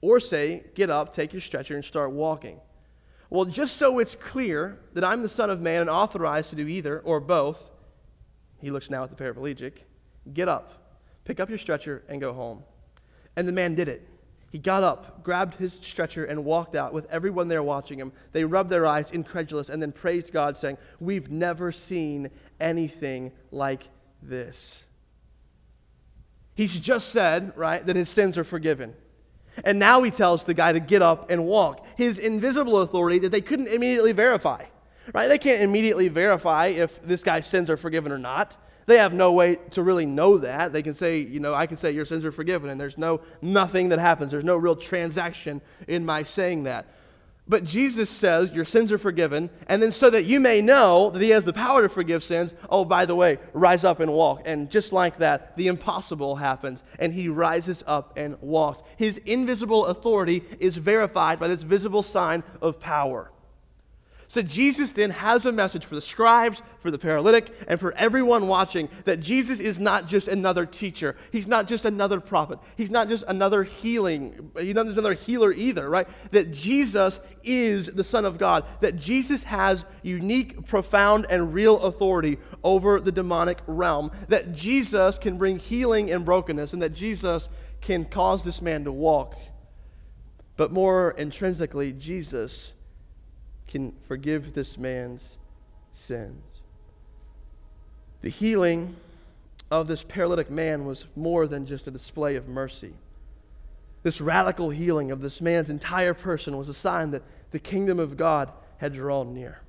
or 0.00 0.20
say, 0.20 0.62
Get 0.74 0.88
up, 0.88 1.14
take 1.14 1.32
your 1.32 1.40
stretcher, 1.40 1.74
and 1.74 1.84
start 1.84 2.12
walking? 2.12 2.60
Well, 3.28 3.44
just 3.44 3.76
so 3.76 3.98
it's 3.98 4.14
clear 4.14 4.78
that 4.94 5.04
I'm 5.04 5.22
the 5.22 5.28
Son 5.28 5.50
of 5.50 5.60
Man 5.60 5.80
and 5.80 5.90
authorized 5.90 6.50
to 6.50 6.56
do 6.56 6.66
either 6.66 7.00
or 7.00 7.20
both, 7.20 7.70
he 8.60 8.70
looks 8.70 8.90
now 8.90 9.04
at 9.04 9.16
the 9.16 9.22
paraplegic, 9.22 9.78
get 10.32 10.48
up, 10.48 10.79
pick 11.24 11.40
up 11.40 11.48
your 11.48 11.58
stretcher, 11.58 12.02
and 12.08 12.20
go 12.20 12.32
home. 12.32 12.62
And 13.36 13.46
the 13.46 13.52
man 13.52 13.74
did 13.74 13.88
it. 13.88 14.06
He 14.50 14.58
got 14.58 14.82
up, 14.82 15.22
grabbed 15.22 15.54
his 15.54 15.74
stretcher, 15.74 16.24
and 16.24 16.44
walked 16.44 16.74
out 16.74 16.92
with 16.92 17.06
everyone 17.10 17.48
there 17.48 17.62
watching 17.62 17.98
him. 17.98 18.12
They 18.32 18.44
rubbed 18.44 18.70
their 18.70 18.84
eyes, 18.86 19.10
incredulous, 19.12 19.68
and 19.68 19.80
then 19.80 19.92
praised 19.92 20.32
God, 20.32 20.56
saying, 20.56 20.76
We've 20.98 21.30
never 21.30 21.70
seen 21.70 22.30
anything 22.58 23.30
like 23.52 23.84
this. 24.22 24.84
He's 26.54 26.78
just 26.78 27.08
said, 27.08 27.52
right, 27.56 27.84
that 27.86 27.96
his 27.96 28.08
sins 28.08 28.36
are 28.36 28.44
forgiven. 28.44 28.94
And 29.64 29.78
now 29.78 30.02
he 30.02 30.10
tells 30.10 30.44
the 30.44 30.52
guy 30.52 30.72
to 30.72 30.80
get 30.80 31.00
up 31.00 31.30
and 31.30 31.46
walk. 31.46 31.86
His 31.96 32.18
invisible 32.18 32.82
authority 32.82 33.18
that 33.20 33.30
they 33.30 33.40
couldn't 33.40 33.68
immediately 33.68 34.12
verify, 34.12 34.64
right? 35.14 35.28
They 35.28 35.38
can't 35.38 35.62
immediately 35.62 36.08
verify 36.08 36.66
if 36.66 37.02
this 37.02 37.22
guy's 37.22 37.46
sins 37.46 37.70
are 37.70 37.76
forgiven 37.76 38.12
or 38.12 38.18
not. 38.18 38.56
They 38.90 38.98
have 38.98 39.14
no 39.14 39.30
way 39.30 39.56
to 39.70 39.84
really 39.84 40.04
know 40.04 40.38
that. 40.38 40.72
They 40.72 40.82
can 40.82 40.96
say, 40.96 41.20
you 41.20 41.38
know, 41.38 41.54
I 41.54 41.68
can 41.68 41.76
say 41.76 41.92
your 41.92 42.04
sins 42.04 42.24
are 42.24 42.32
forgiven, 42.32 42.70
and 42.70 42.80
there's 42.80 42.98
no 42.98 43.20
nothing 43.40 43.90
that 43.90 44.00
happens. 44.00 44.32
There's 44.32 44.42
no 44.42 44.56
real 44.56 44.74
transaction 44.74 45.60
in 45.86 46.04
my 46.04 46.24
saying 46.24 46.64
that. 46.64 46.88
But 47.46 47.62
Jesus 47.62 48.10
says, 48.10 48.50
Your 48.50 48.64
sins 48.64 48.90
are 48.90 48.98
forgiven. 48.98 49.48
And 49.68 49.80
then, 49.80 49.92
so 49.92 50.10
that 50.10 50.24
you 50.24 50.40
may 50.40 50.60
know 50.60 51.10
that 51.10 51.22
He 51.22 51.30
has 51.30 51.44
the 51.44 51.52
power 51.52 51.82
to 51.82 51.88
forgive 51.88 52.24
sins, 52.24 52.56
oh, 52.68 52.84
by 52.84 53.06
the 53.06 53.14
way, 53.14 53.38
rise 53.52 53.84
up 53.84 54.00
and 54.00 54.12
walk. 54.12 54.42
And 54.44 54.68
just 54.68 54.92
like 54.92 55.18
that, 55.18 55.56
the 55.56 55.68
impossible 55.68 56.34
happens, 56.34 56.82
and 56.98 57.14
He 57.14 57.28
rises 57.28 57.84
up 57.86 58.14
and 58.16 58.40
walks. 58.40 58.82
His 58.96 59.18
invisible 59.18 59.86
authority 59.86 60.42
is 60.58 60.78
verified 60.78 61.38
by 61.38 61.46
this 61.46 61.62
visible 61.62 62.02
sign 62.02 62.42
of 62.60 62.80
power. 62.80 63.30
So 64.30 64.42
Jesus 64.42 64.92
then 64.92 65.10
has 65.10 65.44
a 65.44 65.50
message 65.50 65.84
for 65.84 65.96
the 65.96 66.00
scribes, 66.00 66.62
for 66.78 66.92
the 66.92 67.00
paralytic, 67.00 67.52
and 67.66 67.80
for 67.80 67.92
everyone 67.94 68.46
watching 68.46 68.88
that 69.04 69.18
Jesus 69.18 69.58
is 69.58 69.80
not 69.80 70.06
just 70.06 70.28
another 70.28 70.64
teacher. 70.64 71.16
He's 71.32 71.48
not 71.48 71.66
just 71.66 71.84
another 71.84 72.20
prophet. 72.20 72.60
He's 72.76 72.92
not 72.92 73.08
just 73.08 73.24
another 73.26 73.64
healing. 73.64 74.52
He's 74.56 74.76
not 74.76 74.86
just 74.86 74.98
another 74.98 75.14
healer 75.14 75.52
either, 75.52 75.90
right? 75.90 76.06
That 76.30 76.52
Jesus 76.52 77.18
is 77.42 77.86
the 77.86 78.04
Son 78.04 78.24
of 78.24 78.38
God. 78.38 78.64
That 78.78 78.94
Jesus 78.94 79.42
has 79.42 79.84
unique, 80.04 80.64
profound, 80.64 81.26
and 81.28 81.52
real 81.52 81.80
authority 81.80 82.38
over 82.62 83.00
the 83.00 83.10
demonic 83.10 83.58
realm. 83.66 84.12
That 84.28 84.54
Jesus 84.54 85.18
can 85.18 85.38
bring 85.38 85.58
healing 85.58 86.08
and 86.08 86.24
brokenness, 86.24 86.72
and 86.72 86.80
that 86.82 86.94
Jesus 86.94 87.48
can 87.80 88.04
cause 88.04 88.44
this 88.44 88.62
man 88.62 88.84
to 88.84 88.92
walk. 88.92 89.36
But 90.56 90.70
more 90.70 91.10
intrinsically, 91.18 91.90
Jesus 91.90 92.74
can 93.70 93.92
forgive 94.02 94.52
this 94.52 94.76
man's 94.76 95.38
sins. 95.92 96.42
The 98.20 98.28
healing 98.28 98.96
of 99.70 99.86
this 99.86 100.02
paralytic 100.02 100.50
man 100.50 100.84
was 100.84 101.06
more 101.16 101.46
than 101.46 101.64
just 101.64 101.86
a 101.86 101.90
display 101.90 102.36
of 102.36 102.48
mercy. 102.48 102.94
This 104.02 104.20
radical 104.20 104.70
healing 104.70 105.10
of 105.10 105.20
this 105.20 105.40
man's 105.40 105.70
entire 105.70 106.14
person 106.14 106.56
was 106.56 106.68
a 106.68 106.74
sign 106.74 107.12
that 107.12 107.22
the 107.50 107.58
kingdom 107.58 107.98
of 107.98 108.16
God 108.16 108.52
had 108.78 108.94
drawn 108.94 109.32
near. 109.32 109.60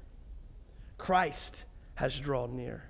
Christ 0.98 1.64
has 1.96 2.18
drawn 2.18 2.56
near. 2.56 2.84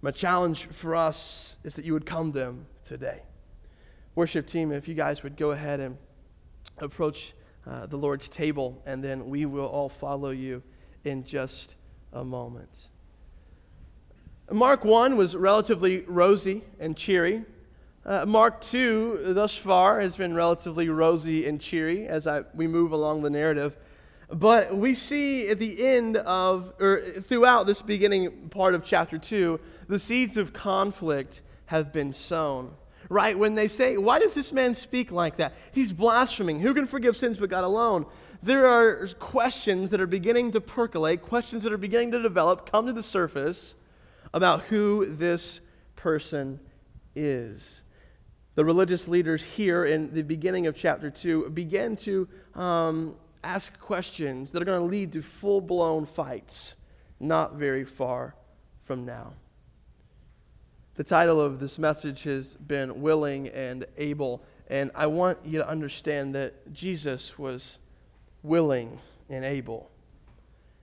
My 0.00 0.10
challenge 0.10 0.66
for 0.66 0.96
us 0.96 1.56
is 1.62 1.76
that 1.76 1.84
you 1.84 1.92
would 1.92 2.06
come 2.06 2.32
to 2.32 2.40
him 2.40 2.66
today. 2.84 3.22
Worship 4.14 4.46
team, 4.46 4.72
if 4.72 4.88
you 4.88 4.94
guys 4.94 5.22
would 5.22 5.36
go 5.36 5.52
ahead 5.52 5.80
and 5.80 5.96
approach 6.78 7.34
uh, 7.66 7.86
the 7.86 7.96
Lord's 7.96 8.28
table, 8.28 8.82
and 8.86 9.02
then 9.02 9.28
we 9.28 9.46
will 9.46 9.66
all 9.66 9.88
follow 9.88 10.30
you 10.30 10.62
in 11.04 11.24
just 11.24 11.76
a 12.12 12.24
moment. 12.24 12.88
Mark 14.50 14.84
1 14.84 15.16
was 15.16 15.36
relatively 15.36 16.00
rosy 16.00 16.62
and 16.78 16.96
cheery. 16.96 17.44
Uh, 18.04 18.26
Mark 18.26 18.60
2, 18.62 19.32
thus 19.32 19.56
far, 19.56 20.00
has 20.00 20.16
been 20.16 20.34
relatively 20.34 20.88
rosy 20.88 21.46
and 21.46 21.60
cheery 21.60 22.06
as 22.06 22.26
I, 22.26 22.42
we 22.54 22.66
move 22.66 22.92
along 22.92 23.22
the 23.22 23.30
narrative. 23.30 23.76
But 24.28 24.76
we 24.76 24.94
see 24.94 25.48
at 25.48 25.58
the 25.58 25.84
end 25.86 26.16
of, 26.16 26.72
or 26.80 27.00
throughout 27.00 27.66
this 27.66 27.80
beginning 27.80 28.48
part 28.48 28.74
of 28.74 28.82
chapter 28.84 29.18
2, 29.18 29.60
the 29.88 29.98
seeds 29.98 30.36
of 30.36 30.52
conflict 30.52 31.42
have 31.66 31.92
been 31.92 32.12
sown 32.12 32.74
right? 33.08 33.38
When 33.38 33.54
they 33.54 33.68
say, 33.68 33.96
Why 33.96 34.18
does 34.18 34.34
this 34.34 34.52
man 34.52 34.74
speak 34.74 35.10
like 35.12 35.36
that? 35.36 35.54
He's 35.72 35.92
blaspheming. 35.92 36.60
Who 36.60 36.74
can 36.74 36.86
forgive 36.86 37.16
sins 37.16 37.38
but 37.38 37.50
God 37.50 37.64
alone? 37.64 38.06
there 38.42 38.66
are 38.66 39.06
questions 39.20 39.90
that 39.90 40.00
are 40.00 40.06
beginning 40.06 40.50
to 40.52 40.60
percolate, 40.60 41.22
questions 41.22 41.62
that 41.62 41.72
are 41.72 41.78
beginning 41.78 42.10
to 42.10 42.20
develop, 42.20 42.70
come 42.70 42.86
to 42.86 42.92
the 42.92 43.02
surface 43.02 43.76
about 44.34 44.62
who 44.62 45.06
this 45.14 45.60
person 45.94 46.58
is. 47.14 47.82
The 48.56 48.64
religious 48.64 49.06
leaders 49.06 49.42
here 49.42 49.84
in 49.84 50.12
the 50.12 50.22
beginning 50.22 50.66
of 50.66 50.76
chapter 50.76 51.08
2 51.08 51.50
begin 51.50 51.96
to 51.98 52.28
um, 52.54 53.14
ask 53.44 53.78
questions 53.78 54.50
that 54.50 54.60
are 54.60 54.64
going 54.64 54.80
to 54.80 54.86
lead 54.86 55.12
to 55.12 55.22
full 55.22 55.60
blown 55.60 56.04
fights 56.04 56.74
not 57.20 57.54
very 57.54 57.84
far 57.84 58.34
from 58.80 59.06
now. 59.06 59.34
The 60.94 61.04
title 61.04 61.40
of 61.40 61.58
this 61.58 61.78
message 61.78 62.24
has 62.24 62.54
been 62.54 63.00
Willing 63.00 63.48
and 63.48 63.86
Able. 63.96 64.42
And 64.68 64.90
I 64.94 65.06
want 65.06 65.38
you 65.44 65.58
to 65.58 65.66
understand 65.66 66.34
that 66.34 66.72
Jesus 66.72 67.38
was 67.38 67.78
willing 68.42 68.98
and 69.30 69.44
able. 69.44 69.90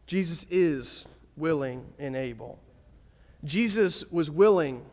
Jesus 0.07 0.47
is 0.49 1.05
willing 1.37 1.85
and 1.99 2.15
able. 2.15 2.59
Jesus 3.43 4.03
was 4.09 4.31
willing 4.31 4.83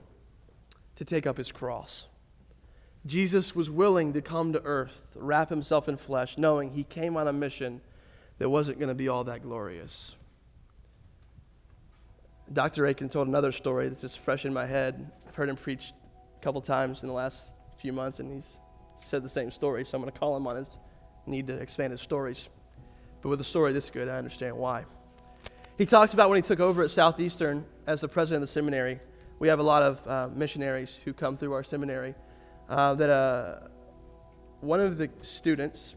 to 0.97 1.05
take 1.05 1.27
up 1.27 1.39
his 1.39 1.51
cross. 1.51 2.07
Jesus 3.07 3.55
was 3.55 3.71
willing 3.71 4.13
to 4.13 4.21
come 4.21 4.53
to 4.53 4.63
earth, 4.65 5.03
wrap 5.15 5.49
himself 5.49 5.89
in 5.89 5.97
flesh, 5.97 6.37
knowing 6.37 6.71
he 6.73 6.85
came 6.85 7.17
on 7.17 7.29
a 7.29 7.33
mission 7.33 7.81
that 8.39 8.51
wasn't 8.51 8.79
going 8.79 8.89
to 8.89 8.95
be 8.95 9.09
all 9.09 9.25
that 9.25 9.43
glorious. 9.43 10.15
Dr. 12.53 12.87
Akin 12.87 13.09
told 13.09 13.27
another 13.29 13.53
story 13.53 13.89
that's 13.89 14.03
just 14.03 14.21
fresh 14.21 14.45
in 14.45 14.55
my 14.55 14.67
head. 14.67 15.11
I've 15.27 15.35
heard 15.35 15.49
him 15.49 15.57
preach 15.57 15.93
a 16.39 16.45
couple 16.45 16.61
times 16.61 17.03
in 17.03 17.09
the 17.09 17.15
last 17.15 17.49
few 17.79 17.93
months, 17.93 18.21
and 18.21 18.33
he's 18.33 18.57
said 19.05 19.23
the 19.23 19.29
same 19.29 19.51
story, 19.51 19.85
so 19.85 19.97
I'm 19.97 20.03
going 20.03 20.13
to 20.13 20.19
call 20.19 20.37
him 20.37 20.47
on 20.47 20.57
his 20.57 20.69
need 21.27 21.49
to 21.49 21.55
expand 21.55 21.91
his 21.91 22.01
stories. 22.01 22.49
But 23.21 23.31
with 23.31 23.41
a 23.41 23.45
story 23.45 23.73
this 23.73 23.91
good, 23.91 24.09
I 24.09 24.17
understand 24.17 24.57
why. 24.57 24.85
He 25.77 25.87
talks 25.87 26.15
about 26.15 26.29
when 26.29 26.37
he 26.37 26.43
took 26.43 26.61
over 26.61 26.83
at 26.85 26.91
Southeastern 26.91 27.65
as 27.87 28.01
the 28.01 28.09
president 28.09 28.43
of 28.43 28.49
the 28.49 28.53
seminary. 28.53 29.01
We 29.39 29.49
have 29.49 29.59
a 29.59 29.65
lot 29.65 29.83
of 29.83 30.07
uh, 30.07 30.29
missionaries 30.35 30.99
who 31.05 31.13
come 31.13 31.37
through 31.37 31.53
our 31.53 31.65
seminary. 31.65 32.15
Uh, 32.69 32.95
that 32.95 33.11
uh, 33.11 33.69
one 34.61 34.81
of 34.81 34.99
the 34.99 35.11
students, 35.21 35.97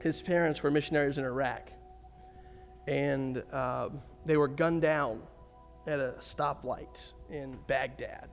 his 0.00 0.22
parents 0.22 0.62
were 0.62 0.70
missionaries 0.70 1.18
in 1.18 1.24
Iraq, 1.24 1.70
and 2.86 3.42
uh, 3.52 3.88
they 4.24 4.36
were 4.36 4.48
gunned 4.48 4.82
down 4.82 5.22
at 5.86 5.98
a 5.98 6.14
stoplight 6.20 7.12
in 7.30 7.56
Baghdad. 7.66 8.28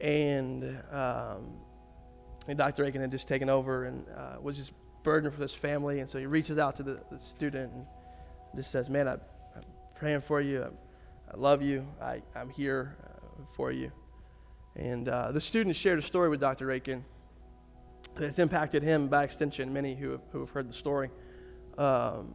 And, 0.00 0.64
um, 0.92 1.58
and 2.48 2.58
Dr. 2.58 2.84
Akin 2.84 3.00
had 3.00 3.10
just 3.10 3.28
taken 3.28 3.48
over 3.48 3.84
and 3.84 4.06
uh, 4.16 4.40
was 4.40 4.56
just 4.56 4.72
burdened 5.02 5.32
for 5.32 5.40
this 5.40 5.54
family. 5.54 6.00
And 6.00 6.10
so 6.10 6.18
he 6.18 6.26
reaches 6.26 6.58
out 6.58 6.76
to 6.76 6.82
the, 6.82 7.00
the 7.10 7.18
student 7.18 7.72
and 7.72 7.86
just 8.56 8.70
says, 8.70 8.88
Man, 8.90 9.08
I, 9.08 9.12
am 9.12 9.20
praying 9.94 10.20
for 10.22 10.40
you. 10.40 10.62
I, 10.62 11.32
I 11.32 11.36
love 11.36 11.62
you. 11.62 11.86
I, 12.00 12.22
I'm 12.34 12.50
here 12.50 12.96
uh, 13.04 13.42
for 13.54 13.72
you. 13.72 13.92
And 14.76 15.08
uh, 15.08 15.32
the 15.32 15.40
student 15.40 15.76
shared 15.76 15.98
a 15.98 16.02
story 16.02 16.28
with 16.28 16.40
Dr. 16.40 16.70
Akin 16.70 17.04
that's 18.16 18.38
impacted 18.38 18.82
him 18.82 19.08
by 19.08 19.24
extension, 19.24 19.72
many 19.72 19.94
who 19.94 20.10
have, 20.10 20.22
who 20.32 20.40
have 20.40 20.50
heard 20.50 20.68
the 20.68 20.72
story. 20.72 21.10
Um, 21.76 22.34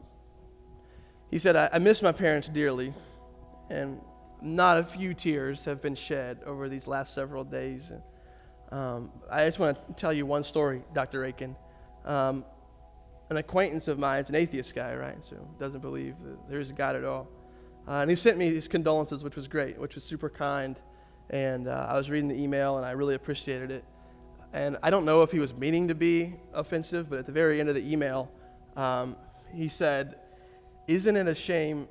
he 1.32 1.40
said, 1.40 1.56
I, 1.56 1.70
I 1.74 1.80
miss 1.80 2.02
my 2.02 2.12
parents 2.12 2.48
dearly 2.48 2.94
and 3.70 4.00
not 4.42 4.78
a 4.78 4.84
few 4.84 5.14
tears 5.14 5.66
have 5.66 5.82
been 5.82 5.96
shed 5.96 6.40
over 6.46 6.70
these 6.70 6.88
last 6.88 7.14
several 7.14 7.44
days. 7.44 7.92
Um, 8.72 9.12
I 9.32 9.46
just 9.46 9.60
want 9.60 9.78
to 9.88 9.94
tell 9.94 10.14
you 10.14 10.26
one 10.26 10.44
story, 10.44 10.84
Dr. 10.94 11.26
Akin. 11.26 11.56
Um, 12.04 12.46
an 13.30 13.38
acquaintance 13.38 13.88
of 13.88 13.98
mine, 13.98 14.20
it's 14.20 14.30
an 14.30 14.36
atheist 14.36 14.76
guy, 14.76 14.94
right? 14.96 15.18
So 15.22 15.36
doesn't 15.60 15.82
believe 15.82 16.16
that 16.24 16.50
there's 16.50 16.70
a 16.70 16.74
God 16.74 16.96
at 16.96 17.04
all. 17.04 17.28
Uh, 17.88 17.94
and 17.94 18.10
he 18.10 18.16
sent 18.16 18.38
me 18.38 18.54
his 18.54 18.68
condolences, 18.68 19.24
which 19.24 19.36
was 19.36 19.48
great, 19.48 19.80
which 19.80 19.96
was 19.96 20.04
super 20.04 20.30
kind. 20.30 20.80
And 21.30 21.68
uh, 21.68 21.88
I 21.90 21.96
was 21.96 22.10
reading 22.10 22.28
the 22.28 22.36
email, 22.36 22.78
and 22.78 22.86
I 22.86 22.92
really 22.92 23.16
appreciated 23.16 23.72
it. 23.72 23.84
And 24.54 24.78
I 24.84 24.90
don't 24.90 25.06
know 25.06 25.22
if 25.24 25.32
he 25.32 25.40
was 25.40 25.54
meaning 25.54 25.88
to 25.88 25.96
be 25.96 26.36
offensive, 26.54 27.10
but 27.10 27.20
at 27.20 27.26
the 27.26 27.32
very 27.32 27.60
end 27.60 27.70
of 27.70 27.76
the 27.76 27.92
email, 27.92 28.32
um, 28.76 29.16
he 29.54 29.68
said, 29.68 30.16
Isn't 30.88 31.16
it 31.16 31.28
a 31.28 31.36
shame 31.36 31.88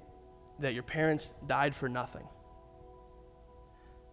that 0.60 0.74
your 0.74 0.82
parents 0.82 1.34
died 1.46 1.74
for 1.74 1.88
nothing? 1.88 2.26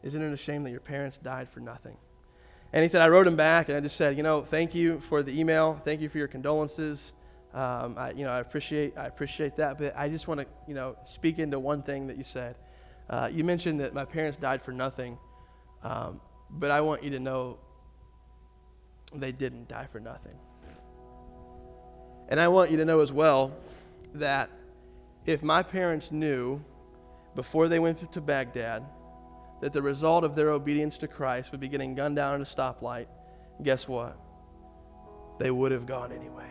Isn't 0.04 0.22
it 0.22 0.34
a 0.34 0.38
shame 0.38 0.64
that 0.64 0.72
your 0.72 0.80
parents 0.80 1.18
died 1.18 1.50
for 1.50 1.60
nothing? 1.60 1.98
And 2.74 2.84
he 2.84 2.90
said, 2.90 3.02
I 3.02 3.10
wrote 3.10 3.28
him 3.28 3.36
back 3.36 3.70
and 3.70 3.78
I 3.78 3.82
just 3.82 3.96
said, 3.96 4.18
you 4.18 4.24
know, 4.24 4.42
thank 4.44 4.74
you 4.74 5.00
for 5.02 5.22
the 5.24 5.38
email. 5.38 5.80
Thank 5.84 6.02
you 6.02 6.10
for 6.10 6.18
your 6.18 6.28
condolences. 6.28 7.14
Um, 7.54 7.96
I, 7.98 8.12
you 8.12 8.24
know, 8.24 8.32
I 8.32 8.40
appreciate, 8.40 8.98
I 8.98 9.08
appreciate 9.08 9.58
that. 9.58 9.78
But 9.78 9.96
I 9.98 10.08
just 10.08 10.28
want 10.28 10.40
to, 10.40 10.48
you 10.68 10.74
know, 10.74 10.96
speak 11.04 11.38
into 11.38 11.60
one 11.60 11.84
thing 11.84 12.08
that 12.08 12.18
you 12.18 12.24
said. 12.24 12.56
Uh, 13.10 13.30
you 13.32 13.44
mentioned 13.44 13.82
that 13.82 13.94
my 13.94 14.06
parents 14.06 14.38
died 14.38 14.62
for 14.62 14.72
nothing. 14.72 15.18
Um, 15.84 16.22
but 16.50 16.72
I 16.72 16.82
want 16.82 17.04
you 17.04 17.10
to 17.12 17.20
know 17.20 17.58
they 19.14 19.34
didn't 19.34 19.68
die 19.68 19.88
for 19.92 20.00
nothing. 20.00 20.36
And 22.30 22.40
I 22.40 22.48
want 22.48 22.72
you 22.72 22.78
to 22.78 22.86
know 22.86 23.02
as 23.02 23.12
well 23.12 23.52
that 24.14 24.50
if 25.26 25.44
my 25.44 25.64
parents 25.64 26.12
knew 26.12 26.64
before 27.36 27.68
they 27.68 27.80
went 27.80 28.12
to 28.12 28.22
Baghdad 28.22 28.84
that 29.62 29.74
the 29.74 29.82
result 29.82 30.24
of 30.24 30.36
their 30.36 30.50
obedience 30.50 30.98
to 31.00 31.08
Christ 31.08 31.52
would 31.52 31.62
be 31.62 31.68
getting 31.68 31.94
gunned 31.94 32.16
down 32.16 32.42
at 32.42 32.42
a 32.42 32.56
stoplight, 32.56 33.06
guess 33.62 33.88
what? 33.88 34.18
They 35.40 35.52
would 35.52 35.72
have 35.72 35.86
gone 35.86 36.12
anyway. 36.12 36.50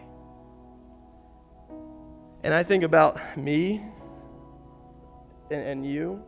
And 2.42 2.54
I 2.54 2.62
think 2.62 2.84
about 2.84 3.36
me 3.36 3.82
and, 5.50 5.62
and 5.62 5.86
you. 5.86 6.22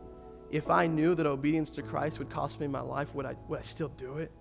If 0.51 0.69
I 0.69 0.85
knew 0.85 1.15
that 1.15 1.25
obedience 1.25 1.71
to 1.71 1.81
Christ 1.81 2.19
would 2.19 2.29
cost 2.29 2.59
me 2.59 2.67
my 2.67 2.81
life, 2.81 3.15
would 3.15 3.25
I, 3.25 3.35
would 3.47 3.59
I 3.59 3.63
still 3.63 3.87
do 3.87 4.17
it? 4.17 4.31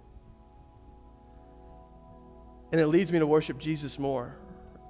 And 2.70 2.80
it 2.80 2.88
leads 2.88 3.12
me 3.12 3.18
to 3.18 3.26
worship 3.26 3.58
Jesus 3.58 3.98
more 3.98 4.36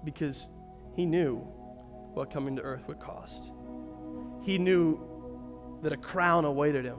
because 0.05 0.49
he 0.97 1.05
knew 1.05 1.47
what 2.15 2.31
coming 2.31 2.57
to 2.57 2.63
earth 2.63 2.87
would 2.89 3.01
cost. 3.01 3.51
He 4.43 4.59
knew 4.59 5.01
that 5.83 5.93
a 5.93 5.97
crown 5.97 6.45
awaited 6.45 6.85
him, 6.85 6.99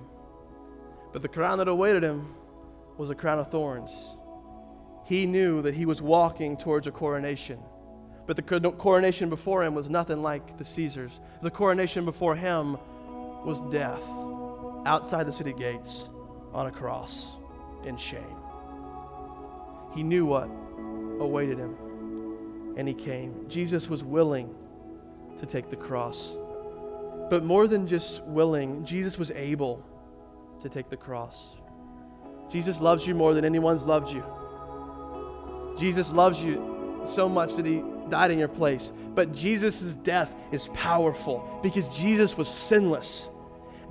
but 1.12 1.22
the 1.22 1.28
crown 1.28 1.58
that 1.60 1.68
awaited 1.68 2.04
him 2.04 2.34
was 2.98 3.10
a 3.10 3.16
crown 3.16 3.40
of 3.40 3.50
thorns. 3.52 3.92
He 5.06 5.26
knew 5.26 5.62
that 5.62 5.74
he 5.74 5.86
was 5.86 6.02
walking 6.02 6.58
towards 6.58 6.88
a 6.88 6.92
coronation, 6.92 7.60
but 8.26 8.36
the 8.36 8.42
coronation 8.42 9.30
before 9.30 9.64
him 9.64 9.76
was 9.76 9.90
nothing 9.90 10.22
like 10.22 10.58
the 10.58 10.66
Caesars. 10.66 11.20
The 11.42 11.52
coronation 11.52 12.06
before 12.06 12.36
him 12.36 12.78
was 13.46 13.62
death 13.72 14.04
outside 14.86 15.26
the 15.26 15.32
city 15.32 15.54
gates 15.54 16.10
on 16.54 16.68
a 16.68 16.72
cross 16.72 17.34
in 17.84 17.98
shame. 17.98 18.38
He 19.94 20.04
knew 20.04 20.26
what 20.26 20.50
awaited 21.20 21.58
him, 21.58 21.76
and 22.78 22.88
he 22.88 22.94
came. 22.94 23.48
Jesus 23.50 23.90
was 23.90 24.04
willing 24.04 24.56
to 25.44 25.52
take 25.52 25.70
the 25.70 25.76
cross. 25.76 26.32
But 27.30 27.44
more 27.44 27.68
than 27.68 27.86
just 27.86 28.24
willing, 28.24 28.86
Jesus 28.86 29.18
was 29.18 29.30
able 29.32 29.84
to 30.62 30.70
take 30.70 30.90
the 30.90 30.96
cross. 30.96 31.58
Jesus 32.50 32.80
loves 32.80 33.06
you 33.06 33.14
more 33.14 33.34
than 33.34 33.44
anyone's 33.44 33.84
loved 33.84 34.10
you. 34.10 34.24
Jesus 35.78 36.12
loves 36.14 36.42
you 36.42 37.02
so 37.06 37.28
much 37.28 37.56
that 37.58 37.66
he 37.66 37.84
died 38.08 38.32
in 38.32 38.40
your 38.40 38.48
place. 38.48 38.94
But 39.14 39.34
Jesus' 39.34 39.82
death 39.98 40.34
is 40.54 40.70
powerful 40.74 41.60
because 41.62 41.90
Jesus 41.90 42.38
was 42.38 42.48
sinless. 42.48 43.28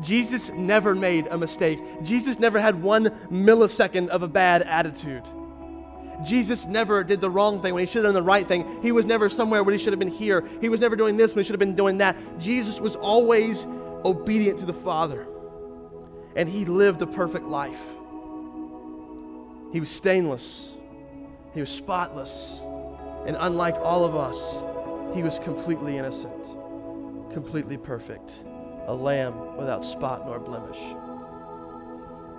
Jesus 0.01 0.49
never 0.51 0.95
made 0.95 1.27
a 1.27 1.37
mistake. 1.37 1.79
Jesus 2.03 2.39
never 2.39 2.59
had 2.59 2.83
one 2.83 3.11
millisecond 3.31 4.09
of 4.09 4.23
a 4.23 4.29
bad 4.29 4.63
attitude. 4.63 5.25
Jesus 6.25 6.67
never 6.67 7.03
did 7.03 7.21
the 7.21 7.31
wrong 7.31 7.61
thing 7.63 7.75
when 7.75 7.85
he 7.85 7.91
should 7.91 8.05
have 8.05 8.13
done 8.13 8.15
the 8.15 8.23
right 8.23 8.47
thing. 8.47 8.81
He 8.83 8.93
was 8.93 9.07
never 9.07 9.29
somewhere 9.29 9.63
where 9.63 9.73
he 9.73 9.83
should 9.83 9.93
have 9.93 9.99
been 9.99 10.09
here. 10.09 10.49
He 10.61 10.69
was 10.69 10.81
never 10.81 10.95
doing 10.95 11.17
this 11.17 11.35
when 11.35 11.43
he 11.43 11.47
should 11.47 11.55
have 11.55 11.61
been 11.61 11.75
doing 11.75 11.99
that. 11.99 12.17
Jesus 12.39 12.79
was 12.79 12.95
always 12.95 13.65
obedient 14.05 14.61
to 14.61 14.67
the 14.67 14.73
Father. 14.73 15.27
And 16.37 16.49
he 16.49 16.65
lived 16.65 17.03
a 17.03 17.07
perfect 17.07 17.47
life. 17.47 17.83
He 19.73 19.81
was 19.81 19.91
stainless, 19.91 20.71
he 21.55 21.61
was 21.61 21.71
spotless. 21.71 22.61
And 23.27 23.37
unlike 23.39 23.77
all 23.77 24.05
of 24.05 24.17
us, 24.17 25.17
he 25.17 25.23
was 25.23 25.39
completely 25.39 25.97
innocent, 25.97 26.43
completely 27.33 27.77
perfect, 27.77 28.35
a 28.87 28.95
lamb 28.95 29.57
without 29.57 29.85
spot 29.85 30.27
nor 30.27 30.39
blemish. 30.41 30.79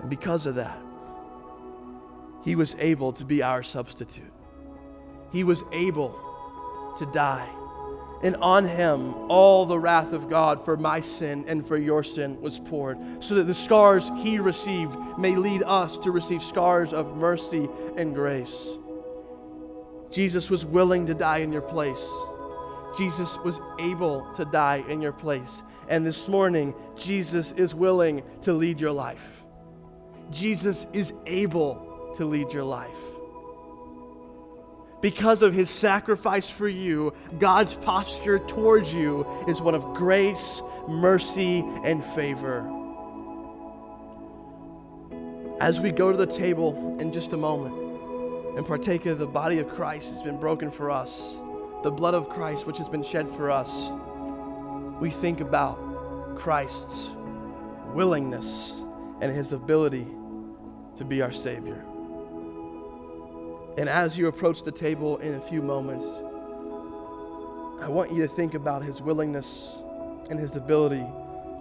And 0.01 0.09
because 0.09 0.45
of 0.45 0.55
that, 0.55 0.77
he 2.43 2.55
was 2.55 2.75
able 2.79 3.13
to 3.13 3.25
be 3.25 3.41
our 3.41 3.63
substitute. 3.63 4.31
He 5.31 5.43
was 5.43 5.63
able 5.71 6.19
to 6.97 7.05
die. 7.07 7.49
And 8.21 8.37
on 8.37 8.65
him, 8.65 9.13
all 9.29 9.65
the 9.65 9.79
wrath 9.79 10.13
of 10.13 10.29
God 10.29 10.63
for 10.63 10.77
my 10.77 11.01
sin 11.01 11.43
and 11.47 11.67
for 11.67 11.75
your 11.75 12.03
sin 12.03 12.39
was 12.39 12.59
poured, 12.59 12.97
so 13.21 13.35
that 13.35 13.45
the 13.45 13.53
scars 13.53 14.09
he 14.19 14.39
received 14.39 14.95
may 15.17 15.35
lead 15.35 15.63
us 15.63 15.97
to 15.97 16.11
receive 16.11 16.41
scars 16.41 16.93
of 16.93 17.17
mercy 17.17 17.67
and 17.97 18.15
grace. 18.15 18.69
Jesus 20.09 20.49
was 20.49 20.63
willing 20.63 21.07
to 21.07 21.13
die 21.13 21.39
in 21.39 21.51
your 21.51 21.61
place. 21.61 22.07
Jesus 22.97 23.37
was 23.39 23.59
able 23.79 24.31
to 24.35 24.45
die 24.45 24.85
in 24.87 25.01
your 25.01 25.11
place. 25.11 25.63
And 25.89 26.05
this 26.05 26.27
morning, 26.27 26.73
Jesus 26.95 27.51
is 27.53 27.75
willing 27.75 28.23
to 28.43 28.53
lead 28.53 28.79
your 28.79 28.91
life. 28.91 29.43
Jesus 30.31 30.87
is 30.93 31.11
able 31.25 31.92
to 32.17 32.25
lead 32.25 32.51
your 32.53 32.63
life. 32.63 32.89
Because 35.03 35.41
of 35.41 35.53
his 35.53 35.69
sacrifice 35.69 36.49
for 36.49 36.69
you, 36.69 37.13
God's 37.37 37.75
posture 37.75 38.39
towards 38.39 38.93
you 38.93 39.27
is 39.49 39.59
one 39.59 39.75
of 39.75 39.93
grace, 39.93 40.61
mercy, 40.87 41.59
and 41.83 42.01
favor. 42.01 42.59
As 45.59 45.81
we 45.81 45.91
go 45.91 46.11
to 46.11 46.17
the 46.17 46.25
table 46.25 46.97
in 47.01 47.11
just 47.11 47.33
a 47.33 47.37
moment 47.37 47.75
and 48.55 48.65
partake 48.65 49.05
of 49.05 49.19
the 49.19 49.27
body 49.27 49.59
of 49.59 49.67
Christ 49.67 50.11
that's 50.11 50.23
been 50.23 50.39
broken 50.39 50.71
for 50.71 50.89
us, 50.89 51.37
the 51.83 51.91
blood 51.91 52.13
of 52.13 52.29
Christ 52.29 52.65
which 52.65 52.77
has 52.77 52.87
been 52.87 53.03
shed 53.03 53.29
for 53.29 53.51
us, 53.51 53.91
we 55.01 55.09
think 55.09 55.41
about 55.41 56.37
Christ's 56.37 57.09
willingness 57.93 58.71
and 59.19 59.35
his 59.35 59.51
ability 59.51 60.07
to 60.97 61.03
be 61.03 61.21
our 61.21 61.33
Savior. 61.33 61.83
And 63.77 63.89
as 63.89 64.17
you 64.17 64.27
approach 64.27 64.63
the 64.63 64.71
table 64.71 65.17
in 65.17 65.33
a 65.33 65.41
few 65.41 65.61
moments, 65.61 66.05
I 67.81 67.89
want 67.89 68.11
you 68.11 68.21
to 68.21 68.27
think 68.27 68.53
about 68.53 68.83
his 68.83 69.01
willingness 69.01 69.69
and 70.29 70.39
his 70.39 70.55
ability 70.55 71.05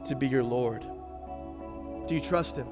to 0.09 0.15
be 0.15 0.29
your 0.29 0.43
Lord. 0.43 0.85
Do 2.07 2.15
you 2.15 2.21
trust 2.21 2.57
him? 2.57 2.67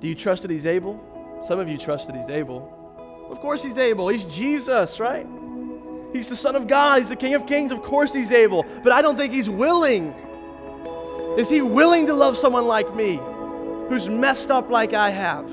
Do 0.00 0.08
you 0.08 0.14
trust 0.14 0.42
that 0.42 0.50
he's 0.50 0.66
able? 0.66 1.42
Some 1.46 1.58
of 1.58 1.68
you 1.68 1.78
trust 1.78 2.08
that 2.08 2.16
he's 2.16 2.28
able. 2.28 2.72
Of 3.30 3.40
course 3.40 3.62
he's 3.62 3.78
able. 3.78 4.08
He's 4.08 4.24
Jesus, 4.24 5.00
right? 5.00 5.26
He's 6.12 6.28
the 6.28 6.36
Son 6.36 6.56
of 6.56 6.66
God. 6.66 7.00
He's 7.00 7.08
the 7.08 7.16
King 7.16 7.34
of 7.34 7.46
Kings. 7.46 7.72
Of 7.72 7.82
course 7.82 8.12
he's 8.12 8.32
able. 8.32 8.64
But 8.82 8.92
I 8.92 9.02
don't 9.02 9.16
think 9.16 9.32
he's 9.32 9.48
willing. 9.48 10.14
Is 11.38 11.48
he 11.48 11.62
willing 11.62 12.06
to 12.06 12.14
love 12.14 12.36
someone 12.36 12.66
like 12.66 12.94
me 12.94 13.20
who's 13.88 14.08
messed 14.08 14.50
up 14.50 14.70
like 14.70 14.94
I 14.94 15.10
have? 15.10 15.48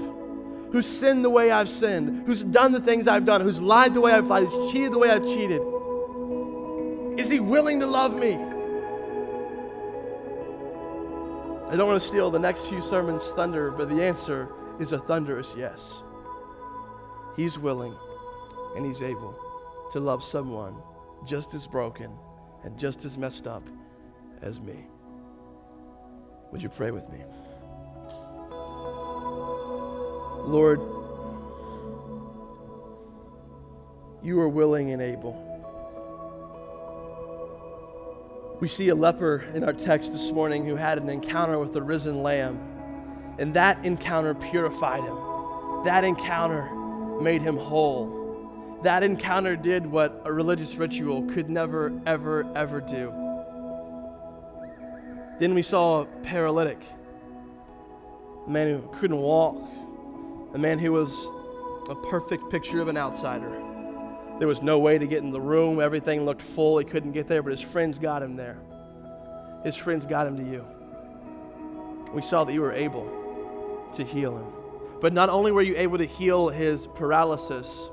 Who's 0.74 0.88
sinned 0.88 1.24
the 1.24 1.30
way 1.30 1.52
I've 1.52 1.70
sinned? 1.70 2.26
Who's 2.26 2.42
done 2.42 2.72
the 2.72 2.80
things 2.80 3.08
I've 3.08 3.26
done? 3.26 3.42
Who's 3.42 3.62
lied 3.62 3.94
the 3.94 4.02
way 4.02 4.12
I've 4.12 4.26
lied? 4.26 4.48
Who's 4.48 4.72
cheated 4.72 4.92
the 4.92 4.98
way 4.98 5.12
I've 5.12 5.24
cheated? 5.24 5.62
Is 7.20 7.30
he 7.30 7.40
willing 7.40 7.80
to 7.80 7.86
love 7.86 8.16
me? 8.16 8.34
I 11.70 11.76
don't 11.76 11.88
want 11.88 12.02
to 12.02 12.08
steal 12.08 12.32
the 12.32 12.40
next 12.40 12.66
few 12.66 12.82
sermons' 12.82 13.24
thunder, 13.36 13.70
but 13.70 13.88
the 13.88 14.04
answer 14.04 14.50
is 14.80 14.94
a 14.94 14.98
thunderous 14.98 15.54
yes. 15.56 16.00
He's 17.38 17.60
willing 17.60 17.96
and 18.76 18.84
he's 18.84 19.04
able 19.04 19.36
to 19.92 20.00
love 20.00 20.24
someone 20.24 20.76
just 21.24 21.54
as 21.54 21.68
broken 21.68 22.10
and 22.64 22.80
just 22.80 23.06
as 23.06 23.16
messed 23.16 23.46
up 23.46 23.62
as 24.42 24.60
me. 24.60 24.88
Would 26.52 26.64
you 26.64 26.70
pray 26.70 26.90
with 26.90 27.08
me? 27.10 27.20
Lord, 30.46 30.80
you 34.22 34.40
are 34.40 34.50
willing 34.50 34.92
and 34.92 35.02
able. 35.02 35.50
We 38.60 38.68
see 38.68 38.90
a 38.90 38.96
leper 38.96 39.46
in 39.54 39.64
our 39.64 39.74
text 39.74 40.12
this 40.12 40.32
morning 40.32 40.66
who 40.66 40.76
had 40.76 40.98
an 40.98 41.10
encounter 41.10 41.60
with 41.60 41.74
the 41.74 41.82
risen 41.82 42.24
lamb, 42.24 42.60
and 43.40 43.54
that 43.54 43.86
encounter 43.86 44.34
purified 44.34 45.04
him. 45.04 45.18
That 45.86 46.04
encounter 46.04 46.70
made 47.22 47.42
him 47.42 47.58
whole. 47.58 48.80
That 48.84 49.04
encounter 49.04 49.56
did 49.56 49.86
what 49.86 50.22
a 50.26 50.32
religious 50.32 50.76
ritual 50.76 51.24
could 51.32 51.50
never, 51.50 51.92
ever, 52.06 52.46
ever 52.56 52.82
do. 52.82 53.12
Then 55.40 55.54
we 55.56 55.62
saw 55.62 56.02
a 56.02 56.06
paralytic, 56.22 56.82
a 58.46 58.50
man 58.50 58.68
who 58.68 59.00
couldn't 59.00 59.18
walk, 59.18 59.58
a 60.54 60.58
man 60.58 60.80
who 60.80 60.92
was 60.92 61.30
a 61.90 61.96
perfect 61.96 62.50
picture 62.50 62.82
of 62.82 62.88
an 62.88 62.98
outsider. 62.98 63.52
There 64.40 64.48
was 64.48 64.62
no 64.62 64.80
way 64.80 64.98
to 64.98 65.08
get 65.08 65.20
in 65.20 65.32
the 65.32 65.42
room. 65.42 65.80
Everything 65.80 66.26
looked 66.26 66.42
full. 66.42 66.78
He 66.78 66.86
couldn't 66.86 67.12
get 67.12 67.28
there, 67.28 67.44
but 67.44 67.52
his 67.52 67.62
friends 67.62 68.00
got 68.00 68.22
him 68.24 68.36
there. 68.36 68.58
His 69.64 69.76
friends 69.76 70.06
got 70.06 70.28
him 70.28 70.38
to 70.38 70.44
you. 70.44 70.66
We 72.14 72.22
saw 72.22 72.44
that 72.44 72.54
you 72.54 72.62
were 72.62 72.74
able 72.74 73.90
to 73.94 74.04
heal 74.04 74.38
him. 74.38 74.48
But 75.02 75.14
not 75.14 75.30
only 75.30 75.52
were 75.52 75.62
you 75.62 75.76
able 75.78 75.98
to 75.98 76.06
heal 76.06 76.50
his 76.50 76.88
paralysis, 76.88 77.90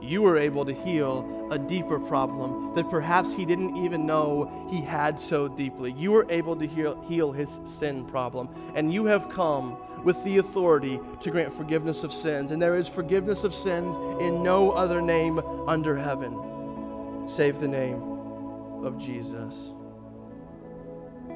you 0.00 0.22
were 0.22 0.38
able 0.38 0.64
to 0.64 0.72
heal 0.72 1.48
a 1.50 1.58
deeper 1.58 1.98
problem 1.98 2.74
that 2.74 2.88
perhaps 2.90 3.32
he 3.32 3.44
didn't 3.44 3.76
even 3.76 4.06
know 4.06 4.66
he 4.70 4.80
had 4.80 5.18
so 5.18 5.48
deeply. 5.48 5.92
You 5.92 6.12
were 6.12 6.26
able 6.30 6.56
to 6.56 6.66
heal, 6.66 7.00
heal 7.08 7.32
his 7.32 7.58
sin 7.64 8.04
problem. 8.04 8.48
And 8.74 8.92
you 8.92 9.06
have 9.06 9.28
come 9.30 9.76
with 10.04 10.22
the 10.24 10.38
authority 10.38 11.00
to 11.20 11.30
grant 11.30 11.52
forgiveness 11.52 12.04
of 12.04 12.12
sins. 12.12 12.50
And 12.50 12.60
there 12.60 12.76
is 12.76 12.86
forgiveness 12.86 13.44
of 13.44 13.54
sins 13.54 13.96
in 14.20 14.42
no 14.42 14.70
other 14.72 15.00
name 15.00 15.38
under 15.66 15.96
heaven, 15.96 17.26
save 17.28 17.58
the 17.60 17.68
name 17.68 18.02
of 18.84 18.98
Jesus. 18.98 19.72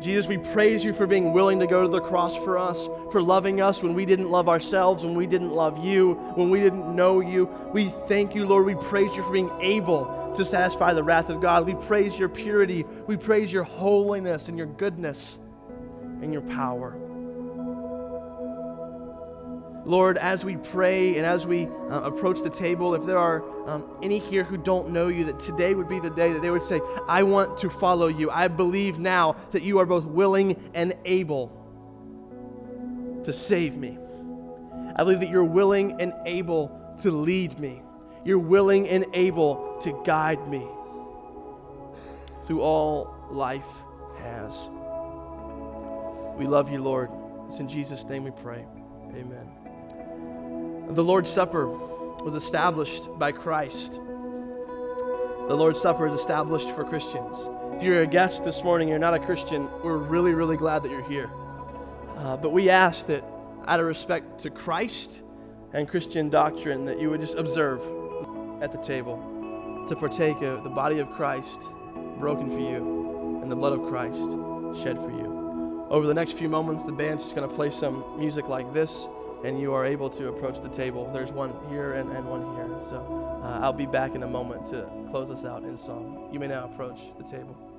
Jesus, 0.02 0.26
we 0.26 0.38
praise 0.38 0.84
you 0.84 0.92
for 0.92 1.06
being 1.06 1.32
willing 1.32 1.60
to 1.60 1.66
go 1.66 1.82
to 1.82 1.88
the 1.88 2.00
cross 2.00 2.36
for 2.36 2.58
us, 2.58 2.88
for 3.10 3.22
loving 3.22 3.60
us 3.60 3.82
when 3.82 3.94
we 3.94 4.04
didn't 4.04 4.30
love 4.30 4.48
ourselves, 4.48 5.04
when 5.04 5.14
we 5.14 5.26
didn't 5.26 5.52
love 5.52 5.84
you, 5.84 6.14
when 6.34 6.50
we 6.50 6.60
didn't 6.60 6.94
know 6.94 7.20
you. 7.20 7.48
We 7.72 7.90
thank 8.08 8.34
you, 8.34 8.46
Lord. 8.46 8.66
We 8.66 8.74
praise 8.74 9.14
you 9.14 9.22
for 9.22 9.32
being 9.32 9.50
able 9.60 10.32
to 10.36 10.44
satisfy 10.44 10.92
the 10.92 11.04
wrath 11.04 11.28
of 11.28 11.40
God. 11.40 11.66
We 11.66 11.74
praise 11.74 12.18
your 12.18 12.28
purity. 12.28 12.84
We 13.06 13.16
praise 13.16 13.52
your 13.52 13.64
holiness 13.64 14.48
and 14.48 14.58
your 14.58 14.66
goodness 14.66 15.38
and 16.20 16.32
your 16.32 16.42
power. 16.42 16.96
Lord, 19.84 20.16
as 20.16 20.44
we 20.44 20.56
pray 20.56 21.16
and 21.16 21.26
as 21.26 21.46
we 21.46 21.66
uh, 21.66 22.02
approach 22.02 22.42
the 22.42 22.50
table, 22.50 22.94
if 22.94 23.04
there 23.04 23.18
are 23.18 23.42
um, 23.68 23.84
any 24.02 24.18
here 24.18 24.44
who 24.44 24.56
don't 24.56 24.90
know 24.90 25.08
you, 25.08 25.24
that 25.24 25.40
today 25.40 25.74
would 25.74 25.88
be 25.88 25.98
the 25.98 26.10
day 26.10 26.32
that 26.32 26.40
they 26.40 26.50
would 26.50 26.62
say, 26.62 26.80
I 27.08 27.24
want 27.24 27.58
to 27.58 27.70
follow 27.70 28.06
you. 28.06 28.30
I 28.30 28.48
believe 28.48 28.98
now 28.98 29.36
that 29.50 29.62
you 29.62 29.78
are 29.78 29.86
both 29.86 30.04
willing 30.04 30.70
and 30.74 30.94
able 31.04 31.50
to 33.24 33.32
save 33.32 33.76
me. 33.76 33.98
I 34.94 35.04
believe 35.04 35.20
that 35.20 35.30
you're 35.30 35.44
willing 35.44 36.00
and 36.00 36.12
able 36.26 36.96
to 37.02 37.10
lead 37.10 37.58
me. 37.58 37.82
You're 38.24 38.38
willing 38.38 38.88
and 38.88 39.06
able 39.14 39.78
to 39.82 40.00
guide 40.04 40.48
me 40.48 40.64
through 42.46 42.60
all 42.60 43.14
life 43.30 43.66
has. 44.18 44.68
We 46.38 46.46
love 46.46 46.70
you, 46.70 46.82
Lord. 46.82 47.10
It's 47.48 47.58
in 47.58 47.68
Jesus' 47.68 48.04
name 48.04 48.24
we 48.24 48.30
pray. 48.30 48.64
Amen. 49.14 49.61
The 50.90 51.02
Lord's 51.02 51.30
Supper 51.30 51.66
was 51.66 52.34
established 52.34 53.08
by 53.18 53.32
Christ. 53.32 53.92
The 53.92 55.56
Lord's 55.56 55.80
Supper 55.80 56.06
is 56.06 56.12
established 56.12 56.68
for 56.70 56.84
Christians. 56.84 57.38
If 57.76 57.82
you're 57.82 58.02
a 58.02 58.06
guest 58.06 58.44
this 58.44 58.62
morning, 58.62 58.88
you're 58.88 58.98
not 58.98 59.14
a 59.14 59.18
Christian, 59.18 59.68
we're 59.82 59.96
really, 59.96 60.34
really 60.34 60.56
glad 60.56 60.82
that 60.82 60.90
you're 60.90 61.08
here. 61.08 61.30
Uh, 62.16 62.36
but 62.36 62.50
we 62.50 62.68
ask 62.68 63.06
that, 63.06 63.24
out 63.66 63.80
of 63.80 63.86
respect 63.86 64.40
to 64.40 64.50
Christ 64.50 65.22
and 65.72 65.88
Christian 65.88 66.28
doctrine, 66.28 66.84
that 66.84 67.00
you 67.00 67.08
would 67.10 67.20
just 67.20 67.36
observe 67.36 67.80
at 68.60 68.70
the 68.70 68.78
table 68.78 69.86
to 69.88 69.96
partake 69.96 70.42
of 70.42 70.62
the 70.62 70.70
body 70.70 70.98
of 70.98 71.10
Christ 71.12 71.62
broken 72.18 72.50
for 72.50 72.58
you 72.58 73.40
and 73.42 73.50
the 73.50 73.56
blood 73.56 73.72
of 73.72 73.88
Christ 73.88 74.18
shed 74.82 74.98
for 74.98 75.10
you. 75.10 75.86
Over 75.90 76.06
the 76.06 76.14
next 76.14 76.32
few 76.32 76.48
moments, 76.48 76.84
the 76.84 76.92
band's 76.92 77.22
just 77.22 77.34
going 77.34 77.48
to 77.48 77.54
play 77.54 77.70
some 77.70 78.04
music 78.18 78.48
like 78.48 78.72
this 78.74 79.06
and 79.44 79.60
you 79.60 79.72
are 79.72 79.84
able 79.84 80.08
to 80.10 80.28
approach 80.28 80.60
the 80.60 80.68
table. 80.68 81.10
There's 81.12 81.32
one 81.32 81.52
here 81.68 81.94
and, 81.94 82.12
and 82.12 82.26
one 82.26 82.54
here. 82.54 82.68
So 82.88 83.40
uh, 83.42 83.60
I'll 83.60 83.72
be 83.72 83.86
back 83.86 84.14
in 84.14 84.22
a 84.22 84.28
moment 84.28 84.64
to 84.66 84.88
close 85.10 85.30
us 85.30 85.44
out 85.44 85.64
in 85.64 85.76
song. 85.76 86.28
You 86.32 86.38
may 86.38 86.48
now 86.48 86.64
approach 86.64 86.98
the 87.18 87.24
table. 87.24 87.71